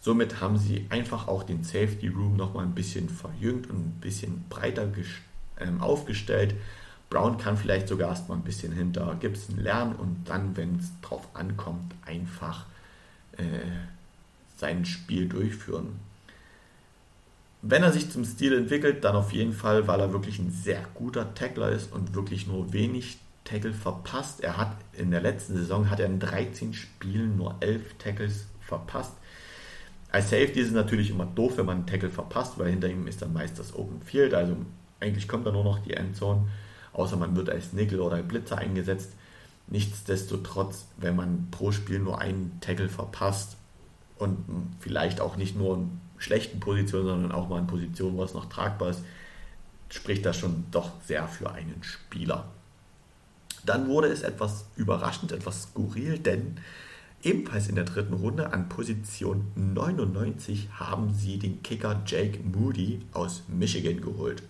Somit 0.00 0.40
haben 0.40 0.58
sie 0.58 0.86
einfach 0.90 1.28
auch 1.28 1.42
den 1.42 1.64
Safety 1.64 2.08
Room 2.08 2.36
nochmal 2.36 2.64
ein 2.64 2.74
bisschen 2.74 3.08
verjüngt 3.08 3.70
und 3.70 3.78
ein 3.78 3.98
bisschen 4.00 4.44
breiter 4.50 4.86
ähm, 5.58 5.80
aufgestellt. 5.80 6.54
Brown 7.08 7.38
kann 7.38 7.56
vielleicht 7.56 7.88
sogar 7.88 8.10
erstmal 8.10 8.38
ein 8.38 8.44
bisschen 8.44 8.72
hinter 8.72 9.16
Gibson 9.20 9.56
lernen 9.56 9.94
und 9.94 10.24
dann, 10.26 10.56
wenn 10.56 10.76
es 10.76 10.90
drauf 11.00 11.26
ankommt, 11.32 11.94
einfach 12.04 12.66
äh, 13.38 13.44
sein 14.56 14.84
Spiel 14.84 15.28
durchführen. 15.28 16.00
Wenn 17.62 17.82
er 17.82 17.92
sich 17.92 18.10
zum 18.10 18.26
Stil 18.26 18.52
entwickelt, 18.52 19.04
dann 19.04 19.16
auf 19.16 19.32
jeden 19.32 19.54
Fall, 19.54 19.88
weil 19.88 20.00
er 20.00 20.12
wirklich 20.12 20.38
ein 20.38 20.50
sehr 20.50 20.84
guter 20.92 21.34
Tackler 21.34 21.70
ist 21.70 21.92
und 21.92 22.14
wirklich 22.14 22.46
nur 22.46 22.74
wenig 22.74 23.16
Tackle 23.44 23.72
verpasst. 23.72 24.42
Er 24.42 24.56
hat 24.56 24.76
in 24.92 25.10
der 25.10 25.20
letzten 25.20 25.54
Saison 25.54 25.90
hat 25.90 26.00
er 26.00 26.06
in 26.06 26.18
13 26.18 26.74
Spielen 26.74 27.36
nur 27.36 27.56
11 27.60 27.94
Tackles 27.98 28.46
verpasst. 28.60 29.12
Als 30.10 30.30
Safety 30.30 30.60
ist 30.60 30.68
es 30.68 30.72
natürlich 30.72 31.10
immer 31.10 31.26
doof, 31.26 31.56
wenn 31.56 31.66
man 31.66 31.78
einen 31.78 31.86
Tackle 31.86 32.10
verpasst, 32.10 32.58
weil 32.58 32.70
hinter 32.70 32.88
ihm 32.88 33.06
ist 33.06 33.20
dann 33.20 33.32
meist 33.32 33.58
das 33.58 33.74
Open 33.74 34.00
Field. 34.02 34.32
Also 34.32 34.56
eigentlich 35.00 35.28
kommt 35.28 35.46
da 35.46 35.52
nur 35.52 35.64
noch 35.64 35.80
die 35.80 35.94
Endzone, 35.94 36.48
außer 36.92 37.16
man 37.16 37.36
wird 37.36 37.50
als 37.50 37.72
Nickel 37.72 38.00
oder 38.00 38.22
Blitzer 38.22 38.58
eingesetzt. 38.58 39.12
Nichtsdestotrotz, 39.66 40.86
wenn 40.96 41.16
man 41.16 41.48
pro 41.50 41.72
Spiel 41.72 41.98
nur 41.98 42.20
einen 42.20 42.58
Tackle 42.60 42.88
verpasst 42.88 43.56
und 44.18 44.38
vielleicht 44.78 45.20
auch 45.20 45.36
nicht 45.36 45.56
nur 45.56 45.76
in 45.76 46.00
schlechten 46.18 46.60
Positionen, 46.60 47.06
sondern 47.06 47.32
auch 47.32 47.48
mal 47.48 47.58
in 47.58 47.66
Positionen, 47.66 48.16
wo 48.16 48.22
es 48.22 48.34
noch 48.34 48.46
tragbar 48.46 48.90
ist, 48.90 49.02
spricht 49.90 50.24
das 50.24 50.38
schon 50.38 50.64
doch 50.70 50.92
sehr 51.04 51.26
für 51.28 51.50
einen 51.50 51.82
Spieler. 51.82 52.53
Dann 53.66 53.88
wurde 53.88 54.08
es 54.08 54.22
etwas 54.22 54.66
überraschend, 54.76 55.32
etwas 55.32 55.64
skurril, 55.64 56.18
denn 56.18 56.56
ebenfalls 57.22 57.68
in 57.68 57.74
der 57.74 57.84
dritten 57.84 58.14
Runde 58.14 58.52
an 58.52 58.68
Position 58.68 59.46
99 59.54 60.68
haben 60.74 61.14
sie 61.14 61.38
den 61.38 61.62
Kicker 61.62 62.02
Jake 62.06 62.38
Moody 62.40 63.00
aus 63.12 63.44
Michigan 63.48 64.00
geholt. 64.00 64.42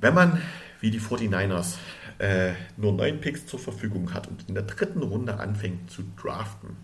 Wenn 0.00 0.14
man, 0.14 0.40
wie 0.80 0.90
die 0.90 1.00
49ers, 1.00 1.76
äh, 2.18 2.52
nur 2.76 2.92
neun 2.92 3.20
Picks 3.20 3.46
zur 3.46 3.58
Verfügung 3.58 4.12
hat 4.12 4.26
und 4.28 4.48
in 4.48 4.54
der 4.54 4.64
dritten 4.64 5.02
Runde 5.02 5.38
anfängt 5.38 5.90
zu 5.90 6.02
draften 6.20 6.76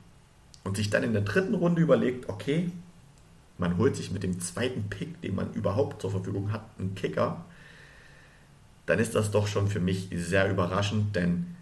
und 0.63 0.77
sich 0.77 0.91
dann 0.91 1.03
in 1.03 1.13
der 1.13 1.23
dritten 1.23 1.55
Runde 1.55 1.83
überlegt, 1.83 2.29
okay, 2.29 2.71
man 3.59 3.77
holt 3.79 3.95
sich 3.95 4.11
mit 4.11 4.23
dem 4.23 4.41
zweiten 4.41 4.89
Pick, 4.89 5.21
den 5.21 5.35
man 5.35 5.53
überhaupt 5.53 6.01
zur 6.01 6.11
Verfügung 6.11 6.53
hat, 6.53 6.65
einen 6.79 6.95
Kicker, 6.95 7.45
dann 8.87 8.99
ist 8.99 9.15
das 9.15 9.31
doch 9.31 9.47
schon 9.47 9.69
für 9.69 9.81
mich 9.81 10.09
sehr 10.15 10.51
überraschend, 10.51 11.17
denn 11.17 11.57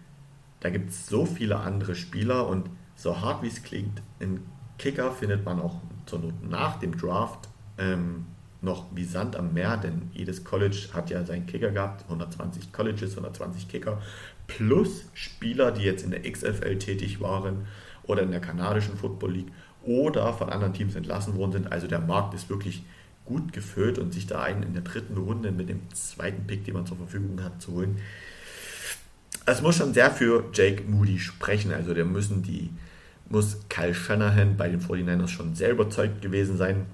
da 0.59 0.69
gibt 0.69 0.89
es 0.89 1.07
so 1.07 1.25
viele 1.25 1.57
andere 1.57 1.95
Spieler 1.95 2.47
und 2.47 2.69
so 2.95 3.21
hart 3.21 3.43
wie 3.43 3.47
es 3.47 3.63
klingt, 3.63 4.01
einen 4.19 4.45
Kicker 4.77 5.11
findet 5.11 5.45
man 5.45 5.59
auch 5.59 5.81
zur 6.05 6.19
Not 6.19 6.49
nach 6.49 6.79
dem 6.79 6.97
Draft 6.97 7.49
ähm, 7.77 8.25
noch 8.61 8.85
wie 8.95 9.03
Sand 9.03 9.35
am 9.35 9.53
Meer, 9.53 9.77
denn 9.77 10.09
jedes 10.13 10.43
College 10.43 10.89
hat 10.93 11.09
ja 11.09 11.25
seinen 11.25 11.45
Kicker 11.45 11.71
gehabt, 11.71 12.03
120 12.03 12.71
Colleges, 12.71 13.11
120 13.11 13.67
Kicker, 13.67 14.01
plus 14.47 15.05
Spieler, 15.13 15.71
die 15.71 15.83
jetzt 15.83 16.03
in 16.03 16.11
der 16.11 16.21
XFL 16.29 16.77
tätig 16.77 17.19
waren 17.19 17.67
oder 18.03 18.21
in 18.23 18.31
der 18.31 18.39
kanadischen 18.39 18.97
Football 18.97 19.33
League 19.33 19.51
oder 19.83 20.31
von 20.33 20.49
anderen 20.49 20.73
Teams 20.73 20.95
entlassen 20.95 21.35
worden 21.35 21.51
sind. 21.51 21.71
Also 21.71 21.87
der 21.87 21.99
Markt 21.99 22.33
ist 22.33 22.49
wirklich 22.49 22.83
gut 23.25 23.53
gefüllt 23.53 23.97
und 23.97 24.13
sich 24.13 24.27
da 24.27 24.41
einen 24.41 24.63
in 24.63 24.73
der 24.73 24.83
dritten 24.83 25.17
Runde 25.17 25.51
mit 25.51 25.69
dem 25.69 25.81
zweiten 25.93 26.45
Pick, 26.45 26.65
den 26.65 26.73
man 26.73 26.85
zur 26.85 26.97
Verfügung 26.97 27.41
hat, 27.43 27.61
zu 27.61 27.73
holen. 27.73 27.99
Es 29.45 29.61
muss 29.61 29.75
schon 29.75 29.93
sehr 29.93 30.11
für 30.11 30.45
Jake 30.53 30.83
Moody 30.83 31.19
sprechen. 31.19 31.73
Also 31.73 31.93
der 31.93 32.05
müssen 32.05 32.43
die, 32.43 32.69
muss 33.29 33.57
Kyle 33.69 33.93
Shanahan 33.93 34.57
bei 34.57 34.69
den 34.69 34.81
49ers 34.81 35.27
schon 35.27 35.55
sehr 35.55 35.71
überzeugt 35.71 36.21
gewesen 36.21 36.57
sein. 36.57 36.85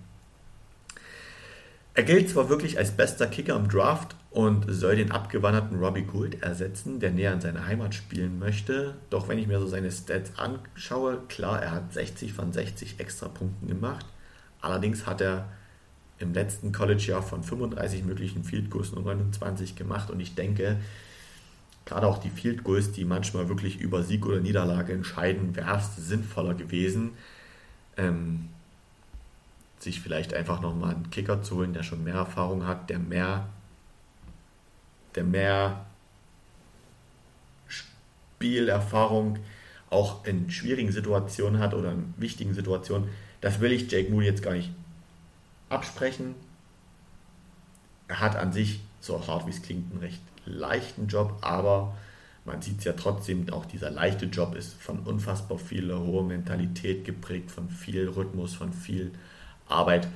Er 1.94 2.04
gilt 2.04 2.30
zwar 2.30 2.50
wirklich 2.50 2.78
als 2.78 2.92
bester 2.92 3.28
Kicker 3.28 3.56
im 3.56 3.68
Draft 3.68 4.16
und 4.32 4.66
soll 4.70 4.96
den 4.96 5.12
abgewanderten 5.12 5.80
Robbie 5.80 6.04
Gould 6.04 6.42
ersetzen, 6.42 7.00
der 7.00 7.12
näher 7.12 7.34
an 7.34 7.42
seine 7.42 7.66
Heimat 7.66 7.94
spielen 7.94 8.40
möchte. 8.40 8.96
Doch 9.10 9.28
wenn 9.28 9.40
ich 9.40 9.48
mir 9.48 9.60
so 9.60 9.68
seine 9.68 9.92
Stats 9.92 10.32
anschaue, 10.38 11.20
klar, 11.28 11.62
er 11.62 11.72
hat 11.72 11.94
60 11.94 12.32
von 12.32 12.54
60 12.54 13.00
extra 13.00 13.28
Punkten 13.28 13.68
gemacht. 13.68 14.06
Allerdings 14.62 15.06
hat 15.06 15.20
er 15.20 15.50
im 16.20 16.34
letzten 16.34 16.72
College-Jahr 16.72 17.24
von 17.24 17.44
35 17.44 18.04
möglichen 18.04 18.44
Field 18.44 18.70
Goals 18.70 18.92
nur 18.92 19.04
29 19.04 19.76
gemacht 19.76 20.12
und 20.12 20.20
ich 20.20 20.36
denke, 20.36 20.78
gerade 21.86 22.08
auch 22.08 22.20
die 22.20 22.30
Field 22.30 22.64
Goals, 22.64 22.92
die 22.92 23.06
manchmal 23.06 23.50
wirklich 23.50 23.80
über 23.80 24.04
Sieg 24.04 24.26
oder 24.26 24.40
Niederlage 24.40 24.94
entscheiden, 24.94 25.56
wäre 25.56 25.78
es 25.78 25.96
sinnvoller 25.96 26.54
gewesen, 26.54 27.12
ähm, 27.98 28.50
sich 29.80 30.02
vielleicht 30.02 30.34
einfach 30.34 30.62
nochmal 30.62 30.96
einen 30.96 31.10
Kicker 31.10 31.42
zu 31.42 31.56
holen, 31.56 31.74
der 31.74 31.84
schon 31.84 32.04
mehr 32.04 32.16
Erfahrung 32.16 32.68
hat, 32.68 32.90
der 32.90 33.00
mehr, 33.00 33.48
der 35.16 35.24
mehr 35.24 35.86
Spielerfahrung 37.68 39.40
auch 39.90 40.26
in 40.26 40.52
schwierigen 40.52 40.92
Situationen 40.92 41.60
hat 41.60 41.74
oder 41.74 41.94
in 41.94 42.14
wichtigen 42.18 42.54
Situationen. 42.54 43.10
Das 43.42 43.62
will 43.62 43.72
ich 43.72 43.90
Jake 43.90 44.12
Moody 44.12 44.28
jetzt 44.28 44.44
gar 44.44 44.54
nicht 44.54 44.72
absprechen. 45.70 46.36
Er 48.08 48.20
hat 48.20 48.36
an 48.36 48.52
sich, 48.52 48.82
so 49.00 49.26
hart 49.28 49.46
wie 49.46 49.52
es 49.52 49.62
klingt, 49.62 49.92
einen 49.92 50.02
recht 50.02 50.22
leichten 50.46 51.08
Job, 51.08 51.38
aber 51.42 51.96
man 52.46 52.62
sieht 52.62 52.80
es 52.80 52.86
ja 52.86 52.94
trotzdem, 52.94 53.52
auch 53.52 53.66
dieser 53.66 53.92
leichte 53.92 54.26
Job 54.26 54.56
ist 54.56 54.74
von 54.82 55.00
unfassbar 55.00 55.60
viel 55.60 55.94
hoher 55.94 56.24
Mentalität 56.24 57.06
geprägt, 57.06 57.52
von 57.52 57.70
viel 57.70 58.10
Rhythmus, 58.10 58.56
von 58.56 58.74
viel 58.74 59.12
Arbeit 59.68 60.08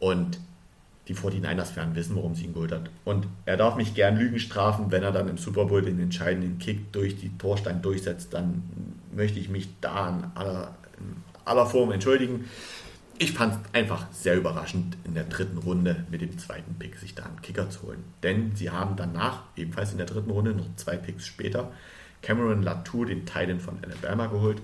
und 0.00 0.40
die 1.06 1.14
49ers 1.14 1.76
werden 1.76 1.94
wissen, 1.94 2.16
warum 2.16 2.34
sie 2.34 2.46
ihn 2.46 2.52
geholt 2.52 2.72
hat. 2.72 2.90
Und 3.04 3.28
er 3.44 3.56
darf 3.56 3.76
mich 3.76 3.94
gern 3.94 4.16
Lügen 4.16 4.40
strafen, 4.40 4.90
wenn 4.90 5.04
er 5.04 5.12
dann 5.12 5.28
im 5.28 5.38
Super 5.38 5.66
Bowl 5.66 5.82
den 5.82 6.00
entscheidenden 6.00 6.58
Kick 6.58 6.92
durch 6.92 7.16
die 7.16 7.30
Torstein 7.38 7.80
durchsetzt, 7.80 8.34
dann 8.34 8.64
möchte 9.14 9.38
ich 9.38 9.48
mich 9.48 9.68
da 9.80 10.08
in 10.08 10.24
aller, 10.34 10.74
in 10.98 11.22
aller 11.44 11.66
Form 11.66 11.92
entschuldigen 11.92 12.46
ich 13.18 13.32
fand 13.32 13.54
es 13.54 13.74
einfach 13.74 14.06
sehr 14.12 14.36
überraschend, 14.36 14.96
in 15.04 15.14
der 15.14 15.24
dritten 15.24 15.58
Runde 15.58 16.04
mit 16.10 16.20
dem 16.20 16.38
zweiten 16.38 16.74
Pick 16.74 16.96
sich 16.96 17.14
da 17.14 17.24
einen 17.24 17.40
Kicker 17.42 17.70
zu 17.70 17.82
holen. 17.82 18.04
Denn 18.22 18.54
sie 18.54 18.70
haben 18.70 18.96
danach, 18.96 19.44
ebenfalls 19.56 19.92
in 19.92 19.98
der 19.98 20.06
dritten 20.06 20.30
Runde, 20.30 20.54
noch 20.54 20.74
zwei 20.76 20.96
Picks 20.96 21.26
später, 21.26 21.72
Cameron 22.22 22.62
Latour, 22.62 23.06
den 23.06 23.24
Titan 23.24 23.60
von 23.60 23.78
Alabama, 23.82 24.26
geholt. 24.26 24.60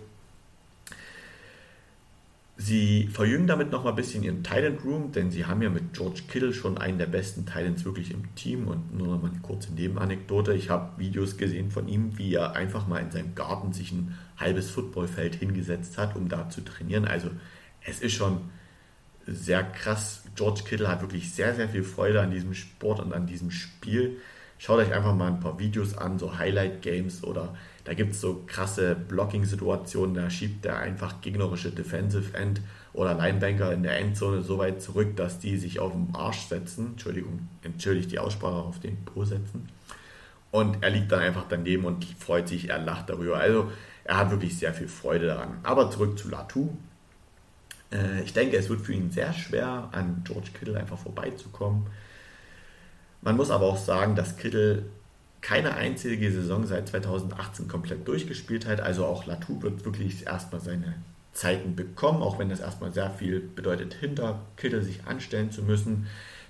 Sie 2.56 3.08
verjüngen 3.08 3.46
damit 3.46 3.72
noch 3.72 3.82
mal 3.82 3.90
ein 3.90 3.96
bisschen 3.96 4.22
ihren 4.22 4.44
Titan 4.44 4.78
Room, 4.84 5.10
denn 5.10 5.30
sie 5.30 5.46
haben 5.46 5.62
ja 5.62 5.70
mit 5.70 5.94
George 5.94 6.22
Kittle 6.28 6.52
schon 6.52 6.78
einen 6.78 6.98
der 6.98 7.06
besten 7.06 7.46
Titans 7.46 7.84
wirklich 7.84 8.12
im 8.12 8.34
Team. 8.34 8.68
Und 8.68 8.96
nur 8.96 9.08
noch 9.08 9.22
mal 9.22 9.30
eine 9.30 9.40
kurze 9.40 9.72
Nebenanekdote. 9.72 10.52
Ich 10.54 10.70
habe 10.70 10.98
Videos 10.98 11.38
gesehen 11.38 11.70
von 11.70 11.88
ihm, 11.88 12.18
wie 12.18 12.34
er 12.34 12.52
einfach 12.52 12.86
mal 12.86 12.98
in 12.98 13.10
seinem 13.10 13.34
Garten 13.34 13.72
sich 13.72 13.90
ein 13.92 14.16
halbes 14.36 14.70
Footballfeld 14.70 15.34
hingesetzt 15.34 15.98
hat, 15.98 16.14
um 16.14 16.28
da 16.28 16.50
zu 16.50 16.60
trainieren. 16.60 17.06
Also 17.06 17.30
es 17.84 18.00
ist 18.00 18.14
schon 18.14 18.50
sehr 19.26 19.62
krass. 19.62 20.24
George 20.34 20.62
Kittle 20.64 20.88
hat 20.88 21.00
wirklich 21.00 21.32
sehr, 21.32 21.54
sehr 21.54 21.68
viel 21.68 21.84
Freude 21.84 22.20
an 22.20 22.30
diesem 22.30 22.54
Sport 22.54 23.00
und 23.00 23.12
an 23.12 23.26
diesem 23.26 23.50
Spiel. 23.50 24.18
Schaut 24.58 24.78
euch 24.78 24.92
einfach 24.92 25.14
mal 25.14 25.28
ein 25.28 25.40
paar 25.40 25.58
Videos 25.58 25.98
an, 25.98 26.18
so 26.18 26.38
Highlight-Games 26.38 27.24
oder 27.24 27.54
da 27.84 27.94
gibt 27.94 28.12
es 28.12 28.20
so 28.20 28.44
krasse 28.46 28.94
Blocking-Situationen, 28.94 30.14
da 30.14 30.30
schiebt 30.30 30.64
er 30.64 30.78
einfach 30.78 31.20
gegnerische 31.20 31.72
Defensive 31.72 32.36
End 32.36 32.60
oder 32.92 33.14
Linebanker 33.14 33.72
in 33.72 33.82
der 33.82 33.98
Endzone 33.98 34.42
so 34.42 34.58
weit 34.58 34.80
zurück, 34.80 35.16
dass 35.16 35.40
die 35.40 35.56
sich 35.56 35.80
auf 35.80 35.92
den 35.92 36.14
Arsch 36.14 36.42
setzen. 36.42 36.92
Entschuldigung, 36.92 37.48
entschuldigt 37.62 38.12
die 38.12 38.20
Aussprache, 38.20 38.54
auf 38.54 38.78
den 38.78 39.04
Po 39.04 39.24
setzen. 39.24 39.68
Und 40.52 40.82
er 40.82 40.90
liegt 40.90 41.10
dann 41.10 41.20
einfach 41.20 41.46
daneben 41.48 41.84
und 41.84 42.04
freut 42.04 42.46
sich, 42.46 42.68
er 42.68 42.78
lacht 42.78 43.08
darüber. 43.08 43.38
Also 43.38 43.72
er 44.04 44.18
hat 44.18 44.30
wirklich 44.30 44.56
sehr 44.56 44.74
viel 44.74 44.88
Freude 44.88 45.26
daran. 45.26 45.58
Aber 45.62 45.90
zurück 45.90 46.18
zu 46.18 46.28
Latu. 46.28 46.70
Äh, 47.92 48.22
ich 48.22 48.32
denke, 48.32 48.56
es 48.56 48.68
wird 48.68 48.80
für 48.80 48.92
ihn 48.92 49.10
sehr 49.10 49.32
schwer, 49.32 49.88
an 49.92 50.22
George 50.24 50.50
Kittle 50.58 50.78
einfach 50.78 50.98
vorbeizukommen. 50.98 51.86
Man 53.20 53.36
muss 53.36 53.50
aber 53.50 53.66
auch 53.66 53.76
sagen, 53.76 54.16
dass 54.16 54.36
Kittle 54.36 54.84
keine 55.40 55.74
einzige 55.74 56.30
Saison 56.30 56.66
seit 56.66 56.88
2018 56.88 57.68
komplett 57.68 58.06
durchgespielt 58.06 58.66
hat. 58.66 58.80
Also 58.80 59.04
auch 59.04 59.26
Latu 59.26 59.60
wird 59.62 59.84
wirklich 59.84 60.26
erstmal 60.26 60.60
seine 60.60 60.94
Zeiten 61.32 61.74
bekommen, 61.76 62.22
auch 62.22 62.38
wenn 62.38 62.48
das 62.48 62.60
erstmal 62.60 62.92
sehr 62.92 63.10
viel 63.10 63.40
bedeutet, 63.40 63.94
hinter 63.94 64.40
Kittel 64.56 64.82
sich 64.82 65.04
anstellen 65.06 65.50
zu 65.50 65.62
müssen. 65.62 66.06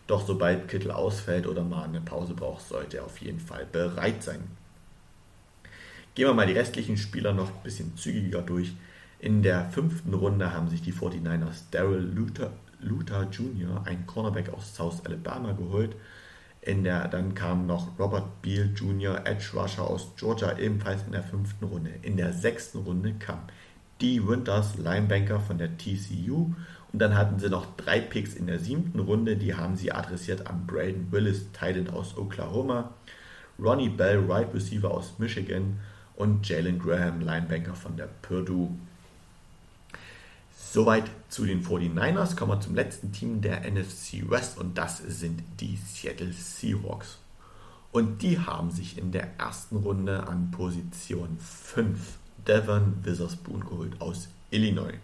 Doch 0.07 0.27
sobald 0.27 0.69
Kittel 0.69 0.91
ausfällt 0.91 1.47
oder 1.47 1.63
mal 1.63 1.85
eine 1.85 2.01
Pause 2.01 2.35
braucht, 2.35 2.67
sollte 2.67 2.99
er 2.99 3.05
auf 3.05 3.19
jeden 3.19 3.41
Fall 3.41 3.67
bereit 3.71 4.23
sein. 4.23 4.41
Gehen 6.15 6.27
wir 6.27 6.35
mal 6.35 6.47
die 6.47 6.53
restlichen 6.53 6.99
Spieler 6.99 7.33
noch 7.33 7.49
ein 7.49 7.63
bisschen 7.63 7.97
zügiger 7.97 8.43
durch. 8.43 8.75
In 9.23 9.41
der 9.41 9.71
fünften 9.71 10.15
Runde 10.15 10.53
haben 10.53 10.69
sich 10.69 10.83
die 10.83 10.93
49ers 10.93 11.71
Daryl 11.71 12.03
Luther, 12.13 12.51
Luther 12.81 13.29
Jr., 13.31 13.81
ein 13.87 14.05
Cornerback 14.05 14.53
aus 14.53 14.75
South 14.75 15.07
Alabama, 15.07 15.53
geholt. 15.53 15.95
In 16.61 16.83
der, 16.83 17.07
dann 17.07 17.33
kam 17.33 17.69
noch 17.69 17.97
Robert 18.01 18.43
Beal 18.43 18.71
Jr., 18.75 19.25
Edge 19.25 19.51
Rusher 19.55 19.85
aus 19.89 20.11
Georgia, 20.17 20.59
ebenfalls 20.59 21.05
in 21.07 21.13
der 21.13 21.23
fünften 21.23 21.67
Runde. 21.67 21.91
In 22.03 22.17
der 22.17 22.33
sechsten 22.33 22.79
Runde 22.79 23.15
kam 23.15 23.39
Dee 24.01 24.27
Winters, 24.27 24.77
Linebanker 24.77 25.39
von 25.39 25.57
der 25.57 25.79
TCU. 25.79 26.53
Und 26.93 26.99
dann 26.99 27.17
hatten 27.17 27.39
sie 27.39 27.49
noch 27.49 27.77
drei 27.77 28.01
Picks 28.01 28.35
in 28.35 28.49
der 28.49 28.59
siebten 28.59 28.99
Runde, 28.99 29.37
die 29.37 29.55
haben 29.55 29.77
sie 29.77 29.93
adressiert 29.93 30.49
an 30.49 30.67
Braden 30.67 31.13
Willis, 31.13 31.47
Titan 31.53 31.91
aus 31.91 32.19
Oklahoma. 32.19 32.93
Ronnie 33.57 33.89
Bell, 33.89 34.19
right 34.29 34.53
Receiver 34.53 34.91
aus 34.91 35.21
Michigan 35.21 35.79
und 36.17 36.49
Jalen 36.49 36.81
Graham, 36.81 37.21
Linebacker 37.21 37.77
von 37.77 37.97
der 37.97 38.09
Purdue. 38.21 38.71
Soweit 40.73 41.05
zu 41.29 41.45
den 41.45 41.63
49ers. 41.63 42.35
Kommen 42.35 42.53
wir 42.53 42.61
zum 42.61 42.75
letzten 42.75 43.13
Team 43.13 43.43
der 43.43 43.71
NFC 43.71 44.31
West 44.31 44.57
und 44.57 44.79
das 44.79 45.03
sind 45.07 45.43
die 45.61 45.77
Seattle 45.77 46.33
Seahawks. 46.33 47.19
Und 47.91 48.23
die 48.23 48.39
haben 48.39 48.71
sich 48.71 48.97
in 48.97 49.13
der 49.13 49.39
ersten 49.39 49.77
Runde 49.77 50.27
an 50.27 50.51
Position 50.51 51.37
5 51.39 52.17
Devon 52.49 53.05
Witherspoon 53.05 53.61
geholt 53.61 54.01
aus 54.01 54.29
Illinois. 54.51 54.95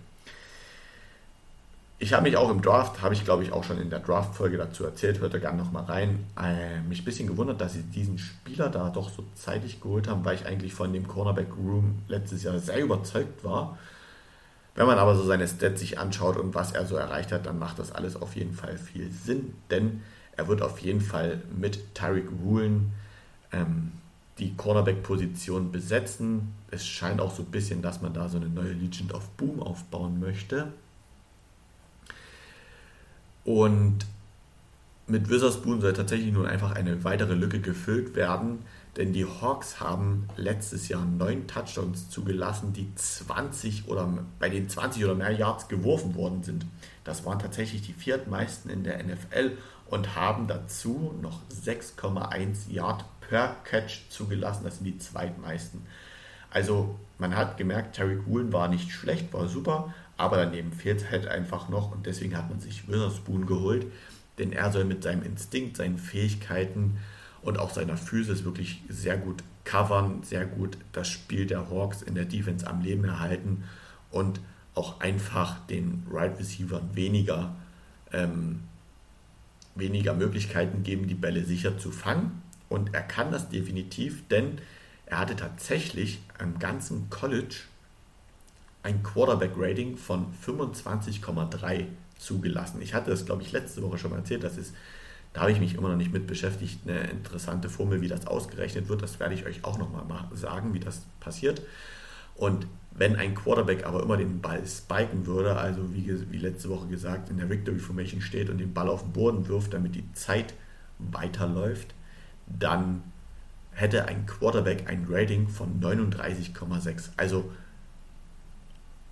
Ich 1.98 2.14
habe 2.14 2.22
mich 2.22 2.38
auch 2.38 2.48
im 2.48 2.62
Draft, 2.62 3.02
habe 3.02 3.12
ich 3.12 3.26
glaube 3.26 3.42
ich 3.42 3.52
auch 3.52 3.64
schon 3.64 3.78
in 3.78 3.90
der 3.90 3.98
Draft-Folge 3.98 4.56
dazu 4.56 4.84
erzählt, 4.84 5.20
hört 5.20 5.34
da 5.34 5.38
gerne 5.38 5.58
nochmal 5.58 5.84
rein, 5.84 6.24
äh, 6.42 6.80
mich 6.80 7.02
ein 7.02 7.04
bisschen 7.04 7.26
gewundert, 7.26 7.60
dass 7.60 7.74
sie 7.74 7.82
diesen 7.82 8.18
Spieler 8.18 8.70
da 8.70 8.88
doch 8.88 9.10
so 9.10 9.22
zeitig 9.34 9.82
geholt 9.82 10.08
haben, 10.08 10.24
weil 10.24 10.36
ich 10.36 10.46
eigentlich 10.46 10.72
von 10.72 10.94
dem 10.94 11.06
Cornerback-Room 11.06 12.04
letztes 12.08 12.42
Jahr 12.42 12.58
sehr 12.58 12.82
überzeugt 12.82 13.44
war. 13.44 13.76
Wenn 14.74 14.86
man 14.86 14.98
aber 14.98 15.16
so 15.16 15.24
seine 15.24 15.48
Stats 15.48 15.80
sich 15.80 15.98
anschaut 15.98 16.36
und 16.36 16.54
was 16.54 16.72
er 16.72 16.86
so 16.86 16.96
erreicht 16.96 17.32
hat, 17.32 17.46
dann 17.46 17.58
macht 17.58 17.78
das 17.78 17.90
alles 17.92 18.16
auf 18.16 18.36
jeden 18.36 18.54
Fall 18.54 18.78
viel 18.78 19.10
Sinn, 19.10 19.54
denn 19.70 20.02
er 20.36 20.46
wird 20.46 20.62
auf 20.62 20.78
jeden 20.78 21.00
Fall 21.00 21.42
mit 21.56 21.94
Tyreek 21.94 22.28
Woolen 22.42 22.92
ähm, 23.52 23.92
die 24.38 24.54
Cornerback-Position 24.54 25.72
besetzen. 25.72 26.54
Es 26.70 26.86
scheint 26.86 27.20
auch 27.20 27.34
so 27.34 27.42
ein 27.42 27.50
bisschen, 27.50 27.82
dass 27.82 28.02
man 28.02 28.14
da 28.14 28.28
so 28.28 28.36
eine 28.36 28.48
neue 28.48 28.72
Legend 28.72 29.12
of 29.12 29.28
Boom 29.30 29.60
aufbauen 29.60 30.20
möchte. 30.20 30.72
Und 33.44 34.06
mit 35.08 35.28
Witherspoon 35.28 35.80
soll 35.80 35.92
tatsächlich 35.92 36.32
nun 36.32 36.46
einfach 36.46 36.72
eine 36.72 37.02
weitere 37.02 37.34
Lücke 37.34 37.60
gefüllt 37.60 38.14
werden, 38.14 38.58
denn 38.98 39.12
die 39.12 39.24
Hawks 39.24 39.78
haben 39.78 40.28
letztes 40.36 40.88
Jahr 40.88 41.04
neun 41.04 41.46
Touchdowns 41.46 42.10
zugelassen, 42.10 42.72
die 42.72 42.92
20 42.96 43.86
oder 43.86 44.12
bei 44.40 44.48
den 44.48 44.68
20 44.68 45.04
oder 45.04 45.14
mehr 45.14 45.30
Yards 45.30 45.68
geworfen 45.68 46.16
worden 46.16 46.42
sind. 46.42 46.66
Das 47.04 47.24
waren 47.24 47.38
tatsächlich 47.38 47.82
die 47.82 47.92
viertmeisten 47.92 48.72
in 48.72 48.82
der 48.82 49.00
NFL 49.02 49.56
und 49.86 50.16
haben 50.16 50.48
dazu 50.48 51.14
noch 51.22 51.40
6,1 51.64 52.70
Yard 52.70 53.04
per 53.20 53.54
Catch 53.62 54.10
zugelassen. 54.10 54.64
Das 54.64 54.78
sind 54.78 54.84
die 54.84 54.98
zweitmeisten. 54.98 55.86
Also 56.50 56.98
man 57.18 57.36
hat 57.36 57.56
gemerkt, 57.56 57.94
Terry 57.94 58.18
Woolen 58.26 58.52
war 58.52 58.66
nicht 58.66 58.90
schlecht, 58.90 59.32
war 59.32 59.46
super, 59.46 59.94
aber 60.16 60.38
daneben 60.38 60.72
fehlt 60.72 61.02
es 61.02 61.10
halt 61.10 61.28
einfach 61.28 61.68
noch 61.68 61.92
und 61.92 62.04
deswegen 62.04 62.36
hat 62.36 62.50
man 62.50 62.58
sich 62.58 62.88
Witherspoon 62.88 63.46
geholt, 63.46 63.86
denn 64.38 64.52
er 64.52 64.72
soll 64.72 64.84
mit 64.84 65.04
seinem 65.04 65.22
Instinkt, 65.22 65.76
seinen 65.76 65.98
Fähigkeiten 65.98 66.98
und 67.48 67.58
auch 67.58 67.70
seiner 67.70 67.96
Physis 67.96 68.44
wirklich 68.44 68.82
sehr 68.90 69.16
gut 69.16 69.42
covern, 69.64 70.22
sehr 70.22 70.44
gut 70.44 70.76
das 70.92 71.08
Spiel 71.08 71.46
der 71.46 71.70
Hawks 71.70 72.02
in 72.02 72.14
der 72.14 72.26
Defense 72.26 72.66
am 72.66 72.82
Leben 72.82 73.04
erhalten 73.04 73.64
und 74.10 74.40
auch 74.74 75.00
einfach 75.00 75.66
den 75.66 76.06
Right 76.10 76.38
Receiver 76.38 76.82
weniger, 76.92 77.54
ähm, 78.12 78.60
weniger 79.74 80.12
Möglichkeiten 80.12 80.82
geben, 80.82 81.08
die 81.08 81.14
Bälle 81.14 81.42
sicher 81.42 81.78
zu 81.78 81.90
fangen. 81.90 82.42
Und 82.68 82.94
er 82.94 83.00
kann 83.00 83.32
das 83.32 83.48
definitiv, 83.48 84.28
denn 84.28 84.58
er 85.06 85.20
hatte 85.20 85.34
tatsächlich 85.34 86.20
am 86.38 86.58
ganzen 86.58 87.08
College 87.08 87.56
ein 88.82 89.02
Quarterback-Rating 89.02 89.96
von 89.96 90.26
25,3 90.46 91.86
zugelassen. 92.18 92.82
Ich 92.82 92.92
hatte 92.92 93.10
das, 93.10 93.24
glaube 93.24 93.40
ich, 93.40 93.52
letzte 93.52 93.82
Woche 93.82 93.96
schon 93.96 94.10
mal 94.10 94.18
erzählt. 94.18 94.44
Das 94.44 94.58
ist, 94.58 94.74
da 95.38 95.42
habe 95.42 95.52
ich 95.52 95.60
mich 95.60 95.76
immer 95.76 95.90
noch 95.90 95.96
nicht 95.96 96.12
mit 96.12 96.26
beschäftigt, 96.26 96.80
eine 96.84 96.98
interessante 97.10 97.68
Formel, 97.68 98.00
wie 98.00 98.08
das 98.08 98.26
ausgerechnet 98.26 98.88
wird. 98.88 99.02
Das 99.02 99.20
werde 99.20 99.34
ich 99.34 99.46
euch 99.46 99.64
auch 99.64 99.78
nochmal 99.78 100.02
sagen, 100.34 100.74
wie 100.74 100.80
das 100.80 101.02
passiert. 101.20 101.62
Und 102.34 102.66
wenn 102.90 103.14
ein 103.14 103.36
Quarterback 103.36 103.86
aber 103.86 104.02
immer 104.02 104.16
den 104.16 104.40
Ball 104.40 104.66
spiken 104.66 105.26
würde, 105.26 105.56
also 105.56 105.94
wie, 105.94 106.12
wie 106.32 106.38
letzte 106.38 106.70
Woche 106.70 106.88
gesagt, 106.88 107.30
in 107.30 107.36
der 107.36 107.48
Victory 107.48 107.78
Formation 107.78 108.20
steht 108.20 108.50
und 108.50 108.58
den 108.58 108.74
Ball 108.74 108.88
auf 108.88 109.02
den 109.02 109.12
Boden 109.12 109.46
wirft, 109.46 109.74
damit 109.74 109.94
die 109.94 110.12
Zeit 110.12 110.54
weiterläuft, 110.98 111.94
dann 112.48 113.04
hätte 113.70 114.06
ein 114.06 114.26
Quarterback 114.26 114.90
ein 114.90 115.06
Rating 115.08 115.46
von 115.46 115.80
39,6. 115.80 117.10
Also 117.16 117.48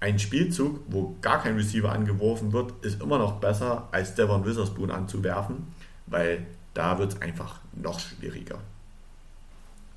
ein 0.00 0.18
Spielzug, 0.18 0.80
wo 0.88 1.14
gar 1.22 1.40
kein 1.40 1.54
Receiver 1.54 1.92
angeworfen 1.92 2.52
wird, 2.52 2.84
ist 2.84 3.00
immer 3.00 3.18
noch 3.18 3.38
besser, 3.38 3.86
als 3.92 4.16
Devon 4.16 4.44
Witherspoon 4.44 4.90
anzuwerfen, 4.90 5.68
weil 6.06 6.46
da 6.74 6.98
wird 6.98 7.14
es 7.14 7.22
einfach 7.22 7.60
noch 7.72 8.00
schwieriger. 8.00 8.58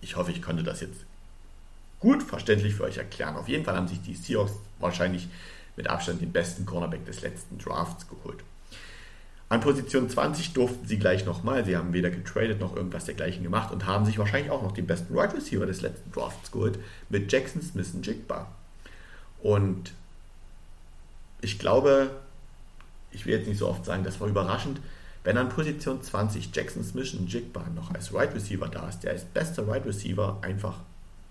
Ich 0.02 0.16
hoffe, 0.16 0.32
ich 0.32 0.42
konnte 0.42 0.64
das 0.64 0.82
jetzt 0.82 1.06
gut 2.00 2.24
verständlich 2.24 2.76
für 2.76 2.84
euch 2.84 2.98
erklären. 2.98 3.36
Auf 3.36 3.48
jeden 3.48 3.66
Fall 3.66 3.76
haben 3.76 3.88
sich 3.88 4.02
die 4.02 4.16
Seahawks 4.16 4.54
wahrscheinlich 4.80 5.28
mit 5.76 5.88
Abstand 5.88 6.22
den 6.22 6.32
besten 6.32 6.66
Cornerback 6.66 7.06
des 7.06 7.22
letzten 7.22 7.58
Drafts 7.58 8.08
geholt. 8.08 8.40
An 9.50 9.62
Position 9.62 10.10
20 10.10 10.54
durften 10.54 10.88
sie 10.88 11.00
gleich 11.00 11.26
nochmal. 11.26 11.66
Sie 11.66 11.76
haben 11.76 11.92
weder 11.92 12.12
getradet 12.12 12.60
noch 12.60 12.76
irgendwas 12.76 13.06
dergleichen 13.06 13.44
gemacht 13.44 13.72
und 13.74 13.88
haben 13.88 14.06
sich 14.06 14.20
wahrscheinlich 14.20 14.52
auch 14.52 14.62
noch 14.62 14.74
den 14.74 14.86
besten 14.86 15.14
Wide 15.14 15.22
right 15.22 15.34
Receiver 15.34 15.66
des 15.66 15.82
letzten 15.82 16.12
Drafts 16.12 16.52
geholt 16.52 16.78
mit 17.10 17.32
Jackson 17.32 17.62
Smith 17.62 17.92
und 17.94 18.06
Jigba. 18.06 18.48
Und 19.42 19.92
ich 21.42 21.58
glaube, 21.58 22.12
ich 23.12 23.26
will 23.26 23.34
jetzt 23.34 23.48
nicht 23.48 23.58
so 23.58 23.68
oft 23.68 23.86
sagen, 23.86 24.04
das 24.04 24.20
war 24.20 24.28
überraschend, 24.28 24.80
wenn 25.24 25.38
an 25.38 25.50
Position 25.50 26.02
20 26.02 26.56
Jackson 26.56 26.84
Smith 26.84 27.14
und 27.14 27.32
Jigba 27.32 27.64
noch 27.76 27.94
als 27.94 28.12
Wide 28.12 28.20
right 28.20 28.36
Receiver 28.36 28.68
da 28.68 28.88
ist, 28.88 29.02
der 29.02 29.12
als 29.12 29.26
bester 29.26 29.64
Wide 29.64 29.72
right 29.72 29.86
Receiver 29.86 30.38
einfach 30.42 30.80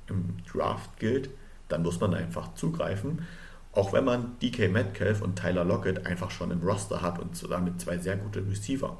im 0.09 0.37
Draft 0.51 0.99
gilt, 0.99 1.31
dann 1.69 1.83
muss 1.83 2.01
man 2.01 2.15
einfach 2.15 2.55
zugreifen. 2.55 3.27
Auch 3.73 3.93
wenn 3.93 4.05
man 4.05 4.39
DK 4.41 4.71
Metcalf 4.71 5.23
und 5.23 5.37
Tyler 5.37 5.65
Lockett 5.65 6.07
einfach 6.07 6.31
schon 6.31 6.51
im 6.51 6.63
Roster 6.63 7.03
hat 7.03 7.19
und 7.19 7.31
damit 7.51 7.81
zwei 7.81 7.99
sehr 7.99 8.17
gute 8.17 8.47
Receiver. 8.47 8.97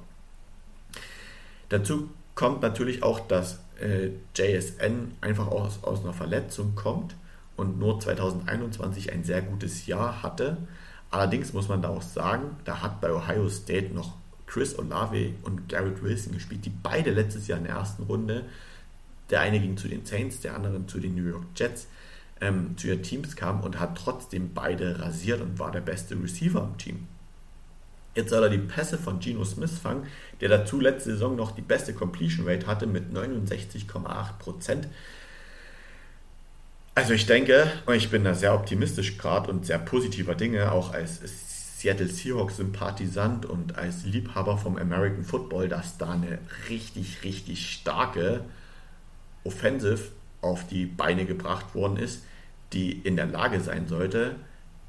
Dazu 1.69 2.09
kommt 2.35 2.63
natürlich 2.63 3.03
auch, 3.03 3.21
dass 3.21 3.59
äh, 3.81 4.11
JSN 4.37 5.17
einfach 5.21 5.49
aus, 5.49 5.83
aus 5.83 6.05
einer 6.05 6.13
Verletzung 6.13 6.75
kommt 6.75 7.17
und 7.57 7.79
nur 7.79 7.99
2021 7.99 9.13
ein 9.13 9.25
sehr 9.25 9.43
gutes 9.43 9.87
Jahr 9.87 10.23
hatte. 10.23 10.57
Allerdings 11.11 11.53
muss 11.53 11.69
man 11.69 11.83
da 11.83 11.89
auch 11.89 12.03
sagen, 12.03 12.57
da 12.65 12.83
hat 12.83 13.01
bei 13.01 13.13
Ohio 13.13 13.49
State 13.49 13.93
noch 13.95 14.15
Chris 14.49 14.79
Olave 14.79 15.35
und 15.43 15.69
Garrett 15.69 16.03
Wilson 16.03 16.33
gespielt, 16.33 16.65
die 16.65 16.73
beide 16.83 17.11
letztes 17.11 17.47
Jahr 17.47 17.59
in 17.59 17.67
der 17.67 17.77
ersten 17.77 18.03
Runde, 18.05 18.45
der 19.31 19.41
eine 19.41 19.61
ging 19.61 19.77
zu 19.77 19.89
den 19.89 20.05
Saints, 20.05 20.41
der 20.41 20.55
andere 20.55 20.87
zu 20.87 20.99
den 20.99 21.15
New 21.15 21.29
York 21.29 21.45
Jets, 21.55 21.87
ähm, 22.41 22.77
zu 22.77 22.89
ihren 22.89 23.03
Teams 23.03 23.37
kamen 23.37 23.63
und 23.63 23.79
hat 23.79 23.97
trotzdem 23.97 24.55
beide 24.55 25.01
rasiert 25.01 25.41
und 25.41 25.59
war 25.59 25.71
der 25.71 25.81
beste 25.81 26.21
Receiver 26.21 26.63
im 26.63 26.79
Team. 26.79 27.07
Jetzt 28.15 28.31
soll 28.31 28.43
er 28.43 28.51
die 28.51 28.59
Pässe 28.59 28.99
von 28.99 29.21
Geno 29.21 29.45
Smith 29.45 29.79
fangen, 29.79 30.07
der 30.41 30.49
dazu 30.49 30.81
letzte 30.81 31.13
Saison 31.13 31.37
noch 31.37 31.53
die 31.53 31.63
beste 31.63 31.93
Completion 31.93 32.49
Rate 32.49 32.67
hatte 32.67 32.87
mit 32.87 33.13
69,8%. 33.13 34.87
Also 36.95 37.13
ich 37.13 37.27
denke, 37.27 37.71
ich 37.95 38.11
bin 38.11 38.25
da 38.25 38.35
sehr 38.35 38.55
optimistisch 38.55 39.19
gerade 39.19 39.51
und 39.51 39.67
sehr 39.67 39.79
positiver 39.79 40.35
Dinge, 40.35 40.73
auch 40.73 40.93
als 40.93 41.21
Seattle 41.79 42.09
Seahawks 42.09 42.57
Sympathisant 42.57 43.47
und 43.47 43.79
als 43.79 44.05
Liebhaber 44.05 44.59
vom 44.59 44.77
American 44.77 45.23
Football, 45.23 45.69
dass 45.69 45.97
da 45.97 46.11
eine 46.11 46.41
richtig, 46.69 47.23
richtig 47.23 47.71
starke 47.71 48.45
Offensive 49.45 50.11
auf 50.41 50.67
die 50.67 50.87
Beine 50.87 51.25
gebracht 51.25 51.77
worden 51.77 51.97
ist, 51.97 52.25
die 52.73 52.91
in 52.91 53.15
der 53.15 53.27
Lage 53.27 53.61
sein 53.61 53.87
sollte, 53.87 54.35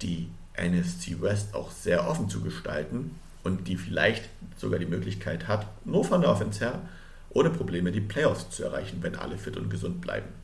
die 0.01 0.29
NFC 0.57 1.21
West 1.21 1.53
auch 1.53 1.69
sehr 1.69 2.09
offen 2.09 2.27
zu 2.27 2.41
gestalten 2.41 3.19
und 3.43 3.67
die 3.67 3.77
vielleicht 3.77 4.27
sogar 4.57 4.79
die 4.79 4.87
Möglichkeit 4.87 5.47
hat, 5.47 5.67
nur 5.85 6.03
von 6.03 6.21
der 6.21 6.31
Offense 6.31 6.59
her, 6.59 6.81
ohne 7.29 7.51
Probleme 7.51 7.91
die 7.91 8.01
Playoffs 8.01 8.49
zu 8.49 8.63
erreichen, 8.63 8.97
wenn 9.01 9.15
alle 9.15 9.37
fit 9.37 9.57
und 9.57 9.69
gesund 9.69 10.01
bleiben. 10.01 10.38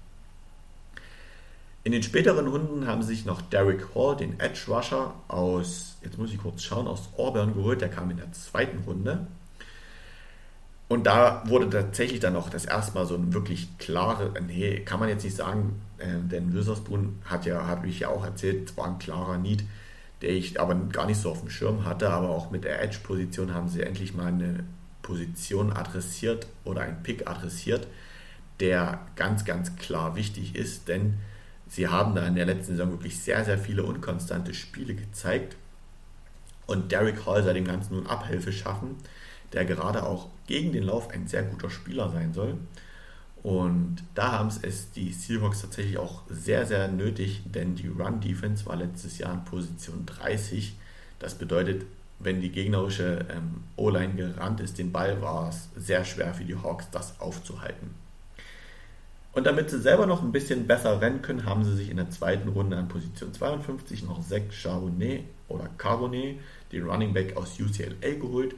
In 1.86 1.92
den 1.92 2.02
späteren 2.02 2.48
Runden 2.48 2.88
haben 2.88 3.04
sich 3.04 3.26
noch 3.26 3.44
Derek 3.44 3.94
Hall, 3.94 4.16
den 4.16 4.40
Edge 4.40 4.62
Rusher 4.68 5.14
aus, 5.28 5.98
jetzt 6.04 6.18
muss 6.18 6.34
ich 6.34 6.40
kurz 6.40 6.64
schauen, 6.64 6.88
aus 6.88 7.10
Auburn 7.16 7.54
geholt. 7.54 7.80
Der 7.80 7.90
kam 7.90 8.10
in 8.10 8.18
der 8.18 8.32
zweiten 8.32 8.80
Runde. 8.88 9.28
Und 10.88 11.06
da 11.06 11.44
wurde 11.46 11.70
tatsächlich 11.70 12.20
dann 12.20 12.36
auch 12.36 12.50
das 12.50 12.66
erste 12.66 12.96
Mal 12.96 13.06
so 13.06 13.14
ein 13.14 13.36
wirklich 13.36 13.78
klare, 13.78 14.34
nee, 14.48 14.80
kann 14.80 15.00
man 15.00 15.10
jetzt 15.10 15.24
nicht 15.24 15.36
sagen, 15.36 15.80
äh, 16.00 16.08
denn 16.24 16.56
Witherspoon 16.56 17.20
hat 17.24 17.46
ja, 17.46 17.68
habe 17.68 17.88
ich 17.88 18.00
ja 18.00 18.10
auch 18.10 18.26
erzählt, 18.26 18.76
war 18.78 18.88
ein 18.88 18.98
klarer 18.98 19.38
Need, 19.38 19.64
der 20.24 20.32
ich 20.32 20.60
aber 20.60 20.74
gar 20.74 21.06
nicht 21.06 21.22
so 21.22 21.30
auf 21.30 21.42
dem 21.42 21.52
Schirm 21.52 21.86
hatte, 21.86 22.10
aber 22.10 22.30
auch 22.30 22.50
mit 22.50 22.64
der 22.64 22.82
Edge-Position 22.82 23.54
haben 23.54 23.70
sie 23.70 23.84
endlich 23.84 24.16
mal 24.16 24.28
eine 24.28 24.64
Position 25.04 25.72
adressiert 25.72 26.48
oder 26.64 26.82
einen 26.82 27.04
Pick 27.04 27.30
adressiert, 27.30 27.86
der 28.60 29.02
ganz, 29.16 29.46
ganz 29.46 29.76
klar 29.76 30.16
wichtig 30.16 30.56
ist, 30.56 30.88
denn 30.88 31.20
sie 31.68 31.88
haben 31.88 32.16
da 32.16 32.26
in 32.26 32.36
der 32.36 32.46
letzten 32.46 32.76
Saison 32.76 32.92
wirklich 32.92 33.20
sehr, 33.20 33.44
sehr 33.46 33.58
viele 33.58 33.84
unkonstante 33.84 34.54
Spiele 34.54 34.96
gezeigt. 34.96 35.56
Und 36.68 36.92
Derek 36.92 37.26
Hall 37.26 37.44
soll 37.44 37.54
dem 37.54 37.66
Ganzen 37.66 37.96
nun 37.96 38.08
Abhilfe 38.08 38.52
schaffen, 38.52 38.96
der 39.54 39.66
gerade 39.66 40.04
auch 40.04 40.30
gegen 40.48 40.74
den 40.74 40.84
Lauf 40.84 41.10
ein 41.10 41.28
sehr 41.28 41.44
guter 41.44 41.70
Spieler 41.70 42.10
sein 42.10 42.34
soll. 42.34 42.58
Und 43.44 43.98
da 44.16 44.32
haben 44.32 44.50
es 44.50 44.92
die 44.92 45.14
Seahawks 45.14 45.62
tatsächlich 45.62 46.00
auch 46.00 46.24
sehr, 46.28 46.66
sehr 46.66 46.88
nötig, 46.88 47.44
denn 47.46 47.76
die 47.76 47.88
Run-Defense 47.88 48.66
war 48.66 48.76
letztes 48.76 49.20
Jahr 49.20 49.34
in 49.34 49.46
Position 49.46 50.04
30. 50.08 50.76
Das 51.20 51.36
bedeutet, 51.36 51.86
wenn 52.18 52.42
die 52.42 52.50
gegnerische 52.50 53.26
ähm, 53.30 53.64
O-Line 53.76 54.16
gerannt 54.16 54.62
ist, 54.62 54.80
den 54.80 54.92
Ball 54.92 55.22
war 55.22 55.50
es 55.50 55.70
sehr 55.76 56.06
schwer 56.06 56.34
für 56.34 56.44
die 56.44 56.56
Hawks, 56.56 56.90
das 56.90 57.20
aufzuhalten. 57.20 57.94
Und 59.36 59.46
damit 59.46 59.70
sie 59.70 59.82
selber 59.82 60.06
noch 60.06 60.24
ein 60.24 60.32
bisschen 60.32 60.66
besser 60.66 61.02
rennen 61.02 61.22
können, 61.22 61.46
haben 61.46 61.66
sie 61.66 61.76
sich 61.76 61.90
in 61.90 61.98
der 61.98 62.10
zweiten 62.10 62.48
Runde 62.48 62.78
an 62.78 62.88
Position 62.88 63.34
52 63.34 64.04
noch 64.04 64.26
Zach 64.26 64.50
Charbonnet 64.50 65.26
oder 65.50 65.68
Carbonet, 65.78 66.40
den 66.72 66.88
Running 66.88 67.14
Back 67.14 67.36
aus 67.36 67.60
UCLA, 67.60 68.14
geholt. 68.14 68.56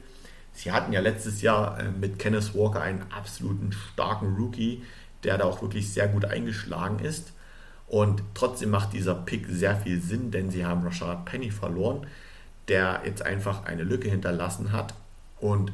Sie 0.52 0.70
hatten 0.70 0.92
ja 0.92 1.00
letztes 1.00 1.42
Jahr 1.42 1.80
äh, 1.80 1.90
mit 1.90 2.20
Kenneth 2.20 2.54
Walker 2.54 2.80
einen 2.80 3.02
absoluten 3.10 3.72
starken 3.72 4.36
Rookie, 4.36 4.84
der 5.24 5.36
da 5.38 5.46
auch 5.46 5.62
wirklich 5.62 5.92
sehr 5.92 6.06
gut 6.06 6.24
eingeschlagen 6.24 7.00
ist. 7.00 7.32
Und 7.88 8.22
trotzdem 8.34 8.70
macht 8.70 8.92
dieser 8.92 9.16
Pick 9.16 9.48
sehr 9.48 9.74
viel 9.74 10.00
Sinn, 10.00 10.30
denn 10.30 10.48
sie 10.48 10.64
haben 10.64 10.84
Rashad 10.84 11.24
Penny 11.24 11.50
verloren, 11.50 12.06
der 12.68 13.02
jetzt 13.04 13.22
einfach 13.22 13.64
eine 13.64 13.82
Lücke 13.82 14.08
hinterlassen 14.08 14.70
hat. 14.70 14.94
Und 15.40 15.72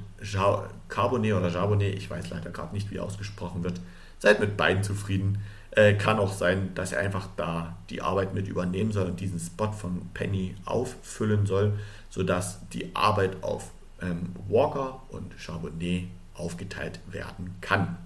Carbonet 0.88 1.34
oder 1.34 1.50
Charbonnet, 1.50 1.94
ich 1.94 2.08
weiß 2.08 2.30
leider 2.30 2.50
gerade 2.50 2.74
nicht, 2.74 2.90
wie 2.90 3.00
ausgesprochen 3.00 3.64
wird, 3.64 3.80
seid 4.24 4.40
mit 4.40 4.56
beiden 4.56 4.82
zufrieden. 4.82 5.38
Äh, 5.72 5.94
kann 5.94 6.18
auch 6.18 6.32
sein, 6.32 6.74
dass 6.74 6.92
er 6.92 7.00
einfach 7.00 7.28
da 7.36 7.76
die 7.90 8.00
Arbeit 8.00 8.32
mit 8.32 8.48
übernehmen 8.48 8.90
soll 8.90 9.06
und 9.06 9.20
diesen 9.20 9.38
Spot 9.38 9.70
von 9.70 10.08
Penny 10.14 10.54
auffüllen 10.64 11.46
soll, 11.46 11.78
sodass 12.08 12.66
die 12.70 12.96
Arbeit 12.96 13.42
auf 13.42 13.70
ähm, 14.00 14.34
Walker 14.48 15.02
und 15.10 15.34
Charbonnet 15.36 16.04
aufgeteilt 16.34 17.00
werden 17.10 17.54
kann. 17.60 17.98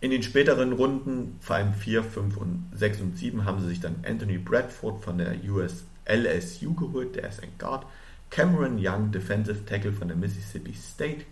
In 0.00 0.12
den 0.12 0.22
späteren 0.22 0.72
Runden, 0.72 1.38
vor 1.40 1.56
allem 1.56 1.74
4, 1.74 2.04
5 2.04 2.36
und 2.36 2.70
6 2.74 3.00
und 3.00 3.18
7, 3.18 3.44
haben 3.44 3.60
sie 3.60 3.68
sich 3.68 3.80
dann 3.80 4.04
Anthony 4.06 4.38
Bradford 4.38 5.02
von 5.02 5.18
der 5.18 5.34
US 5.48 5.84
LSU 6.08 6.74
geholt, 6.74 7.16
der 7.16 7.28
ist 7.28 7.42
ein 7.42 7.52
Guard, 7.58 7.84
Cameron 8.30 8.78
Young, 8.80 9.10
Defensive 9.10 9.64
Tackle 9.64 9.92
von 9.92 10.08
der 10.08 10.16
Mississippi 10.16 10.74
State, 10.74 11.24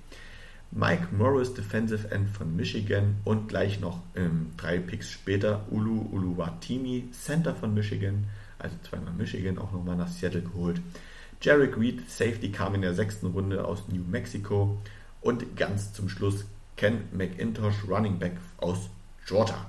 Mike 0.73 1.09
Morris, 1.11 1.53
Defensive 1.53 2.11
End 2.11 2.29
von 2.29 2.55
Michigan 2.55 3.17
und 3.25 3.49
gleich 3.49 3.81
noch 3.81 4.01
ähm, 4.15 4.53
drei 4.57 4.79
Picks 4.79 5.11
später 5.11 5.67
Ulu 5.71 6.07
Uluwatimi, 6.13 7.09
Center 7.11 7.55
von 7.55 7.75
Michigan, 7.75 8.27
also 8.59 8.77
zweimal 8.89 9.13
Michigan, 9.15 9.59
auch 9.59 9.73
nochmal 9.73 9.97
nach 9.97 10.09
Seattle 10.09 10.43
geholt. 10.43 10.81
Jarek 11.43 11.77
Reed, 11.77 12.09
Safety, 12.09 12.53
kam 12.53 12.75
in 12.75 12.83
der 12.83 12.95
sechsten 12.95 13.29
Runde 13.29 13.65
aus 13.65 13.89
New 13.89 14.05
Mexico. 14.05 14.79
Und 15.23 15.57
ganz 15.57 15.93
zum 15.93 16.09
Schluss 16.09 16.45
Ken 16.77 17.03
McIntosh, 17.13 17.85
Running 17.89 18.19
Back 18.19 18.37
aus 18.59 18.91
Georgia. 19.27 19.67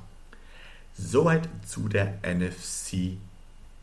Soweit 0.98 1.50
zu 1.66 1.88
der 1.88 2.20
NFC 2.24 3.18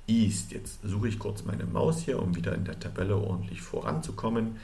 East. 0.06 0.52
Jetzt 0.52 0.80
suche 0.82 1.08
ich 1.08 1.18
kurz 1.18 1.44
meine 1.44 1.64
Maus 1.64 2.00
hier, 2.00 2.22
um 2.22 2.36
wieder 2.36 2.54
in 2.54 2.64
der 2.64 2.78
Tabelle 2.78 3.16
ordentlich 3.16 3.60
voranzukommen. 3.60 4.56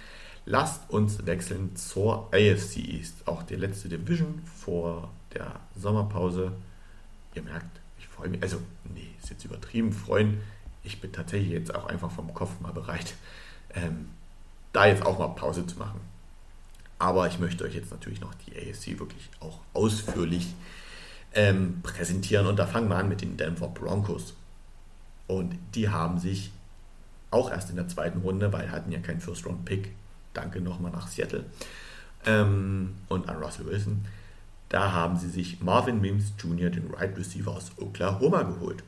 Lasst 0.46 0.90
uns 0.90 1.24
wechseln 1.26 1.74
zur 1.76 2.28
AFC 2.32 2.76
East, 2.76 3.26
auch 3.26 3.42
die 3.42 3.56
letzte 3.56 3.88
Division 3.88 4.42
vor 4.44 5.10
der 5.32 5.60
Sommerpause. 5.74 6.52
Ihr 7.34 7.42
merkt, 7.42 7.80
ich 7.98 8.06
freue 8.06 8.28
mich, 8.28 8.42
also 8.42 8.60
nee, 8.92 9.10
ist 9.20 9.30
jetzt 9.30 9.44
übertrieben, 9.44 9.92
freuen 9.92 10.40
ich 10.84 11.00
bin 11.00 11.10
tatsächlich 11.10 11.50
jetzt 11.50 11.74
auch 11.74 11.86
einfach 11.86 12.10
vom 12.10 12.32
Kopf 12.32 12.60
mal 12.60 12.72
bereit, 12.72 13.14
ähm, 13.74 14.10
da 14.72 14.86
jetzt 14.86 15.04
auch 15.04 15.18
mal 15.18 15.28
Pause 15.28 15.66
zu 15.66 15.78
machen. 15.78 16.00
Aber 16.98 17.26
ich 17.26 17.38
möchte 17.38 17.64
euch 17.64 17.74
jetzt 17.74 17.90
natürlich 17.90 18.20
noch 18.20 18.34
die 18.34 18.52
AFC 18.52 18.98
wirklich 18.98 19.30
auch 19.40 19.60
ausführlich 19.72 20.54
ähm, 21.32 21.80
präsentieren. 21.82 22.46
Und 22.46 22.56
da 22.56 22.66
fangen 22.66 22.88
wir 22.88 22.96
an 22.96 23.08
mit 23.08 23.20
den 23.20 23.36
Denver 23.36 23.68
Broncos. 23.68 24.34
Und 25.26 25.58
die 25.74 25.88
haben 25.88 26.18
sich 26.18 26.52
auch 27.30 27.50
erst 27.50 27.70
in 27.70 27.76
der 27.76 27.88
zweiten 27.88 28.20
Runde, 28.20 28.52
weil 28.52 28.70
hatten 28.70 28.92
ja 28.92 29.00
keinen 29.00 29.20
First-Round-Pick, 29.20 29.90
danke 30.34 30.60
nochmal 30.60 30.92
nach 30.92 31.08
Seattle 31.08 31.46
ähm, 32.26 32.94
und 33.08 33.28
an 33.28 33.36
Russell 33.36 33.66
Wilson, 33.66 34.04
da 34.68 34.92
haben 34.92 35.16
sie 35.16 35.28
sich 35.28 35.60
Marvin 35.60 36.00
Mims 36.00 36.32
Jr., 36.38 36.70
den 36.70 36.90
Right 36.92 37.16
Receiver 37.16 37.50
aus 37.52 37.72
Oklahoma, 37.78 38.42
geholt. 38.42 38.82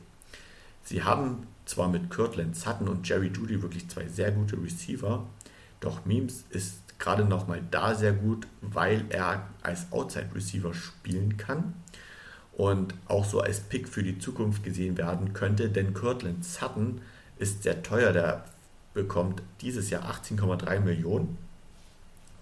Sie 0.83 1.03
haben 1.03 1.47
zwar 1.65 1.89
mit 1.89 2.09
Kirtland 2.09 2.55
Sutton 2.55 2.87
und 2.87 3.07
Jerry 3.07 3.27
Judy 3.27 3.61
wirklich 3.61 3.89
zwei 3.89 4.07
sehr 4.07 4.31
gute 4.31 4.61
Receiver, 4.61 5.25
doch 5.79 6.05
Memes 6.05 6.45
ist 6.49 6.99
gerade 6.99 7.25
nochmal 7.25 7.61
da 7.69 7.93
sehr 7.93 8.13
gut, 8.13 8.47
weil 8.61 9.05
er 9.09 9.47
als 9.61 9.91
Outside 9.91 10.29
Receiver 10.33 10.73
spielen 10.73 11.37
kann 11.37 11.73
und 12.53 12.95
auch 13.07 13.25
so 13.25 13.41
als 13.41 13.59
Pick 13.59 13.87
für 13.87 14.01
die 14.01 14.17
Zukunft 14.17 14.63
gesehen 14.63 14.97
werden 14.97 15.33
könnte, 15.33 15.69
denn 15.69 15.93
Kirtland 15.93 16.43
Sutton 16.43 17.01
ist 17.37 17.63
sehr 17.63 17.83
teuer, 17.83 18.13
der 18.13 18.45
bekommt 18.97 19.43
dieses 19.61 19.91
Jahr 19.91 20.11
18,3 20.11 20.79
Millionen. 20.79 21.37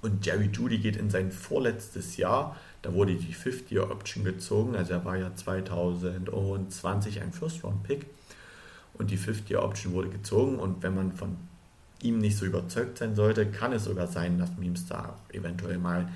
Und 0.01 0.26
Jerry 0.26 0.49
Judy 0.51 0.78
geht 0.78 0.95
in 0.95 1.10
sein 1.10 1.32
vorletztes 1.32 2.16
Jahr, 2.16 2.56
da 2.82 2.93
wurde 2.93 3.16
die 3.16 3.34
50-Year-Option 3.34 4.24
gezogen, 4.24 4.76
also 4.76 4.93
er 4.93 5.03
war 5.03 5.18
ja 5.18 5.36
2020 5.36 7.22
ein 7.22 7.34
First-Round-Pick 7.34 8.06
und 8.93 9.12
die 9.12 9.18
50-Year-Option 9.18 9.93
wurde 9.93 10.10
gezogen. 10.10 10.60
Und 10.60 10.82
wenn 10.82 10.95
man 10.95 11.12
von 11.12 11.36
ihm 12.01 12.20
nicht 12.20 12.38
so 12.38 12.45
überzeugt 12.45 12.99
sein 12.99 13.16
sollte, 13.16 13.47
kann 13.47 13.74
es 13.74 13.84
sogar 13.84 14.08
sein, 14.08 14.38
dass 14.39 14.56
Memes 14.58 14.86
da 14.86 15.16
eventuell 15.34 15.78
mal 15.78 16.08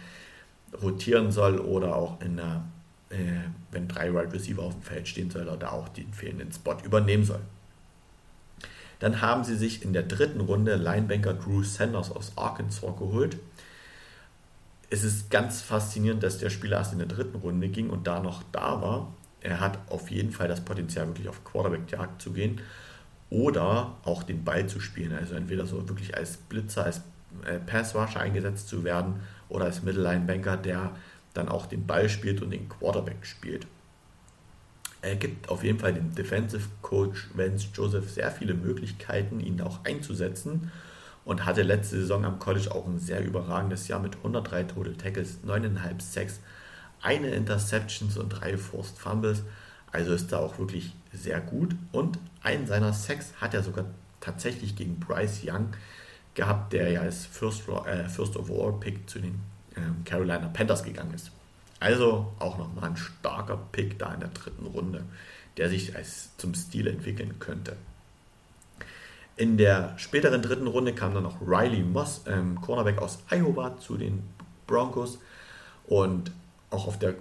rotieren 0.81 1.31
soll 1.31 1.59
oder 1.59 1.95
auch 1.95 2.21
in 2.21 2.37
der, 2.37 2.63
äh, 3.09 3.49
wenn 3.71 3.87
drei 3.89 4.13
Wide 4.13 4.31
Receiver 4.31 4.61
auf 4.61 4.73
dem 4.73 4.83
Feld 4.83 5.07
stehen 5.07 5.31
soll, 5.31 5.49
oder 5.49 5.73
auch 5.73 5.89
den 5.89 6.13
fehlenden 6.13 6.53
Spot 6.53 6.77
übernehmen 6.85 7.25
soll. 7.25 7.41
Dann 8.99 9.21
haben 9.21 9.43
sie 9.43 9.55
sich 9.55 9.83
in 9.83 9.93
der 9.93 10.03
dritten 10.03 10.41
Runde 10.41 10.75
Linebanker 10.75 11.33
Drew 11.33 11.63
Sanders 11.63 12.11
aus 12.11 12.33
Arkansas 12.35 12.97
geholt. 12.97 13.37
Es 14.89 15.03
ist 15.03 15.29
ganz 15.29 15.61
faszinierend, 15.61 16.23
dass 16.23 16.37
der 16.37 16.49
Spieler 16.49 16.77
erst 16.77 16.93
in 16.93 16.99
der 16.99 17.07
dritten 17.07 17.37
Runde 17.37 17.69
ging 17.69 17.89
und 17.89 18.07
da 18.07 18.19
noch 18.19 18.43
da 18.51 18.81
war 18.81 19.13
er 19.41 19.59
hat 19.59 19.79
auf 19.89 20.11
jeden 20.11 20.31
Fall 20.31 20.47
das 20.47 20.61
Potenzial, 20.61 21.07
wirklich 21.07 21.29
auf 21.29 21.43
Quarterback-Jagd 21.43 22.21
zu 22.21 22.31
gehen 22.31 22.61
oder 23.29 23.95
auch 24.03 24.23
den 24.23 24.43
Ball 24.43 24.67
zu 24.67 24.79
spielen. 24.79 25.13
Also 25.13 25.35
entweder 25.35 25.65
so 25.65 25.87
wirklich 25.87 26.15
als 26.15 26.37
Blitzer, 26.37 26.85
als 26.85 27.01
äh, 27.45 27.59
Passwasher 27.59 28.19
eingesetzt 28.19 28.67
zu 28.67 28.83
werden 28.83 29.21
oder 29.47 29.65
als 29.65 29.83
Mittellinebanker, 29.83 30.57
der 30.57 30.91
dann 31.33 31.47
auch 31.47 31.67
den 31.67 31.85
Ball 31.85 32.09
spielt 32.09 32.41
und 32.41 32.51
den 32.51 32.67
Quarterback 32.67 33.25
spielt. 33.25 33.67
Er 35.01 35.15
gibt 35.15 35.49
auf 35.49 35.63
jeden 35.63 35.79
Fall 35.79 35.93
dem 35.93 36.13
Defensive 36.13 36.67
Coach 36.81 37.29
Vance 37.33 37.67
Joseph 37.73 38.09
sehr 38.09 38.31
viele 38.31 38.53
Möglichkeiten, 38.53 39.39
ihn 39.39 39.61
auch 39.61 39.85
einzusetzen 39.85 40.71
und 41.23 41.45
hatte 41.45 41.61
letzte 41.61 41.99
Saison 41.99 42.25
am 42.25 42.39
College 42.39 42.71
auch 42.71 42.85
ein 42.85 42.99
sehr 42.99 43.23
überragendes 43.23 43.87
Jahr 43.87 43.99
mit 43.99 44.17
103 44.17 44.63
Total 44.63 44.93
Tackles, 44.95 45.39
9,5 45.45 46.01
Sacks, 46.01 46.39
eine 47.01 47.29
Interceptions 47.29 48.17
und 48.17 48.29
drei 48.29 48.57
Forced 48.57 48.97
Fumbles. 48.97 49.43
Also 49.91 50.13
ist 50.13 50.31
da 50.31 50.39
auch 50.39 50.59
wirklich 50.59 50.93
sehr 51.13 51.39
gut. 51.39 51.75
Und 51.91 52.19
einen 52.43 52.67
seiner 52.67 52.93
Sacks 52.93 53.33
hat 53.39 53.53
er 53.53 53.63
sogar 53.63 53.85
tatsächlich 54.19 54.75
gegen 54.75 54.99
Bryce 54.99 55.41
Young 55.45 55.69
gehabt, 56.35 56.73
der 56.73 56.91
ja 56.91 57.01
als 57.01 57.25
First, 57.25 57.63
äh, 57.85 58.07
First 58.09 58.37
Overall 58.37 58.73
Pick 58.79 59.09
zu 59.09 59.19
den 59.19 59.39
ähm, 59.75 60.03
Carolina 60.05 60.49
Panthers 60.49 60.83
gegangen 60.83 61.13
ist. 61.13 61.31
Also 61.79 62.33
auch 62.39 62.57
nochmal 62.57 62.89
ein 62.89 62.97
starker 62.97 63.57
Pick 63.71 63.97
da 63.99 64.13
in 64.13 64.19
der 64.19 64.29
dritten 64.29 64.65
Runde, 64.65 65.03
der 65.57 65.69
sich 65.69 65.95
als 65.95 66.35
zum 66.37 66.53
Stil 66.53 66.87
entwickeln 66.87 67.39
könnte. 67.39 67.77
In 69.37 69.57
der 69.57 69.97
späteren 69.97 70.41
dritten 70.41 70.67
Runde 70.67 70.93
kam 70.93 71.13
dann 71.13 71.23
noch 71.23 71.39
Riley 71.41 71.83
Moss, 71.83 72.23
ähm, 72.27 72.59
Cornerback 72.59 73.01
aus 73.01 73.19
Iowa, 73.29 73.77
zu 73.77 73.95
den 73.95 74.23
Broncos. 74.67 75.19
Und 75.87 76.31
auch 76.69 76.87
auf 76.87 76.99
der 76.99 77.15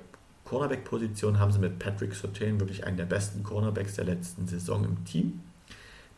Cornerback-Position 0.45 1.39
haben 1.39 1.53
sie 1.53 1.61
mit 1.61 1.79
Patrick 1.79 2.15
Sotain 2.15 2.59
wirklich 2.59 2.85
einen 2.85 2.97
der 2.97 3.05
besten 3.05 3.45
Cornerbacks 3.45 3.95
der 3.95 4.05
letzten 4.05 4.49
Saison 4.49 4.85
im 4.85 5.05
Team. 5.05 5.41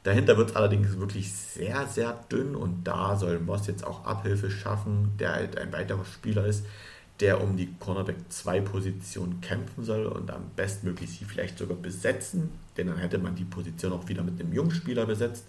Dahinter 0.02 0.38
wird 0.38 0.50
es 0.50 0.56
allerdings 0.56 0.98
wirklich 0.98 1.32
sehr, 1.32 1.86
sehr 1.86 2.18
dünn 2.32 2.54
und 2.54 2.84
da 2.84 3.16
soll 3.16 3.38
Moss 3.38 3.66
jetzt 3.66 3.84
auch 3.86 4.06
Abhilfe 4.06 4.50
schaffen, 4.50 5.12
der 5.18 5.34
halt 5.34 5.58
ein 5.58 5.72
weiterer 5.72 6.06
Spieler 6.06 6.46
ist, 6.46 6.64
der 7.20 7.42
um 7.42 7.56
die 7.56 7.72
Cornerback 7.78 8.16
2 8.30 8.60
Position 8.62 9.40
kämpfen 9.40 9.84
soll 9.84 10.06
und 10.06 10.30
am 10.30 10.50
bestmöglich 10.56 11.10
sie 11.10 11.24
vielleicht 11.24 11.58
sogar 11.58 11.76
besetzen, 11.76 12.50
denn 12.76 12.86
dann 12.86 12.98
hätte 12.98 13.18
man 13.18 13.36
die 13.36 13.44
Position 13.44 13.92
auch 13.92 14.08
wieder 14.08 14.22
mit 14.22 14.40
einem 14.40 14.52
Jungspieler 14.52 15.06
besetzt. 15.06 15.44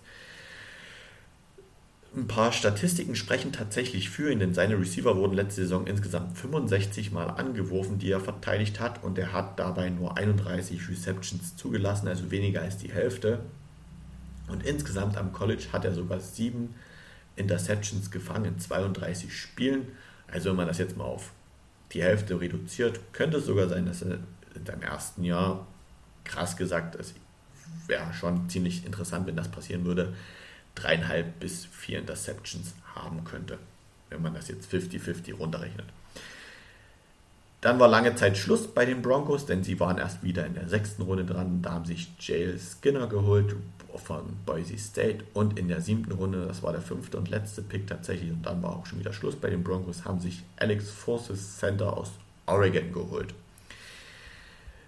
Ein 2.14 2.28
paar 2.28 2.52
Statistiken 2.52 3.16
sprechen 3.16 3.54
tatsächlich 3.54 4.10
für 4.10 4.34
ihn, 4.34 4.40
denn 4.40 4.54
seine 4.54 4.78
Receiver 4.78 5.16
wurden 5.16 5.34
letzte 5.34 5.62
Saison 5.62 5.88
insgesamt 5.88 6.38
65 6.38 7.14
Mal 7.14 7.28
angeworfen, 7.30 8.00
die 8.00 8.12
er 8.12 8.20
verteidigt 8.20 8.82
hat 8.82 9.02
und 9.02 9.18
er 9.18 9.32
hat 9.32 9.58
dabei 9.58 9.90
nur 9.90 10.18
31 10.18 10.90
Receptions 10.90 11.56
zugelassen, 11.56 12.10
also 12.10 12.30
weniger 12.30 12.64
als 12.64 12.78
die 12.78 12.92
Hälfte. 12.92 13.40
Und 14.50 14.66
insgesamt 14.66 15.16
am 15.16 15.32
College 15.32 15.68
hat 15.72 15.86
er 15.86 15.94
sogar 15.94 16.20
7 16.20 16.76
Interceptions 17.38 18.12
gefangen 18.12 18.44
in 18.44 18.60
32 18.60 19.34
Spielen. 19.34 19.88
Also 20.28 20.50
wenn 20.50 20.58
man 20.58 20.68
das 20.68 20.80
jetzt 20.80 20.98
mal 20.98 21.06
auf 21.06 21.32
die 21.92 22.04
Hälfte 22.04 22.40
reduziert. 22.40 23.00
Könnte 23.14 23.40
sogar 23.42 23.68
sein, 23.68 23.86
dass 23.86 24.02
er 24.02 24.20
in 24.56 24.66
seinem 24.66 24.82
ersten 24.82 25.24
Jahr, 25.24 25.68
krass 26.24 26.58
gesagt, 26.58 26.96
es 26.96 27.14
wäre 27.88 28.14
schon 28.14 28.50
ziemlich 28.50 28.86
interessant, 28.86 29.28
wenn 29.28 29.36
das 29.36 29.50
passieren 29.50 29.86
würde, 29.86 30.14
dreieinhalb 30.76 31.40
bis 31.40 31.66
vier 31.66 32.00
Interceptions 32.00 32.74
haben 32.96 33.24
könnte, 33.24 33.58
wenn 34.10 34.22
man 34.22 34.34
das 34.34 34.48
jetzt 34.48 34.72
50-50 34.72 35.36
runterrechnet. 35.36 35.86
Dann 37.62 37.80
war 37.80 37.88
lange 37.88 38.16
Zeit 38.16 38.38
Schluss 38.38 38.68
bei 38.68 38.86
den 38.86 39.04
Broncos, 39.04 39.46
denn 39.46 39.64
sie 39.64 39.80
waren 39.80 40.00
erst 40.00 40.24
wieder 40.24 40.48
in 40.48 40.56
der 40.56 40.68
sechsten 40.68 41.04
Runde 41.04 41.26
dran. 41.26 41.62
Da 41.62 41.74
haben 41.74 41.86
sich 41.86 42.12
Jale 42.20 42.58
Skinner 42.58 43.06
geholt 43.06 43.56
von 43.96 44.24
Boise 44.46 44.80
State 44.80 45.24
und 45.34 45.60
in 45.60 45.68
der 45.68 45.80
siebten 45.80 46.12
Runde, 46.12 46.46
das 46.48 46.64
war 46.64 46.72
der 46.72 46.82
fünfte 46.82 47.18
und 47.18 47.30
letzte 47.30 47.62
Pick 47.62 47.86
tatsächlich, 47.86 48.32
und 48.32 48.44
dann 48.46 48.64
war 48.64 48.78
auch 48.78 48.86
schon 48.86 49.00
wieder 49.00 49.14
Schluss 49.14 49.36
bei 49.36 49.50
den 49.50 49.64
Broncos, 49.64 50.06
haben 50.06 50.20
sich 50.20 50.42
Alex 50.58 50.90
Forces 50.90 51.58
Center 51.60 51.96
aus 51.96 52.12
Oregon 52.48 52.92
geholt. 52.92 53.36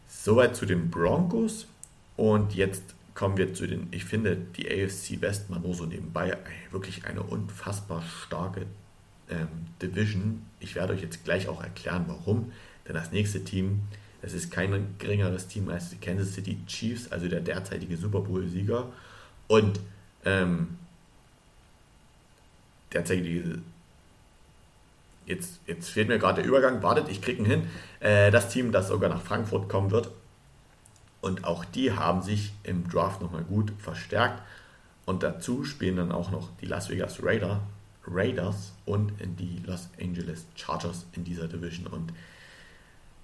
Soweit 0.08 0.56
zu 0.56 0.66
den 0.66 0.90
Broncos. 0.90 1.68
Und 2.16 2.56
jetzt 2.56 2.84
kommen 3.16 3.38
wir 3.38 3.54
zu 3.54 3.68
den, 3.68 3.88
ich 3.92 4.06
finde 4.06 4.36
die 4.36 4.68
AFC 4.68 5.22
West 5.22 5.50
mal 5.50 5.60
nur 5.60 5.74
so 5.74 5.86
nebenbei, 5.86 6.38
wirklich 6.72 7.06
eine 7.06 7.24
unfassbar 7.24 8.02
starke 8.02 8.66
ähm, 9.34 9.48
Division. 9.82 10.46
Ich 10.60 10.76
werde 10.76 10.94
euch 10.94 11.02
jetzt 11.02 11.24
gleich 11.24 11.48
auch 11.48 11.64
erklären, 11.64 12.06
warum. 12.08 12.52
Denn 12.88 12.96
das 12.96 13.12
nächste 13.12 13.44
Team, 13.44 13.82
es 14.22 14.34
ist 14.34 14.52
kein 14.52 14.96
geringeres 15.00 15.48
Team 15.48 15.70
als 15.70 15.90
die 15.90 15.98
Kansas 15.98 16.34
City 16.34 16.58
Chiefs, 16.68 17.12
also 17.12 17.28
der 17.28 17.42
derzeitige 17.42 17.98
Super 17.98 18.22
Bowl-Sieger. 18.22 18.92
Und 19.48 19.80
ähm, 20.26 20.78
derzeitige 22.94 23.60
Jetzt, 25.26 25.62
jetzt 25.68 25.90
fehlt 25.90 26.10
mir 26.10 26.20
gerade 26.20 26.42
der 26.42 26.50
Übergang. 26.50 26.84
Wartet, 26.84 27.08
ich 27.10 27.22
kriege 27.22 27.42
ihn 27.42 27.46
hin. 27.46 27.68
Äh, 28.00 28.30
das 28.32 28.50
Team, 28.50 28.72
das 28.72 28.90
sogar 28.90 29.10
nach 29.10 29.22
Frankfurt 29.22 29.70
kommen 29.70 29.92
wird. 29.92 30.10
Und 31.22 31.46
auch 31.46 31.64
die 31.64 31.94
haben 31.94 32.22
sich 32.22 32.52
im 32.64 32.90
Draft 32.90 33.22
nochmal 33.22 33.44
gut 33.44 33.72
verstärkt. 33.80 34.42
Und 35.06 35.24
dazu 35.24 35.64
spielen 35.64 35.96
dann 35.96 36.12
auch 36.12 36.32
noch 36.32 36.50
die 36.62 36.66
Las 36.66 36.90
Vegas 36.90 37.24
Raider, 37.24 37.62
Raiders 38.08 38.74
und 38.86 39.14
die 39.40 39.62
Los 39.66 39.90
Angeles 40.00 40.46
Chargers 40.56 41.06
in 41.14 41.24
dieser 41.24 41.48
Division. 41.48 41.88
Und 41.88 42.14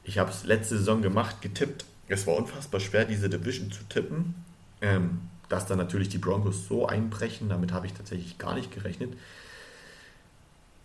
ich 0.04 0.18
habe 0.18 0.30
es 0.30 0.44
letzte 0.46 0.78
Saison 0.78 1.02
gemacht, 1.02 1.42
getippt. 1.42 1.86
Es 2.08 2.26
war 2.26 2.36
unfassbar 2.36 2.80
schwer, 2.80 3.06
diese 3.06 3.30
Division 3.30 3.72
zu 3.72 3.84
tippen. 3.84 4.36
Ähm, 4.82 5.20
dass 5.50 5.66
dann 5.66 5.80
natürlich 5.80 6.10
die 6.10 6.20
Broncos 6.20 6.68
so 6.68 6.88
einbrechen, 6.88 7.50
damit 7.50 7.74
habe 7.74 7.88
ich 7.88 7.94
tatsächlich 7.94 8.38
gar 8.38 8.56
nicht 8.56 8.72
gerechnet. 8.72 9.18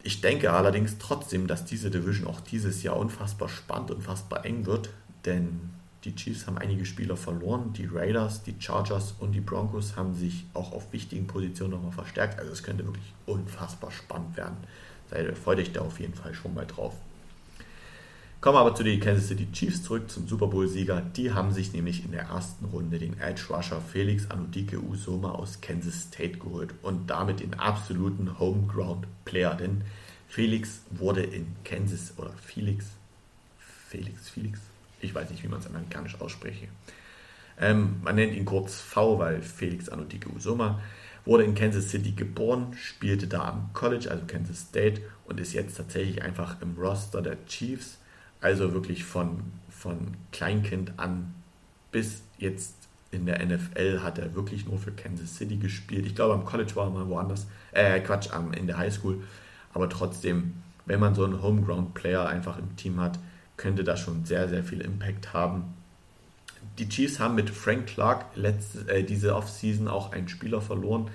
Ich 0.03 0.21
denke 0.21 0.53
allerdings 0.53 0.99
trotzdem, 0.99 1.47
dass 1.47 1.65
diese 1.65 1.91
Division 1.91 2.27
auch 2.27 2.41
dieses 2.41 2.83
Jahr 2.83 2.97
unfassbar 2.97 3.49
spannend, 3.49 3.91
unfassbar 3.91 4.45
eng 4.45 4.67
wird, 4.67 4.91
denn 5.27 5.71
die 6.05 6.15
Chiefs 6.15 6.47
haben 6.47 6.59
einige 6.59 6.85
Spieler 6.85 7.17
verloren. 7.17 7.73
Die 7.73 7.87
Raiders, 7.87 8.43
die 8.43 8.55
Chargers 8.59 9.15
und 9.19 9.33
die 9.33 9.41
Broncos 9.41 9.97
haben 9.97 10.15
sich 10.15 10.45
auch 10.53 10.73
auf 10.73 10.93
wichtigen 10.93 11.27
Positionen 11.27 11.73
nochmal 11.73 11.93
verstärkt. 11.93 12.39
Also 12.39 12.53
es 12.53 12.63
könnte 12.63 12.85
wirklich 12.85 13.13
unfassbar 13.27 13.91
spannend 13.91 14.37
werden. 14.37 14.57
Seid, 15.11 15.37
freut 15.37 15.59
euch 15.59 15.73
da 15.73 15.81
auf 15.81 16.01
jeden 16.01 16.15
Fall 16.15 16.35
schon 16.35 16.55
mal 16.55 16.67
drauf. 16.67 16.95
Kommen 18.41 18.57
wir 18.57 18.61
aber 18.61 18.75
zu 18.75 18.83
den 18.83 19.01
Kansas 19.01 19.29
City 19.29 19.49
Chiefs 19.53 19.83
zurück 19.83 20.11
zum 20.11 20.29
Super 20.29 20.49
Bowl-Sieger. 20.49 21.01
Die 21.01 21.33
haben 21.33 21.51
sich 21.53 21.73
nämlich 21.73 22.05
in 22.05 22.13
der 22.13 22.25
ersten 22.25 22.67
Runde 22.67 22.99
den 22.99 23.19
Edge 23.19 23.45
Rusher 23.49 23.81
Felix 23.81 24.31
Anudike 24.31 24.79
Usoma 24.79 25.31
aus 25.31 25.63
Kansas 25.63 26.03
State 26.03 26.39
geholt 26.39 26.75
und 26.83 27.09
damit 27.09 27.41
den 27.41 27.55
absoluten 27.55 28.39
Homeground 28.39 29.07
Player. 29.25 29.55
Denn 29.55 29.81
Felix 30.29 30.83
wurde 30.91 31.23
in 31.23 31.47
Kansas 31.65 32.13
oder 32.19 32.33
Felix, 32.33 32.85
Felix, 33.89 34.29
Felix, 34.29 34.61
ich 35.05 35.15
weiß 35.15 35.31
nicht, 35.31 35.43
wie 35.43 35.49
man 35.49 35.61
es 35.61 35.67
amerikanisch 35.67 36.21
ausspreche. 36.21 36.69
Ähm, 37.61 38.01
man 38.03 38.17
nennt 38.17 38.35
ihn 38.35 38.45
kurz 38.45 38.81
V, 38.81 39.19
weil 39.19 39.43
Felix 39.43 39.89
Anodike 39.89 40.29
Usoma 40.31 40.81
wurde 41.25 41.45
in 41.45 41.55
Kansas 41.55 41.91
City 41.91 42.13
geboren, 42.13 42.75
spielte 42.77 43.27
da 43.27 43.49
am 43.49 43.71
College, 43.73 44.11
also 44.11 44.25
Kansas 44.27 44.61
State, 44.61 45.03
und 45.27 45.41
ist 45.41 45.55
jetzt 45.55 45.77
tatsächlich 45.77 46.23
einfach 46.23 46.61
im 46.61 46.77
Roster 46.77 47.23
der 47.23 47.45
Chiefs. 47.47 47.99
Also 48.41 48.75
wirklich 48.75 49.05
von, 49.05 49.41
von 49.71 50.17
Kleinkind 50.33 50.99
an 50.99 51.35
bis 51.93 52.23
jetzt 52.39 52.75
in 53.11 53.27
der 53.27 53.45
NFL 53.47 54.01
hat 54.03 54.19
er 54.19 54.35
wirklich 54.35 54.67
nur 54.67 54.79
für 54.79 54.91
Kansas 54.91 55.37
City 55.37 55.57
gespielt. 55.57 56.05
Ich 56.05 56.15
glaube, 56.15 56.35
am 56.35 56.45
College 56.45 56.75
war 56.75 56.89
er 56.89 56.91
mal 56.91 57.09
woanders. 57.09 57.47
Äh, 57.73 58.01
Quatsch, 58.01 58.29
in 58.57 58.67
der 58.67 58.77
High 58.77 58.93
School. 58.93 59.23
Aber 59.73 59.89
trotzdem, 59.89 60.55
wenn 60.85 61.01
man 61.01 61.15
so 61.15 61.25
einen 61.25 61.41
Homeground-Player 61.41 62.27
einfach 62.27 62.59
im 62.59 62.77
Team 62.77 63.01
hat, 63.01 63.19
könnte 63.57 63.85
das 63.85 64.01
schon 64.01 64.25
sehr, 64.25 64.49
sehr 64.49 64.65
viel 64.65 64.81
Impact 64.81 65.33
haben. 65.33 65.75
Die 66.79 66.89
Chiefs 66.89 67.21
haben 67.21 67.35
mit 67.35 67.51
Frank 67.51 67.87
Clark 67.87 68.27
letzte, 68.35 68.89
äh, 68.89 69.05
diese 69.05 69.37
Offseason 69.37 69.89
auch 69.89 70.13
einen 70.13 70.29
Spieler 70.29 70.61
verloren, 70.61 71.11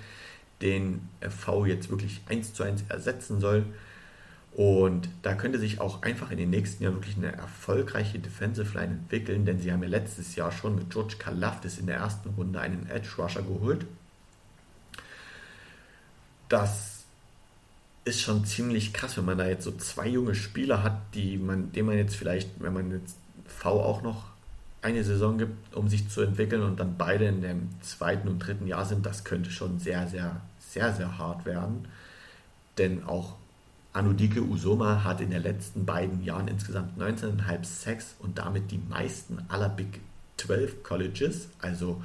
den 0.61 1.09
V 1.27 1.65
jetzt 1.65 1.89
wirklich 1.89 2.21
eins 2.27 2.53
zu 2.53 2.63
eins 2.63 2.83
ersetzen 2.89 3.39
soll. 3.39 3.65
Und 4.53 5.09
da 5.21 5.35
könnte 5.35 5.59
sich 5.59 5.79
auch 5.79 6.01
einfach 6.01 6.31
in 6.31 6.37
den 6.37 6.49
nächsten 6.49 6.83
Jahren 6.83 6.95
wirklich 6.95 7.17
eine 7.17 7.31
erfolgreiche 7.31 8.19
Defensive 8.19 8.77
Line 8.77 8.93
entwickeln, 8.93 9.45
denn 9.45 9.59
sie 9.59 9.71
haben 9.71 9.83
ja 9.83 9.89
letztes 9.89 10.35
Jahr 10.35 10.51
schon 10.51 10.75
mit 10.75 10.89
George 10.89 11.15
Kalafdis 11.19 11.77
in 11.77 11.87
der 11.87 11.97
ersten 11.97 12.29
Runde 12.29 12.59
einen 12.59 12.89
Edge 12.89 13.09
Rusher 13.17 13.43
geholt. 13.43 13.85
Das 16.49 16.98
ist 18.05 18.21
schon 18.21 18.45
ziemlich 18.45 18.93
krass, 18.93 19.17
wenn 19.17 19.25
man 19.25 19.37
da 19.37 19.47
jetzt 19.47 19.63
so 19.63 19.71
zwei 19.71 20.07
junge 20.07 20.35
Spieler 20.35 20.83
hat, 20.83 20.97
die 21.13 21.37
man, 21.37 21.71
denen 21.71 21.87
man 21.87 21.97
jetzt 21.97 22.15
vielleicht, 22.15 22.49
wenn 22.59 22.73
man 22.73 22.91
jetzt 22.91 23.17
V 23.45 23.81
auch 23.81 24.01
noch 24.01 24.25
eine 24.81 25.03
Saison 25.03 25.37
gibt, 25.37 25.75
um 25.75 25.89
sich 25.89 26.09
zu 26.09 26.21
entwickeln 26.21 26.63
und 26.63 26.79
dann 26.79 26.95
beide 26.97 27.25
in 27.25 27.41
dem 27.41 27.69
zweiten 27.81 28.27
und 28.27 28.39
dritten 28.39 28.67
Jahr 28.67 28.85
sind, 28.85 29.05
das 29.05 29.23
könnte 29.23 29.51
schon 29.51 29.79
sehr, 29.79 30.07
sehr, 30.07 30.41
sehr, 30.59 30.93
sehr 30.93 31.17
hart 31.17 31.45
werden. 31.45 31.87
Denn 32.77 33.03
auch 33.03 33.35
Anudike 33.91 34.41
Usoma 34.41 35.03
hat 35.03 35.19
in 35.19 35.31
den 35.31 35.43
letzten 35.43 35.85
beiden 35.85 36.23
Jahren 36.23 36.47
insgesamt 36.47 36.97
19,5 36.97 37.65
Sacks 37.65 38.15
und 38.19 38.37
damit 38.37 38.71
die 38.71 38.79
meisten 38.89 39.39
aller 39.49 39.69
Big 39.69 39.99
12 40.37 40.83
Colleges. 40.83 41.49
Also 41.59 42.01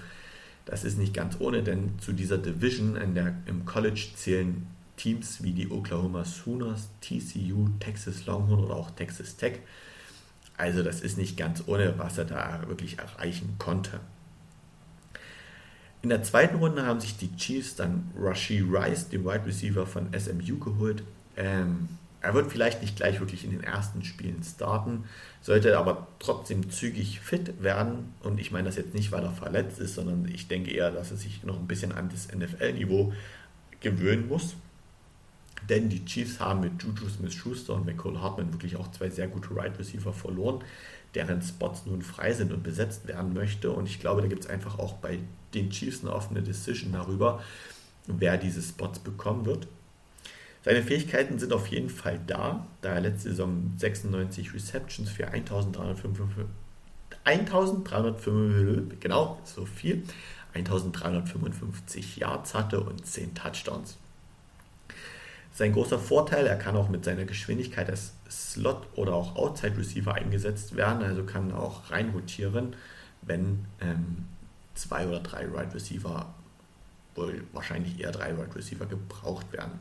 das 0.65 0.83
ist 0.83 0.99
nicht 0.99 1.15
ganz 1.15 1.37
ohne, 1.39 1.63
denn 1.63 1.99
zu 2.01 2.13
dieser 2.13 2.39
Division 2.39 2.97
der, 3.15 3.37
im 3.47 3.67
College 3.67 4.09
zählen 4.17 4.67
Teams 4.97 5.43
wie 5.43 5.53
die 5.53 5.71
Oklahoma 5.71 6.25
Sooners, 6.25 6.89
TCU, 7.01 7.69
Texas 7.81 8.27
Longhorn 8.27 8.65
oder 8.65 8.77
auch 8.77 8.91
Texas 8.91 9.37
Tech. 9.37 9.61
Also 10.57 10.83
das 10.83 11.01
ist 11.01 11.19
nicht 11.19 11.37
ganz 11.37 11.65
ohne, 11.67 11.99
was 11.99 12.19
er 12.19 12.27
da 12.27 12.63
wirklich 12.69 12.99
erreichen 12.99 13.57
konnte. 13.59 14.01
In 16.03 16.11
der 16.11 16.23
zweiten 16.23 16.57
Runde 16.57 16.85
haben 16.85 17.01
sich 17.01 17.17
die 17.17 17.35
Chiefs 17.37 17.77
dann 17.77 18.11
Rashi 18.17 18.61
Rice, 18.61 19.09
den 19.09 19.25
Wide 19.25 19.47
Receiver 19.47 19.87
von 19.87 20.09
SMU, 20.13 20.59
geholt. 20.59 21.03
Ähm, 21.37 21.89
er 22.21 22.35
wird 22.35 22.53
vielleicht 22.53 22.83
nicht 22.83 22.97
gleich 22.97 23.21
wirklich 23.21 23.45
in 23.45 23.51
den 23.51 23.63
ersten 23.63 24.05
Spielen 24.05 24.43
starten, 24.43 25.05
sollte 25.41 25.79
aber 25.79 26.07
trotzdem 26.19 26.71
zügig 26.71 27.21
fit 27.21 27.63
werden. 27.63 28.15
Und 28.23 28.39
ich 28.39 28.51
meine 28.51 28.67
das 28.67 28.77
jetzt 28.77 28.95
nicht, 28.95 29.13
weil 29.13 29.23
er 29.23 29.33
verletzt 29.33 29.79
ist, 29.79 29.95
sondern 29.95 30.29
ich 30.33 30.47
denke 30.49 30.71
eher, 30.71 30.91
dass 30.91 31.11
er 31.11 31.17
sich 31.17 31.43
noch 31.43 31.59
ein 31.59 31.67
bisschen 31.67 31.93
an 31.93 32.09
das 32.11 32.29
NFL-Niveau 32.35 33.13
gewöhnen 33.81 34.29
muss. 34.29 34.57
Denn 35.69 35.89
die 35.89 36.05
Chiefs 36.05 36.41
haben 36.41 36.61
mit 36.61 36.83
Juju 36.83 37.09
Smith-Schuster 37.09 37.75
und 37.75 37.87
McCall 37.87 38.21
Hartman 38.21 38.53
wirklich 38.53 38.77
auch 38.77 38.91
zwei 38.91 39.09
sehr 39.09 39.29
gute 39.29 39.51
Wide 39.51 39.61
right 39.61 39.79
Receiver 39.79 40.13
verloren, 40.13 40.63
deren 41.15 41.41
Spots 41.43 41.87
nun 41.87 42.03
frei 42.03 42.33
sind 42.33 42.53
und 42.53 42.63
besetzt 42.63 43.07
werden 43.07 43.33
möchte. 43.33 43.71
Und 43.71 43.87
ich 43.87 44.01
glaube, 44.01 44.23
da 44.23 44.29
gibt 44.29 44.45
es 44.45 44.51
einfach 44.51 44.79
auch 44.79 44.95
bei 44.95 45.21
den 45.55 45.71
Chiefs 45.71 46.03
eine 46.03 46.13
offene 46.13 46.43
Decision 46.43 46.93
darüber, 46.93 47.43
wer 48.07 48.37
diese 48.37 48.63
Spots 48.63 48.99
bekommen 48.99 49.47
wird. 49.47 49.67
Seine 50.65 50.83
Fähigkeiten 50.83 51.39
sind 51.39 51.53
auf 51.53 51.67
jeden 51.69 51.91
Fall 51.91 52.19
da, 52.27 52.67
da 52.81 52.95
er 52.95 53.01
letzte 53.03 53.31
Saison 53.31 53.73
96 53.77 54.55
Receptions 54.55 55.11
für 55.11 55.29
1355, 55.29 56.47
1305, 57.25 58.99
genau, 58.99 59.39
so 59.45 59.67
viel, 59.67 60.05
1355 60.55 62.17
Yards 62.17 62.55
hatte 62.55 62.81
und 62.81 63.05
10 63.05 63.35
Touchdowns. 63.35 63.99
Sein 65.57 65.73
großer 65.73 66.01
Vorteil, 66.01 66.49
er 66.49 66.57
kann 66.57 66.77
auch 66.77 66.89
mit 66.89 67.05
seiner 67.05 67.25
Geschwindigkeit 67.27 67.89
als 67.89 68.13
Slot 68.29 68.89
oder 68.97 69.15
auch 69.15 69.37
Outside 69.37 69.79
Receiver 69.79 70.13
eingesetzt 70.13 70.75
werden, 70.75 71.05
also 71.05 71.23
kann 71.23 71.53
auch 71.53 71.93
reinrotieren, 71.93 72.75
wenn 73.23 73.65
ähm, 73.81 74.25
zwei 74.75 75.07
oder 75.07 75.21
drei 75.21 75.47
Right 75.47 75.73
Receiver, 75.73 76.35
wohl 77.15 77.45
wahrscheinlich 77.53 78.01
eher 78.01 78.11
drei 78.11 78.35
Right 78.35 78.53
Receiver 78.57 78.85
gebraucht 78.87 79.53
werden. 79.53 79.79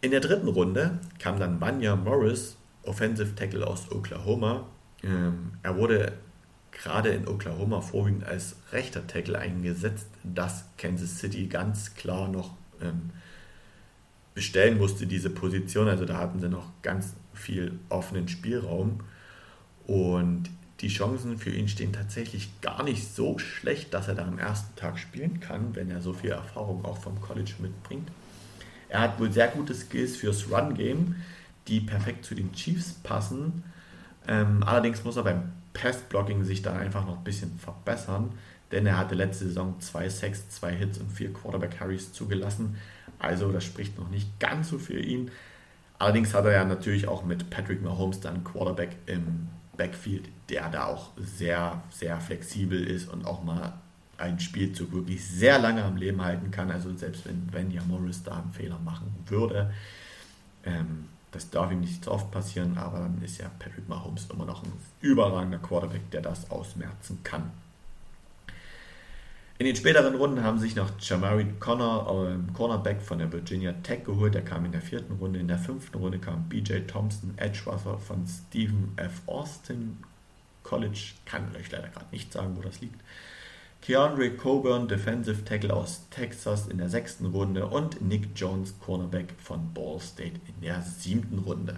In 0.00 0.10
der 0.10 0.20
dritten 0.20 0.48
Runde 0.48 0.98
kam 1.18 1.38
dann 1.38 1.60
Vanya 1.60 1.96
Morris, 1.96 2.56
Offensive 2.84 3.34
Tackle 3.34 3.66
aus 3.66 3.92
Oklahoma. 3.92 4.66
Ähm, 5.02 5.52
er 5.62 5.76
wurde 5.76 6.14
gerade 6.72 7.10
in 7.10 7.28
Oklahoma 7.28 7.82
vorwiegend 7.82 8.24
als 8.24 8.56
rechter 8.72 9.06
Tackle 9.06 9.38
eingesetzt, 9.38 10.08
das 10.22 10.64
Kansas 10.78 11.18
City 11.18 11.48
ganz 11.48 11.94
klar 11.94 12.28
noch 12.28 12.52
ähm, 12.84 13.10
bestellen 14.34 14.78
musste, 14.78 15.06
diese 15.06 15.30
Position. 15.30 15.88
Also 15.88 16.04
da 16.04 16.18
hatten 16.18 16.40
sie 16.40 16.48
noch 16.48 16.70
ganz 16.82 17.14
viel 17.32 17.78
offenen 17.88 18.28
Spielraum. 18.28 19.00
Und 19.86 20.50
die 20.80 20.88
Chancen 20.88 21.38
für 21.38 21.50
ihn 21.50 21.68
stehen 21.68 21.92
tatsächlich 21.92 22.60
gar 22.60 22.82
nicht 22.82 23.14
so 23.14 23.38
schlecht, 23.38 23.94
dass 23.94 24.08
er 24.08 24.14
da 24.14 24.26
am 24.26 24.38
ersten 24.38 24.74
Tag 24.76 24.98
spielen 24.98 25.40
kann, 25.40 25.74
wenn 25.74 25.90
er 25.90 26.00
so 26.00 26.12
viel 26.12 26.30
Erfahrung 26.30 26.84
auch 26.84 26.98
vom 26.98 27.20
College 27.20 27.52
mitbringt. 27.60 28.08
Er 28.88 29.00
hat 29.00 29.18
wohl 29.18 29.32
sehr 29.32 29.48
gute 29.48 29.74
Skills 29.74 30.16
fürs 30.16 30.50
Run-Game, 30.50 31.16
die 31.68 31.80
perfekt 31.80 32.24
zu 32.24 32.34
den 32.34 32.52
Chiefs 32.52 32.94
passen. 33.02 33.64
Ähm, 34.26 34.62
allerdings 34.62 35.04
muss 35.04 35.16
er 35.16 35.24
beim 35.24 35.52
Pass-Blocking 35.72 36.44
sich 36.44 36.62
da 36.62 36.74
einfach 36.74 37.06
noch 37.06 37.18
ein 37.18 37.24
bisschen 37.24 37.58
verbessern, 37.58 38.30
denn 38.74 38.86
er 38.86 38.98
hatte 38.98 39.14
letzte 39.14 39.46
Saison 39.46 39.80
zwei 39.80 40.08
Sacks, 40.08 40.48
zwei 40.50 40.72
Hits 40.72 40.98
und 40.98 41.10
vier 41.10 41.32
Quarterback-Carries 41.32 42.12
zugelassen. 42.12 42.76
Also 43.18 43.52
das 43.52 43.64
spricht 43.64 43.98
noch 43.98 44.10
nicht 44.10 44.40
ganz 44.40 44.68
so 44.68 44.78
für 44.78 44.98
ihn. 44.98 45.30
Allerdings 45.98 46.34
hat 46.34 46.44
er 46.44 46.52
ja 46.52 46.64
natürlich 46.64 47.06
auch 47.06 47.24
mit 47.24 47.50
Patrick 47.50 47.82
Mahomes 47.82 48.20
dann 48.20 48.42
Quarterback 48.42 48.96
im 49.06 49.48
Backfield, 49.76 50.28
der 50.48 50.68
da 50.68 50.86
auch 50.86 51.12
sehr, 51.16 51.82
sehr 51.90 52.20
flexibel 52.20 52.82
ist 52.84 53.08
und 53.08 53.24
auch 53.24 53.44
mal 53.44 53.74
einen 54.18 54.40
Spielzug 54.40 54.92
wirklich 54.92 55.24
sehr 55.24 55.58
lange 55.58 55.84
am 55.84 55.96
Leben 55.96 56.22
halten 56.22 56.50
kann. 56.50 56.70
Also 56.70 56.94
selbst 56.96 57.26
wenn 57.26 57.52
Vanya 57.52 57.82
Morris 57.86 58.22
da 58.24 58.38
einen 58.38 58.52
Fehler 58.52 58.78
machen 58.84 59.14
würde, 59.26 59.72
ähm, 60.64 61.06
das 61.30 61.50
darf 61.50 61.70
ihm 61.70 61.80
nicht 61.80 62.04
so 62.04 62.12
oft 62.12 62.30
passieren, 62.30 62.76
aber 62.76 62.98
dann 62.98 63.20
ist 63.22 63.38
ja 63.38 63.50
Patrick 63.58 63.88
Mahomes 63.88 64.28
immer 64.32 64.44
noch 64.44 64.62
ein 64.62 64.72
überragender 65.00 65.58
Quarterback, 65.58 66.10
der 66.10 66.22
das 66.22 66.50
ausmerzen 66.50 67.20
kann. 67.22 67.50
In 69.56 69.66
den 69.66 69.76
späteren 69.76 70.16
Runden 70.16 70.42
haben 70.42 70.58
sich 70.58 70.74
noch 70.74 70.90
Jamari 70.98 71.46
Connor, 71.60 72.28
ähm, 72.28 72.52
Cornerback 72.54 73.00
von 73.00 73.18
der 73.18 73.32
Virginia 73.32 73.72
Tech 73.84 74.02
geholt. 74.04 74.34
Der 74.34 74.42
kam 74.42 74.64
in 74.64 74.72
der 74.72 74.82
vierten 74.82 75.14
Runde. 75.14 75.38
In 75.38 75.46
der 75.46 75.58
fünften 75.58 75.96
Runde 75.96 76.18
kam 76.18 76.48
BJ 76.48 76.80
Thompson, 76.88 77.34
Edge 77.36 77.60
Rusher 77.64 77.98
von 77.98 78.26
Stephen 78.26 78.92
F. 78.96 79.22
Austin 79.26 79.98
College. 80.64 81.12
Kann 81.24 81.54
euch 81.54 81.70
leider 81.70 81.88
gerade 81.88 82.06
nicht 82.10 82.32
sagen, 82.32 82.56
wo 82.56 82.62
das 82.62 82.80
liegt. 82.80 83.00
Keandre 83.80 84.30
Coburn, 84.30 84.88
Defensive 84.88 85.44
Tackle 85.44 85.72
aus 85.72 86.08
Texas 86.10 86.66
in 86.66 86.78
der 86.78 86.88
sechsten 86.88 87.26
Runde 87.26 87.66
und 87.66 88.00
Nick 88.02 88.30
Jones, 88.34 88.74
Cornerback 88.80 89.34
von 89.38 89.72
Ball 89.72 90.00
State 90.00 90.40
in 90.48 90.62
der 90.62 90.82
siebten 90.82 91.38
Runde. 91.38 91.76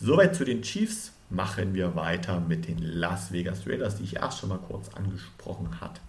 Soweit 0.00 0.34
zu 0.34 0.44
den 0.44 0.62
Chiefs. 0.62 1.12
Machen 1.32 1.74
wir 1.74 1.94
weiter 1.94 2.40
mit 2.40 2.66
den 2.66 2.78
Las 2.78 3.30
Vegas 3.30 3.64
Raiders, 3.64 3.98
die 3.98 4.04
ich 4.04 4.16
erst 4.16 4.40
schon 4.40 4.48
mal 4.48 4.58
kurz 4.58 4.88
angesprochen 4.88 5.80
hatte. 5.80 6.00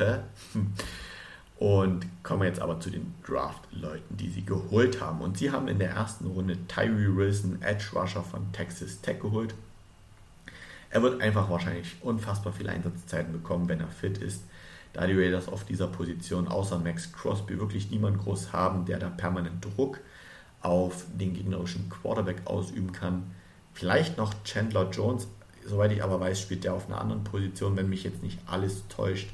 Und 1.58 2.06
kommen 2.22 2.42
wir 2.42 2.48
jetzt 2.48 2.60
aber 2.60 2.80
zu 2.80 2.90
den 2.90 3.14
Draft-Leuten, 3.26 4.16
die 4.16 4.28
sie 4.28 4.44
geholt 4.44 5.00
haben. 5.00 5.22
Und 5.22 5.38
sie 5.38 5.50
haben 5.50 5.68
in 5.68 5.78
der 5.78 5.90
ersten 5.90 6.26
Runde 6.26 6.58
Tyree 6.68 7.16
Wilson, 7.16 7.62
Edge 7.62 7.86
Rusher 7.94 8.22
von 8.22 8.52
Texas 8.52 9.00
Tech 9.00 9.20
geholt. 9.20 9.54
Er 10.90 11.02
wird 11.02 11.20
einfach 11.22 11.48
wahrscheinlich 11.48 11.96
unfassbar 12.02 12.52
viele 12.52 12.70
Einsatzzeiten 12.70 13.32
bekommen, 13.32 13.68
wenn 13.68 13.80
er 13.80 13.88
fit 13.88 14.18
ist. 14.18 14.42
Da 14.92 15.06
die 15.06 15.14
Raiders 15.14 15.48
auf 15.48 15.64
dieser 15.64 15.88
Position 15.88 16.48
außer 16.48 16.78
Max 16.78 17.12
Crosby 17.12 17.58
wirklich 17.58 17.90
niemand 17.90 18.18
groß 18.18 18.52
haben, 18.52 18.86
der 18.86 18.98
da 18.98 19.08
permanent 19.08 19.64
Druck 19.64 20.00
auf 20.62 21.04
den 21.12 21.34
gegnerischen 21.34 21.88
Quarterback 21.90 22.42
ausüben 22.46 22.92
kann. 22.92 23.30
Vielleicht 23.74 24.16
noch 24.16 24.32
Chandler 24.44 24.90
Jones, 24.90 25.28
soweit 25.66 25.92
ich 25.92 26.02
aber 26.02 26.18
weiß, 26.18 26.40
spielt 26.40 26.64
der 26.64 26.74
auf 26.74 26.86
einer 26.86 27.00
anderen 27.00 27.24
Position, 27.24 27.76
wenn 27.76 27.90
mich 27.90 28.04
jetzt 28.04 28.22
nicht 28.22 28.38
alles 28.46 28.88
täuscht. 28.88 29.28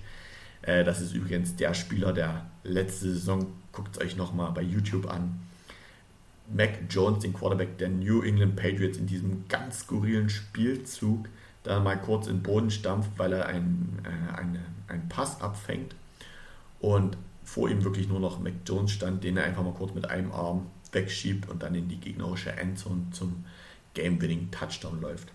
Äh, 0.62 0.84
das 0.84 1.00
ist 1.00 1.12
übrigens 1.12 1.56
der 1.56 1.74
Spieler 1.74 2.12
der 2.12 2.46
letzte 2.64 3.10
Saison. 3.12 3.46
Guckt 3.72 3.96
es 3.96 4.02
euch 4.02 4.16
nochmal 4.16 4.52
bei 4.52 4.62
YouTube 4.62 5.08
an. 5.08 5.40
Mac 6.54 6.80
Jones, 6.90 7.22
den 7.22 7.32
Quarterback 7.32 7.78
der 7.78 7.88
New 7.88 8.22
England 8.22 8.56
Patriots, 8.56 8.98
in 8.98 9.06
diesem 9.06 9.48
ganz 9.48 9.80
skurrilen 9.80 10.28
Spielzug 10.28 11.28
da 11.62 11.80
mal 11.80 11.96
kurz 11.96 12.26
in 12.26 12.38
den 12.38 12.42
Boden 12.42 12.70
stampft, 12.70 13.10
weil 13.16 13.32
er 13.32 13.46
einen, 13.46 14.02
äh, 14.04 14.36
eine, 14.36 14.60
einen 14.88 15.08
Pass 15.08 15.40
abfängt 15.40 15.94
und 16.80 17.16
vor 17.44 17.68
ihm 17.68 17.84
wirklich 17.84 18.08
nur 18.08 18.20
noch 18.20 18.40
Mac 18.40 18.54
Jones 18.66 18.92
stand, 18.92 19.24
den 19.24 19.36
er 19.36 19.44
einfach 19.44 19.62
mal 19.62 19.74
kurz 19.74 19.94
mit 19.94 20.10
einem 20.10 20.32
Arm 20.32 20.66
wegschiebt 20.92 21.48
und 21.48 21.62
dann 21.62 21.74
in 21.74 21.88
die 21.88 21.98
gegnerische 21.98 22.52
Endzone 22.52 23.06
zum 23.12 23.44
Game-Winning 23.94 24.50
Touchdown 24.50 25.00
läuft. 25.00 25.28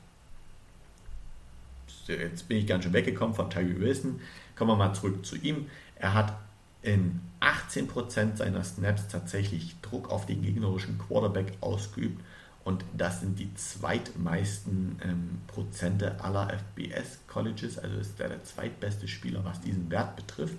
Jetzt 2.08 2.48
bin 2.48 2.58
ich 2.58 2.68
ganz 2.68 2.84
schön 2.84 2.94
weggekommen 2.94 3.36
von 3.36 3.50
Tyree 3.50 3.80
Wilson. 3.80 4.20
Kommen 4.58 4.72
wir 4.72 4.76
mal 4.76 4.94
zurück 4.94 5.26
zu 5.26 5.36
ihm. 5.36 5.68
Er 5.96 6.14
hat 6.14 6.34
in 6.82 7.22
18% 7.42 8.38
seiner 8.38 8.64
Snaps 8.64 9.08
tatsächlich 9.08 9.76
Druck 9.82 10.10
auf 10.10 10.26
den 10.26 10.42
gegnerischen 10.42 10.98
Quarterback 10.98 11.54
ausgeübt 11.62 12.22
und 12.68 12.84
das 12.98 13.22
sind 13.22 13.40
die 13.40 13.54
zweitmeisten 13.56 15.00
ähm, 15.02 15.42
Prozente 15.48 16.22
aller 16.22 16.50
FBS-Colleges, 16.50 17.80
also 17.80 17.98
ist 17.98 18.20
er 18.20 18.28
der 18.28 18.44
zweitbeste 18.44 19.08
Spieler, 19.08 19.46
was 19.46 19.62
diesen 19.62 19.90
Wert 19.90 20.18
betrifft. 20.18 20.58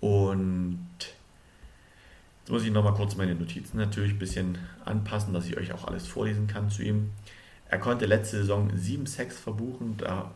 Und 0.00 0.86
jetzt 1.00 2.50
muss 2.50 2.62
ich 2.62 2.70
nochmal 2.70 2.92
kurz 2.92 3.16
meine 3.16 3.34
Notizen 3.34 3.78
natürlich 3.78 4.12
ein 4.12 4.18
bisschen 4.18 4.58
anpassen, 4.84 5.32
dass 5.32 5.46
ich 5.46 5.56
euch 5.56 5.72
auch 5.72 5.86
alles 5.86 6.06
vorlesen 6.06 6.46
kann 6.46 6.68
zu 6.68 6.82
ihm. 6.82 7.12
Er 7.70 7.78
konnte 7.78 8.04
letzte 8.04 8.36
Saison 8.36 8.70
7 8.76 9.06
Sacks 9.06 9.38
verbuchen, 9.38 9.96
da 9.96 10.30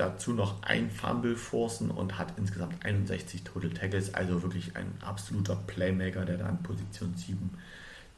dazu 0.00 0.32
noch 0.32 0.62
ein 0.62 0.90
Fumble 0.90 1.36
forcen 1.36 1.90
und 1.90 2.18
hat 2.18 2.32
insgesamt 2.38 2.84
61 2.84 3.44
Total 3.44 3.70
Tackles, 3.70 4.14
also 4.14 4.42
wirklich 4.42 4.74
ein 4.74 4.90
absoluter 5.02 5.56
Playmaker, 5.56 6.24
der 6.24 6.38
da 6.38 6.48
in 6.48 6.62
Position 6.62 7.14
7 7.14 7.50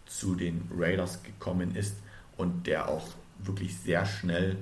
zu 0.07 0.37
den 0.37 0.70
Raiders 0.72 1.22
gekommen 1.24 1.74
ist 1.74 1.97
und 2.37 2.68
der 2.68 2.89
auch 2.89 3.09
wirklich 3.39 3.76
sehr 3.76 4.07
schnell 4.07 4.59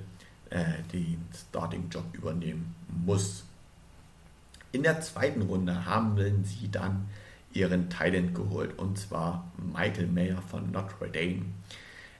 äh, 0.49 0.63
den 0.91 1.23
Starting-Job 1.49 2.05
übernehmen 2.13 2.73
muss. 3.05 3.43
In 4.71 4.81
der 4.81 5.01
zweiten 5.01 5.43
Runde 5.43 5.85
haben 5.85 6.43
sie 6.43 6.71
dann 6.71 7.07
ihren 7.53 7.89
Thailand 7.89 8.33
geholt 8.33 8.79
und 8.79 8.97
zwar 8.97 9.51
Michael 9.73 10.07
Mayer 10.07 10.41
von 10.41 10.71
Notre 10.71 11.09
Dame. 11.09 11.45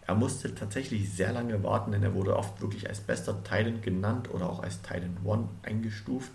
Er 0.07 0.15
musste 0.15 0.53
tatsächlich 0.55 1.11
sehr 1.13 1.31
lange 1.31 1.63
warten, 1.63 1.91
denn 1.91 2.03
er 2.03 2.13
wurde 2.13 2.35
oft 2.35 2.61
wirklich 2.61 2.89
als 2.89 2.99
bester 2.99 3.43
Titan 3.43 3.81
genannt 3.81 4.33
oder 4.33 4.49
auch 4.49 4.61
als 4.61 4.81
Titan 4.81 5.17
One 5.23 5.49
eingestuft. 5.63 6.31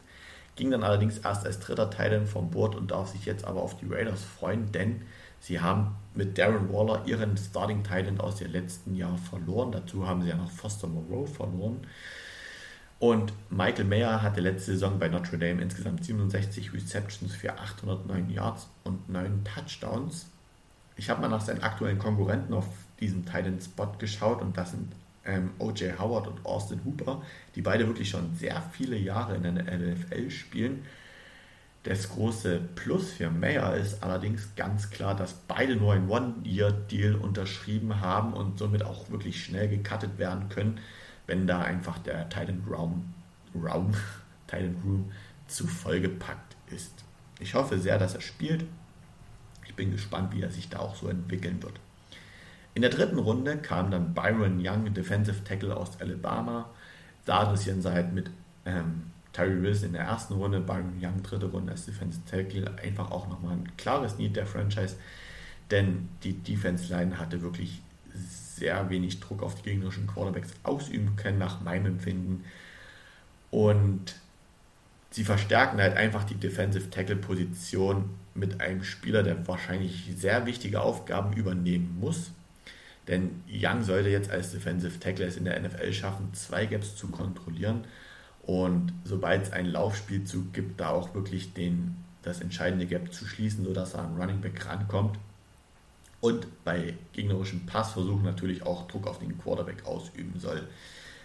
Ging 0.55 0.71
dann 0.71 0.85
allerdings 0.85 1.19
erst 1.19 1.45
als 1.45 1.59
dritter 1.61 1.91
Titan 1.91 2.27
vom 2.27 2.51
Board 2.51 2.77
und 2.77 2.91
darf 2.91 3.09
sich 3.09 3.27
jetzt 3.27 3.45
aber 3.45 3.61
auf 3.61 3.77
die 3.77 3.87
Raiders 3.87 4.25
freuen, 4.25 4.73
denn 4.73 5.03
sie 5.41 5.61
haben 5.61 5.97
mit 6.15 6.39
Darren 6.39 6.73
Waller 6.73 7.03
ihren 7.05 7.37
Starting 7.37 7.83
Titan 7.83 8.21
aus 8.21 8.37
dem 8.37 8.53
letzten 8.53 8.95
Jahr 8.95 9.19
verloren. 9.19 9.73
Dazu 9.73 10.07
haben 10.07 10.23
sie 10.23 10.29
ja 10.29 10.37
noch 10.37 10.51
Foster 10.51 10.87
Moreau 10.87 11.27
verloren. 11.27 11.81
Und 12.99 13.35
Michael 13.51 13.85
Mayer 13.85 14.23
hatte 14.23 14.41
letzte 14.41 14.73
Saison 14.73 14.99
bei 14.99 15.09
Notre 15.09 15.37
Dame 15.37 15.61
insgesamt 15.61 16.05
67 16.05 16.73
Receptions 16.73 17.35
für 17.35 17.53
809 17.59 18.31
Yards 18.31 18.69
und 18.85 19.11
9 19.11 19.45
Touchdowns. 19.45 20.27
Ich 20.97 21.11
habe 21.11 21.21
mal 21.21 21.29
nach 21.29 21.43
seinen 21.43 21.63
aktuellen 21.63 21.99
Konkurrenten 21.99 22.55
auf 22.55 22.65
diesen 23.01 23.25
Titan-Spot 23.25 23.93
geschaut 23.99 24.41
und 24.41 24.57
das 24.57 24.73
sind 24.73 24.93
ähm, 25.25 25.51
O.J. 25.59 25.99
Howard 25.99 26.29
und 26.29 26.45
Austin 26.47 26.81
Hooper, 26.85 27.23
die 27.55 27.63
beide 27.63 27.87
wirklich 27.87 28.09
schon 28.09 28.35
sehr 28.37 28.63
viele 28.73 28.97
Jahre 28.97 29.37
in 29.37 29.43
der 29.43 29.53
NFL 29.53 30.31
spielen. 30.31 30.85
Das 31.83 32.09
große 32.09 32.61
Plus 32.75 33.13
für 33.13 33.31
Mayer 33.31 33.77
ist 33.77 34.03
allerdings 34.03 34.57
ganz 34.57 34.91
klar, 34.91 35.15
dass 35.15 35.35
beide 35.35 35.77
nur 35.77 35.93
ein 35.93 36.09
One-Year-Deal 36.09 37.15
unterschrieben 37.15 38.01
haben 38.01 38.33
und 38.33 38.59
somit 38.59 38.83
auch 38.83 39.11
wirklich 39.11 39.45
schnell 39.45 39.69
gecuttet 39.69 40.19
werden 40.19 40.49
können, 40.49 40.81
wenn 41.29 41.47
da 41.47 41.63
einfach 41.63 41.99
der 41.99 42.29
Titan 42.29 42.65
Room, 42.69 43.15
Room, 43.55 43.93
Titan 44.49 44.77
Room 44.85 45.13
zu 45.47 45.67
vollgepackt 45.67 46.57
ist. 46.73 46.93
Ich 47.39 47.55
hoffe 47.55 47.79
sehr, 47.79 47.99
dass 47.99 48.15
er 48.15 48.21
spielt. 48.21 48.65
Ich 49.65 49.75
bin 49.75 49.93
gespannt, 49.93 50.35
wie 50.35 50.43
er 50.43 50.51
sich 50.51 50.69
da 50.69 50.81
auch 50.81 50.97
so 50.97 51.09
entwickeln 51.09 51.63
wird. 51.63 51.79
In 52.77 52.83
der 52.83 52.91
dritten 52.91 53.19
Runde 53.19 53.57
kam 53.57 53.91
dann 53.91 54.13
Byron 54.13 54.61
Young, 54.63 54.93
Defensive 54.93 55.43
Tackle 55.45 55.75
aus 55.75 55.99
Alabama. 55.99 56.69
Da 57.25 57.45
interessieren 57.45 57.81
sie 57.81 57.91
halt 57.91 58.13
mit 58.13 58.29
ähm, 58.67 59.05
Tyree 59.33 59.63
Wilson 59.63 59.87
in 59.87 59.93
der 59.95 60.03
ersten 60.03 60.35
Runde, 60.35 60.61
Byron 60.61 61.01
Young 61.01 61.23
dritte 61.23 61.47
Runde 61.47 61.73
als 61.73 61.87
Defensive 61.87 62.23
Tackle. 62.31 62.71
Einfach 62.77 63.11
auch 63.11 63.29
nochmal 63.29 63.55
ein 63.55 63.73
klares 63.79 64.19
Need 64.19 64.37
der 64.37 64.45
Franchise, 64.45 64.97
denn 65.71 66.11
die 66.23 66.35
Defense 66.35 66.93
Line 66.95 67.19
hatte 67.19 67.41
wirklich 67.41 67.81
sehr 68.13 68.91
wenig 68.91 69.21
Druck 69.21 69.43
auf 69.43 69.55
die 69.55 69.71
gegnerischen 69.71 70.07
Quarterbacks 70.07 70.51
ausüben 70.63 71.17
können, 71.17 71.39
nach 71.39 71.63
meinem 71.63 71.87
Empfinden. 71.87 72.45
Und 73.51 74.17
sie 75.13 75.25
verstärken 75.25 75.81
halt 75.81 75.97
einfach 75.97 76.25
die 76.25 76.35
Defensive 76.35 76.91
Tackle 76.91 77.17
Position 77.17 78.11
mit 78.35 78.61
einem 78.61 78.85
Spieler, 78.85 79.23
der 79.23 79.49
wahrscheinlich 79.49 80.13
sehr 80.19 80.45
wichtige 80.45 80.83
Aufgaben 80.83 81.33
übernehmen 81.33 81.97
muss. 81.99 82.33
Denn 83.09 83.43
Young 83.49 83.85
sollte 83.85 84.09
jetzt 84.09 84.31
als 84.31 84.53
Defensive 84.53 84.99
Tackle 84.99 85.27
es 85.27 85.37
in 85.37 85.45
der 85.45 85.61
NFL 85.61 85.93
schaffen, 85.93 86.35
zwei 86.35 86.67
Gaps 86.67 86.97
zu 86.97 87.09
kontrollieren. 87.09 87.85
Und 88.43 88.93
sobald 89.05 89.45
es 89.45 89.53
einen 89.53 89.71
Laufspielzug 89.71 90.53
gibt, 90.53 90.81
da 90.81 90.91
auch 90.91 91.15
wirklich 91.15 91.53
den 91.53 91.97
das 92.23 92.41
entscheidende 92.41 92.87
Gap 92.87 93.13
zu 93.13 93.25
schließen, 93.25 93.65
sodass 93.65 93.95
er 93.95 94.01
an 94.01 94.17
Running 94.17 94.41
Back 94.41 94.67
rankommt. 94.67 95.19
Und 96.21 96.47
bei 96.65 96.95
gegnerischen 97.13 97.67
Passversuchen 97.67 98.25
natürlich 98.25 98.65
auch 98.65 98.89
Druck 98.89 99.07
auf 99.07 99.21
den 99.21 99.39
Quarterback 99.39 99.87
ausüben 99.87 100.41
soll. 100.41 100.67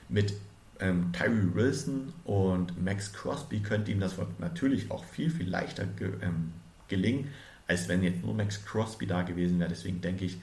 Mit 0.09 0.33
ähm, 0.79 1.11
Tyree 1.13 1.53
Wilson 1.53 2.13
und 2.23 2.83
Max 2.83 3.13
Crosby 3.13 3.61
könnte 3.61 3.91
ihm 3.91 3.99
das 3.99 4.15
natürlich 4.39 4.91
auch 4.91 5.03
viel, 5.03 5.31
viel 5.31 5.49
leichter 5.49 5.85
ge 5.85 6.11
ähm, 6.21 6.53
gelingen, 6.87 7.29
als 7.67 7.87
wenn 7.87 8.03
jetzt 8.03 8.21
nur 8.23 8.33
Max 8.33 8.63
Crosby 8.65 9.07
da 9.07 9.23
gewesen 9.23 9.59
wäre. 9.59 9.69
Deswegen 9.69 10.01
denke 10.01 10.25
ich, 10.25 10.37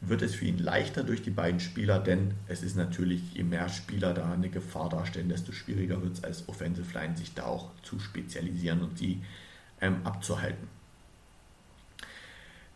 wird 0.00 0.22
es 0.22 0.34
für 0.34 0.44
ihn 0.44 0.58
leichter 0.58 1.04
durch 1.04 1.22
die 1.22 1.30
beiden 1.30 1.60
Spieler, 1.60 1.98
denn 1.98 2.34
es 2.48 2.62
ist 2.62 2.76
natürlich, 2.76 3.34
je 3.34 3.42
mehr 3.42 3.68
Spieler 3.68 4.12
da 4.14 4.30
eine 4.30 4.50
Gefahr 4.50 4.88
darstellen, 4.88 5.28
desto 5.28 5.52
schwieriger 5.52 6.02
wird 6.02 6.18
es 6.18 6.24
als 6.24 6.48
Offensive 6.48 6.92
Line, 6.96 7.16
sich 7.16 7.34
da 7.34 7.44
auch 7.44 7.70
zu 7.82 7.98
spezialisieren 7.98 8.82
und 8.82 8.98
sie 8.98 9.22
ähm, 9.80 9.96
abzuhalten. 10.04 10.68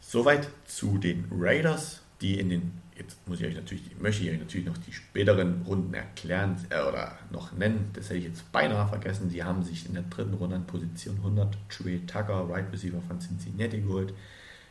Soweit 0.00 0.48
zu 0.66 0.98
den 0.98 1.26
Raiders, 1.30 2.00
die 2.20 2.40
in 2.40 2.48
den, 2.48 2.72
jetzt 2.96 3.16
muss 3.28 3.40
ich 3.40 3.46
euch 3.46 3.54
natürlich, 3.54 3.84
möchte 4.00 4.24
ich 4.24 4.30
euch 4.30 4.40
natürlich 4.40 4.66
noch 4.66 4.78
die 4.78 4.92
späteren 4.92 5.62
Runden 5.62 5.94
erklären 5.94 6.56
äh, 6.70 6.82
oder 6.82 7.18
noch 7.30 7.52
nennen, 7.52 7.90
das 7.92 8.06
hätte 8.06 8.18
ich 8.18 8.24
jetzt 8.24 8.50
beinahe 8.50 8.88
vergessen. 8.88 9.30
Sie 9.30 9.44
haben 9.44 9.62
sich 9.62 9.86
in 9.86 9.94
der 9.94 10.02
dritten 10.04 10.34
Runde 10.34 10.56
an 10.56 10.66
Position 10.66 11.16
100 11.16 11.56
Trey 11.68 12.00
Tucker, 12.06 12.48
Right 12.48 12.72
Receiver 12.72 13.00
von 13.02 13.20
Cincinnati 13.20 13.82
geholt. 13.82 14.14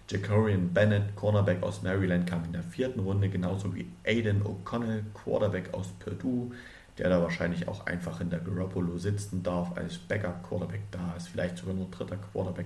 Jacorian 0.10 0.74
Bennett, 0.74 1.16
Cornerback 1.16 1.62
aus 1.62 1.84
Maryland, 1.84 2.26
kam 2.26 2.44
in 2.44 2.54
der 2.54 2.64
vierten 2.64 3.00
Runde, 3.02 3.30
genauso 3.30 3.76
wie 3.76 3.88
Aiden 4.04 4.42
O'Connell, 4.42 5.04
Quarterback 5.14 5.72
aus 5.74 5.90
Purdue, 6.00 6.50
der 6.98 7.10
da 7.10 7.22
wahrscheinlich 7.22 7.68
auch 7.68 7.86
einfach 7.86 8.20
in 8.20 8.32
der 8.32 8.40
Garoppolo 8.40 8.98
sitzen 8.98 9.44
darf 9.44 9.78
als 9.78 10.00
Backup-Quarterback 10.00 10.82
da 10.90 11.14
ist, 11.16 11.30
vielleicht 11.30 11.60
sogar 11.60 11.76
nur 11.76 11.92
dritter 11.92 12.18
Quarterback. 12.18 12.66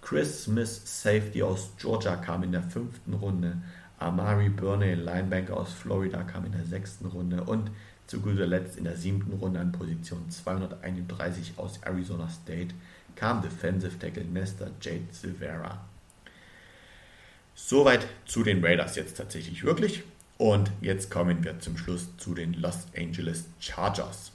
Chris 0.00 0.44
Smith, 0.44 0.82
Safety 0.84 1.42
aus 1.42 1.72
Georgia, 1.76 2.14
kam 2.14 2.44
in 2.44 2.52
der 2.52 2.62
fünften 2.62 3.14
Runde. 3.14 3.56
Amari 3.98 4.48
Burney, 4.48 4.94
Linebanker 4.94 5.56
aus 5.56 5.72
Florida, 5.72 6.22
kam 6.22 6.44
in 6.44 6.52
der 6.52 6.66
sechsten 6.66 7.06
Runde. 7.06 7.42
Und 7.42 7.72
zu 8.06 8.20
guter 8.20 8.46
Letzt 8.46 8.76
in 8.76 8.84
der 8.84 8.96
siebten 8.96 9.32
Runde 9.32 9.58
an 9.58 9.72
Position 9.72 10.30
231 10.30 11.54
aus 11.56 11.80
Arizona 11.82 12.28
State 12.28 12.74
kam 13.16 13.42
Defensive 13.42 13.98
Tackle 13.98 14.24
Nesta 14.24 14.66
Jade 14.80 15.06
Silvera. 15.10 15.80
Soweit 17.54 18.06
zu 18.26 18.42
den 18.42 18.64
Raiders 18.64 18.96
jetzt 18.96 19.16
tatsächlich 19.16 19.64
wirklich. 19.64 20.02
Und 20.36 20.70
jetzt 20.80 21.10
kommen 21.10 21.44
wir 21.44 21.60
zum 21.60 21.76
Schluss 21.78 22.08
zu 22.18 22.34
den 22.34 22.54
Los 22.54 22.86
Angeles 22.96 23.44
Chargers. 23.60 24.32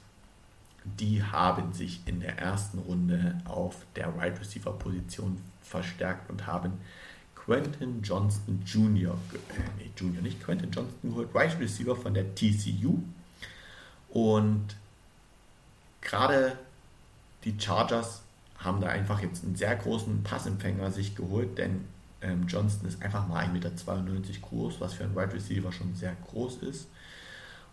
Die 0.85 1.21
haben 1.21 1.73
sich 1.73 2.01
in 2.05 2.21
der 2.21 2.37
ersten 2.37 2.79
Runde 2.79 3.37
auf 3.45 3.75
der 3.95 4.15
Wide 4.15 4.39
Receiver 4.39 4.71
Position 4.71 5.41
verstärkt 5.61 6.29
und 6.29 6.47
haben 6.47 6.73
Quentin 7.35 8.01
Johnston 8.01 8.63
Jr. 8.65 9.13
Äh, 9.33 9.37
nee, 9.77 9.91
Junior 9.97 10.21
nicht 10.23 10.41
Quentin 10.41 10.71
Johnston 10.71 11.09
geholt, 11.09 11.33
Wide 11.33 11.59
Receiver 11.59 11.95
von 11.95 12.13
der 12.13 12.33
TCU. 12.33 12.99
Und 14.09 14.75
gerade 16.01 16.57
die 17.43 17.59
Chargers 17.59 18.21
haben 18.57 18.81
da 18.81 18.87
einfach 18.87 19.21
jetzt 19.21 19.43
einen 19.43 19.55
sehr 19.55 19.75
großen 19.75 20.23
Passempfänger 20.23 20.91
sich 20.91 21.15
geholt, 21.15 21.57
denn 21.57 21.85
ähm, 22.21 22.45
Johnston 22.47 22.87
ist 22.87 23.01
einfach 23.01 23.27
mal 23.27 23.45
1,92 23.45 23.51
Meter 23.53 23.71
groß, 24.41 24.79
was 24.79 24.93
für 24.93 25.03
einen 25.03 25.15
Wide 25.15 25.33
Receiver 25.33 25.71
schon 25.71 25.95
sehr 25.95 26.15
groß 26.27 26.57
ist. 26.57 26.87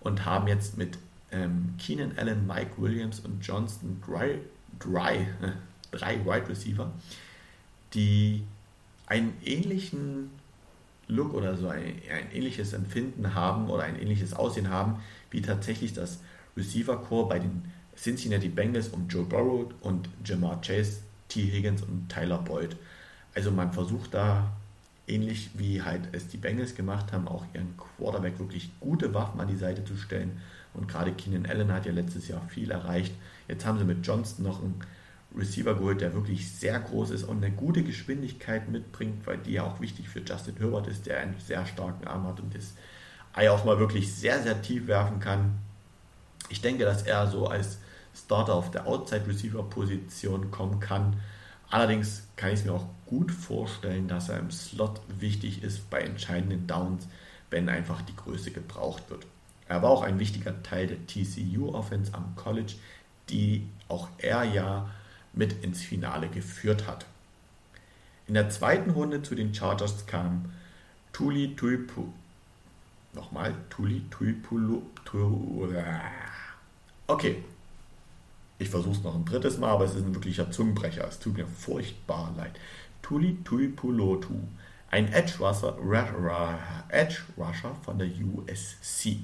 Und 0.01 0.25
haben 0.25 0.47
jetzt 0.47 0.77
mit 0.79 0.99
ähm, 1.33 1.75
Keenan 1.79 2.13
Allen, 2.17 2.47
Mike 2.47 2.73
Williams 2.79 3.21
und 3.21 3.45
Johnston 3.45 4.01
drei, 4.07 4.39
drei, 4.79 5.27
drei 5.91 6.25
Wide 6.25 6.49
Receiver, 6.49 6.93
die 7.95 8.43
einen 9.07 9.35
ähnlichen 9.45 10.31
Look 11.09 11.35
oder 11.35 11.57
so 11.57 11.69
ein, 11.69 11.85
ein, 11.85 12.33
ähnliches 12.33 12.73
Empfinden 12.73 13.35
haben 13.35 13.71
oder 13.71 13.85
ein 13.85 14.01
ähnliches 14.01 14.35
Aussehen 14.35 14.71
haben, 14.71 15.01
wie 15.31 15.41
tatsächlich 15.41 15.93
das 15.93 16.21
Receiver 16.57 16.97
Core 16.97 17.29
bei 17.29 17.39
den 17.39 17.65
Cincinnati 17.97 18.49
Bengals 18.49 18.89
um 18.89 19.09
Joe 19.09 19.25
Burrow 19.25 19.67
und 19.81 20.09
Jamar 20.25 20.61
Chase, 20.61 21.01
T. 21.29 21.43
Higgins 21.43 21.83
und 21.83 22.09
Tyler 22.09 22.39
Boyd. 22.39 22.77
Also 23.37 23.53
man 23.53 23.73
versucht 23.73 24.15
da 24.15 24.51
ähnlich 25.07 25.51
wie 25.55 25.83
halt 25.83 26.09
es 26.13 26.27
die 26.29 26.39
Bengals 26.39 26.75
gemacht 26.75 27.13
haben, 27.13 27.29
auch 27.29 27.45
ihren 27.55 27.77
Quarterback 27.77 28.39
wirklich 28.39 28.71
gute 28.81 29.15
Waffen 29.15 29.39
an 29.41 29.47
die 29.47 29.57
Seite 29.57 29.85
zu 29.85 29.97
stellen. 29.97 30.41
Und 30.75 30.89
gerade 30.89 31.13
Keenan 31.13 31.47
Allen 31.47 31.71
hat 31.71 31.87
ja 31.87 31.93
letztes 31.93 32.29
Jahr 32.29 32.43
viel 32.49 32.71
erreicht. 32.71 33.15
Jetzt 33.47 33.65
haben 33.65 33.79
sie 33.79 33.85
mit 33.85 34.05
Johnston 34.05 34.45
noch 34.45 34.61
einen 34.61 34.81
Receiver 35.37 35.75
geholt, 35.75 36.01
der 36.01 36.15
wirklich 36.15 36.51
sehr 36.51 36.81
groß 36.81 37.11
ist 37.11 37.25
und 37.25 37.45
eine 37.45 37.55
gute 37.55 37.83
Geschwindigkeit 37.83 38.69
mitbringt, 38.71 39.27
weil 39.27 39.39
die 39.39 39.53
ja 39.53 39.65
auch 39.65 39.81
wichtig 39.81 40.09
für 40.09 40.21
Justin 40.21 40.57
Herbert 40.57 40.87
ist, 40.87 41.07
der 41.07 41.21
einen 41.21 41.39
sehr 41.39 41.67
starken 41.67 42.07
Arm 42.07 42.27
hat 42.27 42.41
und 42.41 42.55
das 42.55 42.73
Ei 43.35 43.51
auch 43.51 43.67
mal 43.67 43.79
wirklich 43.79 44.15
sehr, 44.15 44.43
sehr 44.43 44.63
tief 44.63 44.87
werfen 44.87 45.21
kann. 45.21 45.59
Ich 46.49 46.63
denke, 46.63 46.85
dass 46.85 47.03
er 47.03 47.27
so 47.27 47.49
als 47.49 47.79
Starter 48.15 48.55
auf 48.55 48.71
der 48.71 48.87
Outside 48.87 49.27
Receiver 49.27 49.63
Position 49.63 50.51
kommen 50.51 50.81
kann. 50.81 51.17
Allerdings 51.71 52.29
kann 52.37 52.51
ich 52.53 52.61
es 52.61 52.65
mir 52.65 52.73
auch 52.73 52.87
gut 53.07 53.31
vorstellen, 53.33 54.09
dass 54.09 54.29
er 54.29 54.39
im 54.39 54.51
Slot 54.51 55.01
wichtig 55.09 55.63
ist 55.63 55.91
bei 55.91 56.01
entscheidenden 56.01 56.67
Downs, 56.67 57.09
wenn 57.51 57.69
einfach 57.69 58.03
die 58.03 58.17
Größe 58.17 58.51
gebraucht 58.51 59.11
wird. 59.11 59.27
Er 59.69 59.83
war 59.83 59.91
auch 59.91 60.03
ein 60.03 60.19
wichtiger 60.19 60.63
Teil 60.63 60.87
der 60.87 61.07
TCU-Offense 61.07 62.15
am 62.15 62.37
College, 62.37 62.75
die 63.29 63.69
auch 63.89 64.09
er 64.19 64.45
ja 64.45 64.91
mit 65.33 65.65
ins 65.65 65.83
Finale 65.83 66.29
geführt 66.29 66.87
hat. 66.87 67.07
In 68.29 68.35
der 68.35 68.49
zweiten 68.51 68.91
Runde 68.91 69.23
zu 69.23 69.35
den 69.35 69.55
Chargers 69.55 70.07
kam 70.07 70.53
Tuli 71.13 71.55
Tuipu. 71.57 72.07
Nochmal, 73.13 73.55
Tuli 73.71 74.03
Tuipulu. 74.11 74.83
Okay, 77.07 77.45
ich 78.59 78.69
versuche 78.69 78.97
es 78.97 79.03
noch 79.03 79.15
ein 79.15 79.25
drittes 79.25 79.59
Mal, 79.59 79.71
aber 79.71 79.85
es 79.85 79.95
ist 79.95 80.05
ein 80.05 80.15
wirklicher 80.15 80.51
Zungenbrecher. 80.51 81.07
Es 81.07 81.19
tut 81.19 81.37
mir 81.37 81.47
furchtbar 81.47 82.33
leid. 82.37 82.59
Tuli 83.03 83.39
Tuipulotu, 83.45 84.35
ein 84.91 85.13
Edge 85.13 85.35
Rusher, 85.39 86.59
Edge 86.89 87.19
Rusher 87.37 87.75
von 87.83 87.99
der 87.99 88.09
USC. 88.09 89.19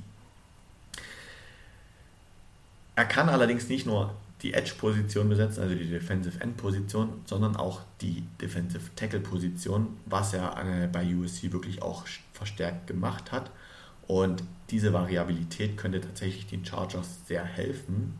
Er 2.94 3.04
kann 3.06 3.28
allerdings 3.28 3.68
nicht 3.68 3.86
nur 3.86 4.14
die 4.42 4.54
Edge-Position 4.54 5.28
besetzen, 5.28 5.62
also 5.62 5.74
die 5.74 5.88
Defensive 5.88 6.40
End-Position, 6.40 7.22
sondern 7.26 7.56
auch 7.56 7.80
die 8.00 8.24
Defensive 8.40 8.90
Tackle-Position, 8.96 9.96
was 10.06 10.34
er 10.34 10.56
äh, 10.58 10.88
bei 10.88 11.04
USC 11.14 11.52
wirklich 11.52 11.80
auch 11.80 12.04
verstärkt 12.32 12.88
gemacht 12.88 13.30
hat. 13.32 13.50
Und 14.08 14.42
diese 14.70 14.92
Variabilität 14.92 15.76
könnte 15.76 16.00
tatsächlich 16.00 16.46
den 16.46 16.64
Chargers 16.64 17.26
sehr 17.26 17.44
helfen. 17.44 18.18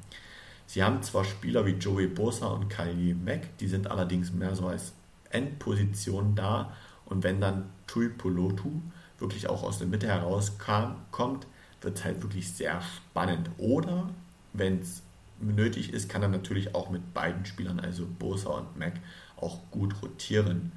Sie 0.72 0.82
haben 0.82 1.02
zwar 1.02 1.26
Spieler 1.26 1.66
wie 1.66 1.72
Joey 1.72 2.06
Bosa 2.06 2.46
und 2.46 2.70
Kylie 2.70 3.14
Mack, 3.14 3.58
die 3.58 3.68
sind 3.68 3.90
allerdings 3.90 4.32
mehr 4.32 4.54
so 4.54 4.68
als 4.68 4.94
Endposition 5.28 6.34
da. 6.34 6.74
Und 7.04 7.22
wenn 7.22 7.42
dann 7.42 7.68
Tui 7.86 8.08
Polotu 8.08 8.70
wirklich 9.18 9.50
auch 9.50 9.64
aus 9.64 9.76
der 9.76 9.86
Mitte 9.86 10.06
herauskommt, 10.06 11.46
wird 11.82 11.98
es 11.98 12.04
halt 12.04 12.22
wirklich 12.22 12.50
sehr 12.50 12.80
spannend. 12.80 13.50
Oder 13.58 14.08
wenn 14.54 14.80
es 14.80 15.02
nötig 15.40 15.92
ist, 15.92 16.08
kann 16.08 16.22
er 16.22 16.28
natürlich 16.28 16.74
auch 16.74 16.88
mit 16.88 17.12
beiden 17.12 17.44
Spielern, 17.44 17.78
also 17.78 18.06
Bosa 18.18 18.48
und 18.48 18.78
Mac, 18.78 18.94
auch 19.36 19.58
gut 19.70 19.94
rotieren. 20.02 20.72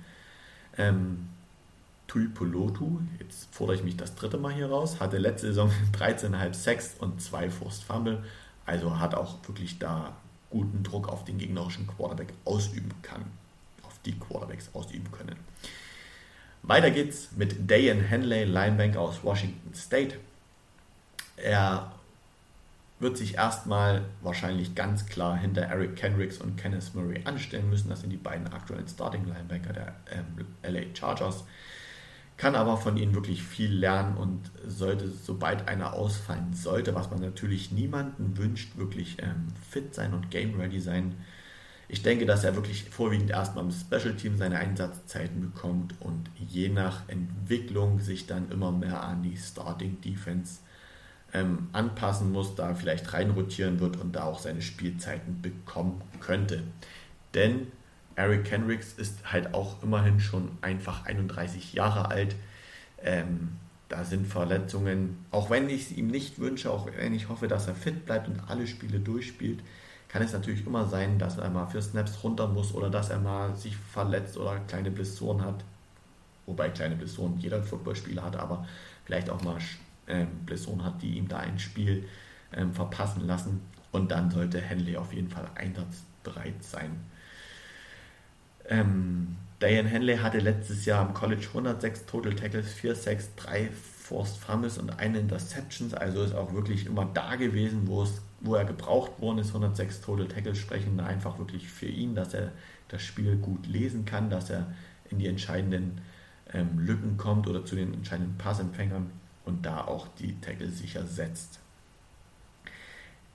Ähm, 0.78 1.30
Tuipolotu, 2.08 3.00
jetzt 3.18 3.48
fordere 3.56 3.78
ich 3.78 3.84
mich 3.84 3.96
das 3.96 4.14
dritte 4.14 4.38
Mal 4.38 4.52
hier 4.54 4.68
raus, 4.70 5.00
hatte 5.00 5.20
letzte 5.20 5.48
Saison 5.48 5.72
13,5 5.98 6.54
Sex 6.54 6.96
und 7.00 7.22
2 7.22 7.50
Forced 7.50 7.86
Fumble, 7.86 8.22
also 8.66 9.00
hat 9.00 9.16
auch 9.16 9.36
wirklich 9.48 9.80
da 9.80 10.14
guten 10.50 10.84
Druck 10.84 11.10
auf 11.10 11.26
den 11.26 11.38
gegnerischen 11.38 11.88
Quarterback 11.88 12.34
ausüben 12.46 12.92
kann, 13.02 13.26
auf 13.84 13.94
die 14.06 14.18
Quarterbacks 14.18 14.70
ausüben 14.74 15.12
können. 15.12 15.36
Weiter 16.64 16.92
geht's 16.92 17.30
mit 17.36 17.70
Dayan 17.70 18.02
Henley, 18.02 18.44
Linebanker 18.44 19.00
aus 19.00 19.24
Washington 19.24 19.74
State. 19.76 20.16
Er 21.38 21.92
wird 23.00 23.18
sich 23.18 23.36
erstmal 23.36 24.04
wahrscheinlich 24.22 24.74
ganz 24.74 25.06
klar 25.06 25.38
hinter 25.38 25.64
Eric 25.64 25.96
Kendricks 25.96 26.38
und 26.38 26.58
Kenneth 26.58 26.96
Murray 26.96 27.22
anstellen 27.26 27.70
müssen. 27.70 27.90
Das 27.90 28.02
sind 28.02 28.10
die 28.10 28.18
beiden 28.18 28.48
aktuellen 28.52 28.88
Starting 28.88 29.26
Linebacker 29.26 29.74
der 29.74 29.96
ähm, 30.12 30.48
LA 30.64 30.96
Chargers. 30.96 31.44
Kann 32.38 32.56
aber 32.56 32.78
von 32.78 32.98
ihnen 32.98 33.16
wirklich 33.16 33.44
viel 33.44 33.72
lernen 33.72 34.18
und 34.18 34.52
sollte, 34.68 35.10
sobald 35.10 35.68
einer 35.70 35.94
ausfallen 35.94 36.54
sollte, 36.54 36.94
was 36.94 37.10
man 37.10 37.22
natürlich 37.22 37.72
niemanden 37.72 38.38
wünscht, 38.38 38.78
wirklich 38.78 39.18
ähm, 39.22 39.48
fit 39.70 39.96
sein 39.96 40.14
und 40.14 40.32
game 40.32 40.60
ready 40.60 40.82
sein. 40.82 41.16
Ich 41.88 42.02
denke, 42.04 42.26
dass 42.26 42.44
er 42.44 42.56
wirklich 42.56 42.84
vorwiegend 42.86 43.30
erstmal 43.30 43.64
im 43.64 43.72
Special 43.72 44.16
Team 44.16 44.38
seine 44.38 44.58
Einsatzzeiten 44.58 45.40
bekommt 45.40 45.96
und 46.02 46.30
je 46.36 46.70
nach 46.70 47.08
Entwicklung 47.08 48.00
sich 48.00 48.26
dann 48.26 48.52
immer 48.52 48.72
mehr 48.72 49.04
an 49.04 49.24
die 49.24 49.38
Starting 49.38 50.02
Defense 50.02 50.60
ähm, 51.32 51.70
anpassen 51.74 52.32
muss, 52.32 52.56
da 52.56 52.74
vielleicht 52.74 53.14
reinrotieren 53.14 53.80
wird 53.80 53.98
und 53.98 54.14
da 54.16 54.24
auch 54.24 54.40
seine 54.40 54.62
Spielzeiten 54.62 55.42
bekommen 55.42 56.02
könnte. 56.20 56.64
Denn 57.34 57.68
Eric 58.16 58.46
Kendricks 58.46 58.94
ist 58.94 59.32
halt 59.32 59.54
auch 59.54 59.84
immerhin 59.84 60.20
schon 60.20 60.58
einfach 60.62 61.06
31 61.06 61.74
Jahre 61.74 62.10
alt. 62.10 62.36
Ähm, 63.04 63.58
da 63.90 64.04
sind 64.04 64.26
Verletzungen, 64.26 65.26
auch 65.32 65.50
wenn 65.50 65.70
ich 65.70 65.84
es 65.84 65.92
ihm 65.92 66.08
nicht 66.08 66.40
wünsche, 66.40 66.72
auch 66.72 66.88
wenn 66.98 67.14
ich 67.14 67.30
hoffe, 67.30 67.48
dass 67.48 67.68
er 67.68 67.76
fit 67.76 68.06
bleibt 68.06 68.28
und 68.28 68.40
alle 68.48 68.66
Spiele 68.66 69.00
durchspielt, 69.00 69.60
kann 70.08 70.24
es 70.24 70.34
natürlich 70.34 70.66
immer 70.66 70.86
sein, 70.88 71.20
dass 71.20 71.38
er 71.38 71.50
mal 71.50 71.68
für 71.68 71.82
Snaps 71.82 72.24
runter 72.24 72.48
muss 72.48 72.74
oder 72.74 72.90
dass 72.90 73.10
er 73.10 73.20
mal 73.20 73.56
sich 73.56 73.76
verletzt 73.76 74.38
oder 74.38 74.60
kleine 74.68 74.90
Blessuren 74.90 75.44
hat. 75.44 75.64
Wobei 76.46 76.70
kleine 76.70 76.96
Blessuren 76.96 77.38
jeder 77.40 77.62
Footballspieler 77.62 78.24
hat, 78.24 78.36
aber 78.38 78.66
vielleicht 79.06 79.30
auch 79.30 79.42
mal 79.44 79.58
ähm, 80.08 80.28
Blessuren 80.46 80.84
hat, 80.84 81.02
die 81.02 81.18
ihm 81.18 81.28
da 81.28 81.38
ein 81.38 81.60
Spiel 81.60 82.08
ähm, 82.54 82.74
verpassen 82.74 83.28
lassen. 83.28 83.62
Und 83.92 84.10
dann 84.12 84.32
sollte 84.32 84.62
Henley 84.62 84.98
auf 84.98 85.14
jeden 85.14 85.30
Fall 85.30 85.48
einsatzbereit 85.56 86.64
sein. 86.64 86.92
Ähm, 88.70 89.36
Diane 89.62 89.88
Henley 89.88 90.18
hatte 90.18 90.40
letztes 90.40 90.86
Jahr 90.86 91.08
am 91.08 91.14
College 91.14 91.48
106 91.48 92.06
Total 92.06 92.34
Tackles, 92.34 92.74
4 92.74 92.96
Sacks, 92.96 93.30
3 93.38 93.70
Forced 93.72 94.38
Fumbles 94.38 94.78
und 94.78 95.00
eine 95.00 95.20
Interceptions. 95.20 95.94
Also 95.94 96.24
ist 96.24 96.36
auch 96.36 96.54
wirklich 96.54 96.86
immer 96.86 97.06
da 97.06 97.36
gewesen, 97.36 97.88
wo, 97.88 98.04
es, 98.04 98.22
wo 98.42 98.56
er 98.56 98.66
gebraucht 98.66 99.20
worden 99.20 99.40
ist. 99.40 99.48
106 99.48 100.02
Total 100.02 100.28
Tackles 100.28 100.58
sprechen 100.58 101.00
einfach 101.00 101.40
wirklich 101.40 101.68
für 101.68 101.88
ihn, 101.88 102.16
dass 102.16 102.34
er 102.34 102.52
das 102.90 103.02
Spiel 103.02 103.38
gut 103.38 103.66
lesen 103.66 104.06
kann, 104.06 104.30
dass 104.30 104.50
er 104.50 104.68
in 105.10 105.20
die 105.20 105.28
entscheidenden 105.28 106.02
ähm, 106.54 106.78
Lücken 106.80 107.18
kommt 107.18 107.48
oder 107.48 107.66
zu 107.66 107.76
den 107.76 107.94
entscheidenden 107.94 108.38
Passempfängern 108.38 109.10
und 109.46 109.66
da 109.66 109.82
auch 109.82 110.08
die 110.20 110.40
Tackle 110.42 110.70
sicher 110.70 111.06
setzt. 111.06 111.60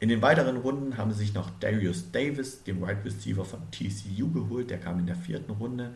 In 0.00 0.08
den 0.08 0.22
weiteren 0.22 0.56
Runden 0.56 0.96
haben 0.96 1.12
sie 1.12 1.18
sich 1.18 1.34
noch 1.34 1.50
Darius 1.60 2.10
Davis, 2.10 2.64
den 2.64 2.80
Wide 2.80 3.04
Receiver 3.04 3.44
von 3.44 3.70
TCU, 3.70 4.30
geholt. 4.32 4.70
Der 4.70 4.80
kam 4.80 4.98
in 4.98 5.04
der 5.04 5.14
vierten 5.14 5.52
Runde. 5.52 5.90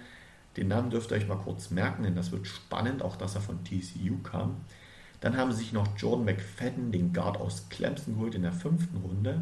Den 0.58 0.68
Namen 0.68 0.90
dürft 0.90 1.10
ihr 1.10 1.16
euch 1.16 1.26
mal 1.26 1.38
kurz 1.38 1.70
merken, 1.70 2.02
denn 2.02 2.14
das 2.14 2.30
wird 2.30 2.46
spannend, 2.46 3.02
auch 3.02 3.16
dass 3.16 3.34
er 3.34 3.40
von 3.40 3.64
TCU 3.64 4.18
kam. 4.22 4.56
Dann 5.20 5.38
haben 5.38 5.52
sie 5.52 5.60
sich 5.60 5.72
noch 5.72 5.96
Jordan 5.96 6.26
McFadden, 6.26 6.92
den 6.92 7.14
Guard 7.14 7.38
aus 7.38 7.70
Clemson, 7.70 8.16
geholt 8.16 8.34
in 8.34 8.42
der 8.42 8.52
fünften 8.52 8.98
Runde. 8.98 9.40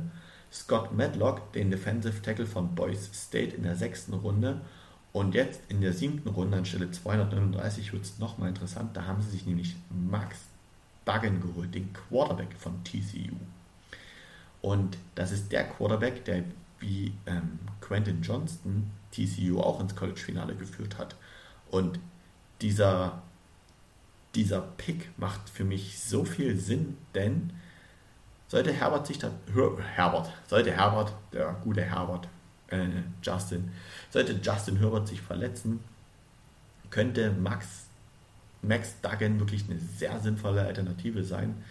Scott 0.52 0.94
Medlock, 0.94 1.52
den 1.54 1.72
Defensive 1.72 2.22
Tackle 2.22 2.46
von 2.46 2.76
Boise 2.76 3.12
State 3.12 3.56
in 3.56 3.64
der 3.64 3.74
sechsten 3.74 4.14
Runde. 4.14 4.60
Und 5.12 5.34
jetzt 5.34 5.60
in 5.68 5.80
der 5.80 5.92
siebten 5.92 6.28
Runde 6.28 6.58
anstelle 6.58 6.88
239 6.88 7.92
wird 7.92 8.04
es 8.04 8.20
nochmal 8.20 8.50
interessant. 8.50 8.96
Da 8.96 9.06
haben 9.06 9.22
sie 9.22 9.30
sich 9.30 9.44
nämlich 9.44 9.74
Max 9.90 10.38
Duggan 11.04 11.40
geholt, 11.40 11.74
den 11.74 11.92
Quarterback 11.92 12.54
von 12.56 12.84
TCU. 12.84 13.34
Und 14.62 14.96
das 15.16 15.32
ist 15.32 15.52
der 15.52 15.64
Quarterback, 15.64 16.24
der 16.24 16.44
wie 16.78 17.12
ähm, 17.26 17.58
Quentin 17.80 18.22
Johnston 18.22 18.90
TCU 19.10 19.60
auch 19.60 19.80
ins 19.80 19.94
College-Finale 19.94 20.54
geführt 20.54 20.98
hat. 20.98 21.16
Und 21.70 21.98
dieser, 22.60 23.22
dieser 24.34 24.60
Pick 24.60 25.10
macht 25.18 25.50
für 25.50 25.64
mich 25.64 26.00
so 26.00 26.24
viel 26.24 26.58
Sinn, 26.58 26.96
denn 27.14 27.52
sollte 28.48 28.72
Herbert 28.72 29.06
sich 29.06 29.18
da, 29.18 29.30
Herbert, 29.94 30.32
sollte 30.46 30.72
Herbert, 30.72 31.14
der 31.32 31.56
gute 31.64 31.82
Herbert, 31.82 32.28
äh, 32.68 32.86
Justin, 33.22 33.72
sollte 34.10 34.38
Justin 34.42 34.76
Herbert 34.76 35.08
sich 35.08 35.20
verletzen, 35.20 35.80
könnte 36.90 37.30
Max, 37.30 37.86
Max 38.60 39.00
Duggan 39.00 39.40
wirklich 39.40 39.64
eine 39.68 39.78
sehr 39.78 40.20
sinnvolle 40.20 40.62
Alternative 40.62 41.24
sein. 41.24 41.64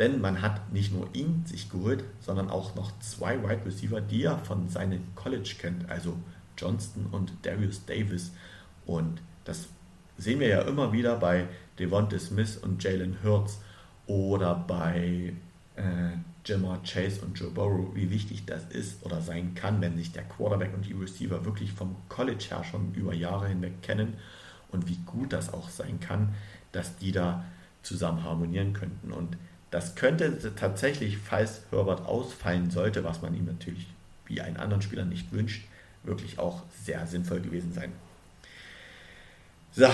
Denn 0.00 0.22
man 0.22 0.40
hat 0.40 0.72
nicht 0.72 0.94
nur 0.94 1.10
ihn 1.12 1.44
sich 1.44 1.70
geholt, 1.70 2.02
sondern 2.20 2.48
auch 2.48 2.74
noch 2.74 2.90
zwei 3.00 3.42
Wide 3.42 3.66
Receiver, 3.66 4.00
die 4.00 4.24
er 4.24 4.38
von 4.38 4.70
seinem 4.70 5.14
College 5.14 5.56
kennt, 5.58 5.90
also 5.90 6.16
Johnston 6.56 7.06
und 7.12 7.32
Darius 7.42 7.84
Davis. 7.84 8.32
Und 8.86 9.20
das 9.44 9.68
sehen 10.16 10.40
wir 10.40 10.48
ja 10.48 10.62
immer 10.62 10.94
wieder 10.94 11.16
bei 11.16 11.48
Devonta 11.78 12.18
Smith 12.18 12.56
und 12.56 12.82
Jalen 12.82 13.18
Hurts 13.22 13.60
oder 14.06 14.54
bei 14.54 15.34
äh, 15.76 15.82
Jamar 16.46 16.82
Chase 16.82 17.20
und 17.20 17.38
Joe 17.38 17.50
Burrow, 17.50 17.94
wie 17.94 18.10
wichtig 18.10 18.46
das 18.46 18.64
ist 18.70 19.04
oder 19.04 19.20
sein 19.20 19.54
kann, 19.54 19.82
wenn 19.82 19.98
sich 19.98 20.12
der 20.12 20.24
Quarterback 20.24 20.72
und 20.74 20.86
die 20.86 20.94
Receiver 20.94 21.44
wirklich 21.44 21.72
vom 21.72 21.94
College 22.08 22.46
her 22.48 22.64
schon 22.64 22.94
über 22.94 23.12
Jahre 23.12 23.48
hinweg 23.48 23.82
kennen 23.82 24.14
und 24.70 24.88
wie 24.88 24.98
gut 25.04 25.34
das 25.34 25.52
auch 25.52 25.68
sein 25.68 26.00
kann, 26.00 26.34
dass 26.72 26.96
die 26.96 27.12
da 27.12 27.44
zusammen 27.82 28.24
harmonieren 28.24 28.72
könnten. 28.72 29.12
Und 29.12 29.36
das 29.70 29.94
könnte 29.94 30.54
tatsächlich, 30.56 31.18
falls 31.18 31.62
Herbert 31.70 32.06
ausfallen 32.06 32.70
sollte, 32.70 33.04
was 33.04 33.22
man 33.22 33.34
ihm 33.34 33.44
natürlich 33.44 33.86
wie 34.26 34.40
einen 34.40 34.56
anderen 34.56 34.82
Spieler 34.82 35.04
nicht 35.04 35.32
wünscht, 35.32 35.64
wirklich 36.02 36.38
auch 36.38 36.62
sehr 36.84 37.06
sinnvoll 37.06 37.40
gewesen 37.40 37.72
sein. 37.72 37.92
So, 39.72 39.88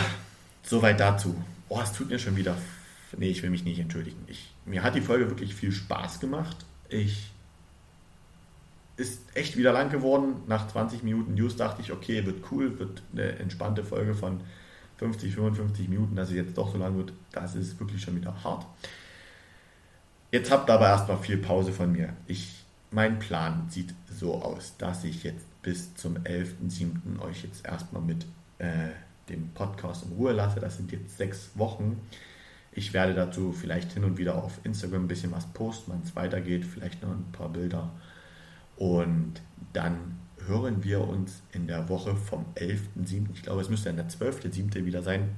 soweit 0.63 1.01
dazu. 1.01 1.35
Oh, 1.69 1.81
es 1.83 1.93
tut 1.93 2.09
mir 2.09 2.19
schon 2.19 2.37
wieder. 2.37 2.57
Nee, 3.17 3.29
ich 3.29 3.43
will 3.43 3.51
mich 3.51 3.65
nicht 3.65 3.79
entschuldigen. 3.79 4.23
Ich, 4.27 4.51
mir 4.65 4.83
hat 4.83 4.95
die 4.95 5.01
Folge 5.01 5.29
wirklich 5.29 5.55
viel 5.55 5.73
Spaß 5.73 6.21
gemacht. 6.21 6.57
Ich 6.89 7.31
ist 8.97 9.21
echt 9.35 9.57
wieder 9.57 9.73
lang 9.73 9.91
geworden. 9.91 10.37
Nach 10.47 10.69
20 10.69 11.03
Minuten 11.03 11.35
News 11.35 11.57
dachte 11.57 11.83
ich, 11.83 11.93
okay, 11.93 12.25
wird 12.25 12.51
cool, 12.51 12.79
wird 12.79 13.03
eine 13.13 13.39
entspannte 13.39 13.85
Folge 13.85 14.15
von 14.15 14.41
50, 14.99 15.35
55 15.35 15.89
Minuten, 15.89 16.17
dass 16.17 16.31
es 16.31 16.37
jetzt 16.37 16.57
doch 16.57 16.73
so 16.73 16.79
lang 16.79 16.97
wird. 16.97 17.13
Das 17.33 17.55
ist 17.55 17.79
wirklich 17.79 18.03
schon 18.03 18.17
wieder 18.17 18.43
hart. 18.43 18.65
Jetzt 20.37 20.51
habt 20.51 20.69
aber 20.69 20.87
erstmal 20.87 21.17
viel 21.17 21.39
Pause 21.39 21.73
von 21.73 21.91
mir. 21.91 22.11
Ich, 22.27 22.63
mein 22.91 23.19
Plan 23.19 23.71
sieht 23.71 23.95
so 24.13 24.35
aus, 24.35 24.75
dass 24.77 25.03
ich 25.03 25.25
jetzt 25.25 25.47
bis 25.63 25.95
zum 25.95 26.19
11.07. 26.19 27.23
euch 27.23 27.43
jetzt 27.43 27.65
erstmal 27.65 28.03
mit 28.03 28.27
äh, 28.59 28.91
dem 29.31 29.49
Podcast 29.55 30.05
in 30.05 30.13
Ruhe 30.13 30.33
lasse. 30.33 30.61
Das 30.61 30.77
sind 30.77 30.93
jetzt 30.93 31.17
sechs 31.17 31.53
Wochen. 31.55 32.03
Ich 32.73 32.93
werde 32.93 33.15
dazu 33.15 33.55
vielleicht 33.59 33.95
hin 33.95 34.05
und 34.05 34.19
wieder 34.19 34.35
auf 34.35 34.61
Instagram 34.63 35.05
ein 35.05 35.09
bisschen 35.09 35.33
was 35.33 35.47
posten, 35.47 35.93
wann 35.93 36.03
es 36.05 36.15
weitergeht, 36.15 36.67
vielleicht 36.67 37.03
noch 37.03 37.13
ein 37.13 37.33
paar 37.33 37.49
Bilder. 37.49 37.89
Und 38.77 39.41
dann 39.73 40.19
hören 40.47 40.85
wir 40.85 41.01
uns 41.01 41.41
in 41.53 41.67
der 41.67 41.89
Woche 41.89 42.15
vom 42.15 42.45
11.07. 42.57 43.29
Ich 43.33 43.43
glaube, 43.43 43.63
es 43.63 43.71
müsste 43.71 43.89
dann 43.91 43.97
der 43.97 44.11
12.07. 44.11 44.85
wieder 44.85 45.03
sein 45.03 45.31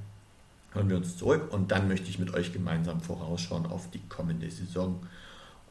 hören 0.73 0.89
wir 0.89 0.97
uns 0.97 1.17
zurück 1.17 1.51
und 1.51 1.71
dann 1.71 1.87
möchte 1.87 2.09
ich 2.09 2.19
mit 2.19 2.33
euch 2.33 2.53
gemeinsam 2.53 3.01
vorausschauen 3.01 3.65
auf 3.65 3.89
die 3.89 4.01
kommende 4.07 4.49
Saison 4.49 4.99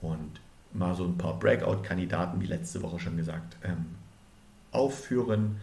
und 0.01 0.41
mal 0.73 0.95
so 0.95 1.05
ein 1.05 1.17
paar 1.17 1.39
Breakout-Kandidaten, 1.39 2.41
wie 2.41 2.47
letzte 2.47 2.83
Woche 2.83 2.99
schon 2.99 3.17
gesagt, 3.17 3.57
ähm, 3.63 3.87
aufführen. 4.73 5.57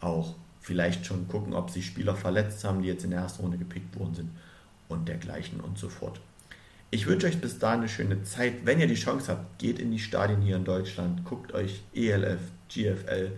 Auch 0.00 0.34
vielleicht 0.60 1.06
schon 1.06 1.28
gucken, 1.28 1.54
ob 1.54 1.70
sich 1.70 1.86
Spieler 1.86 2.16
verletzt 2.16 2.64
haben, 2.64 2.82
die 2.82 2.88
jetzt 2.88 3.04
in 3.04 3.10
der 3.10 3.20
ersten 3.20 3.42
Runde 3.42 3.58
gepickt 3.58 3.98
worden 3.98 4.14
sind 4.14 4.30
und 4.88 5.08
dergleichen 5.08 5.60
und 5.60 5.78
so 5.78 5.88
fort. 5.88 6.20
Ich 6.90 7.06
wünsche 7.06 7.26
euch 7.26 7.40
bis 7.40 7.58
dahin 7.58 7.80
eine 7.80 7.88
schöne 7.88 8.22
Zeit. 8.22 8.66
Wenn 8.66 8.78
ihr 8.78 8.86
die 8.86 8.94
Chance 8.94 9.32
habt, 9.32 9.58
geht 9.58 9.78
in 9.78 9.90
die 9.90 9.98
Stadien 9.98 10.42
hier 10.42 10.56
in 10.56 10.64
Deutschland, 10.64 11.24
guckt 11.24 11.52
euch 11.54 11.82
ELF, 11.94 12.40
GFL, 12.68 13.32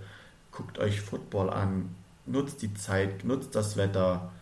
guckt 0.51 0.78
euch 0.78 1.01
Football 1.01 1.51
an, 1.51 1.95
nutzt 2.26 2.62
die 2.62 2.74
Zeit, 2.74 3.24
nutzt 3.24 3.55
das 3.55 3.76
Wetter, 3.76 4.32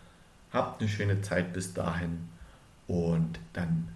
Habt 0.52 0.80
eine 0.80 0.88
schöne 0.88 1.22
Zeit 1.22 1.52
bis 1.52 1.72
dahin 1.72 2.28
und 2.86 3.38
dann 3.52 3.88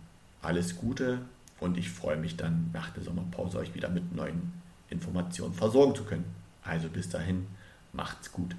alles 0.42 0.76
Gute 0.76 1.20
und 1.60 1.76
ich 1.76 1.90
freue 1.90 2.16
mich 2.16 2.36
dann 2.36 2.70
nach 2.72 2.90
der 2.90 3.02
Sommerpause 3.02 3.58
euch 3.58 3.74
wieder 3.74 3.88
mit 3.88 4.14
neuen 4.14 4.52
Informationen 4.88 5.54
versorgen 5.54 5.94
zu 5.94 6.04
können. 6.04 6.24
Also 6.62 6.88
bis 6.88 7.08
dahin, 7.08 7.46
macht's 7.92 8.32
gut. 8.32 8.54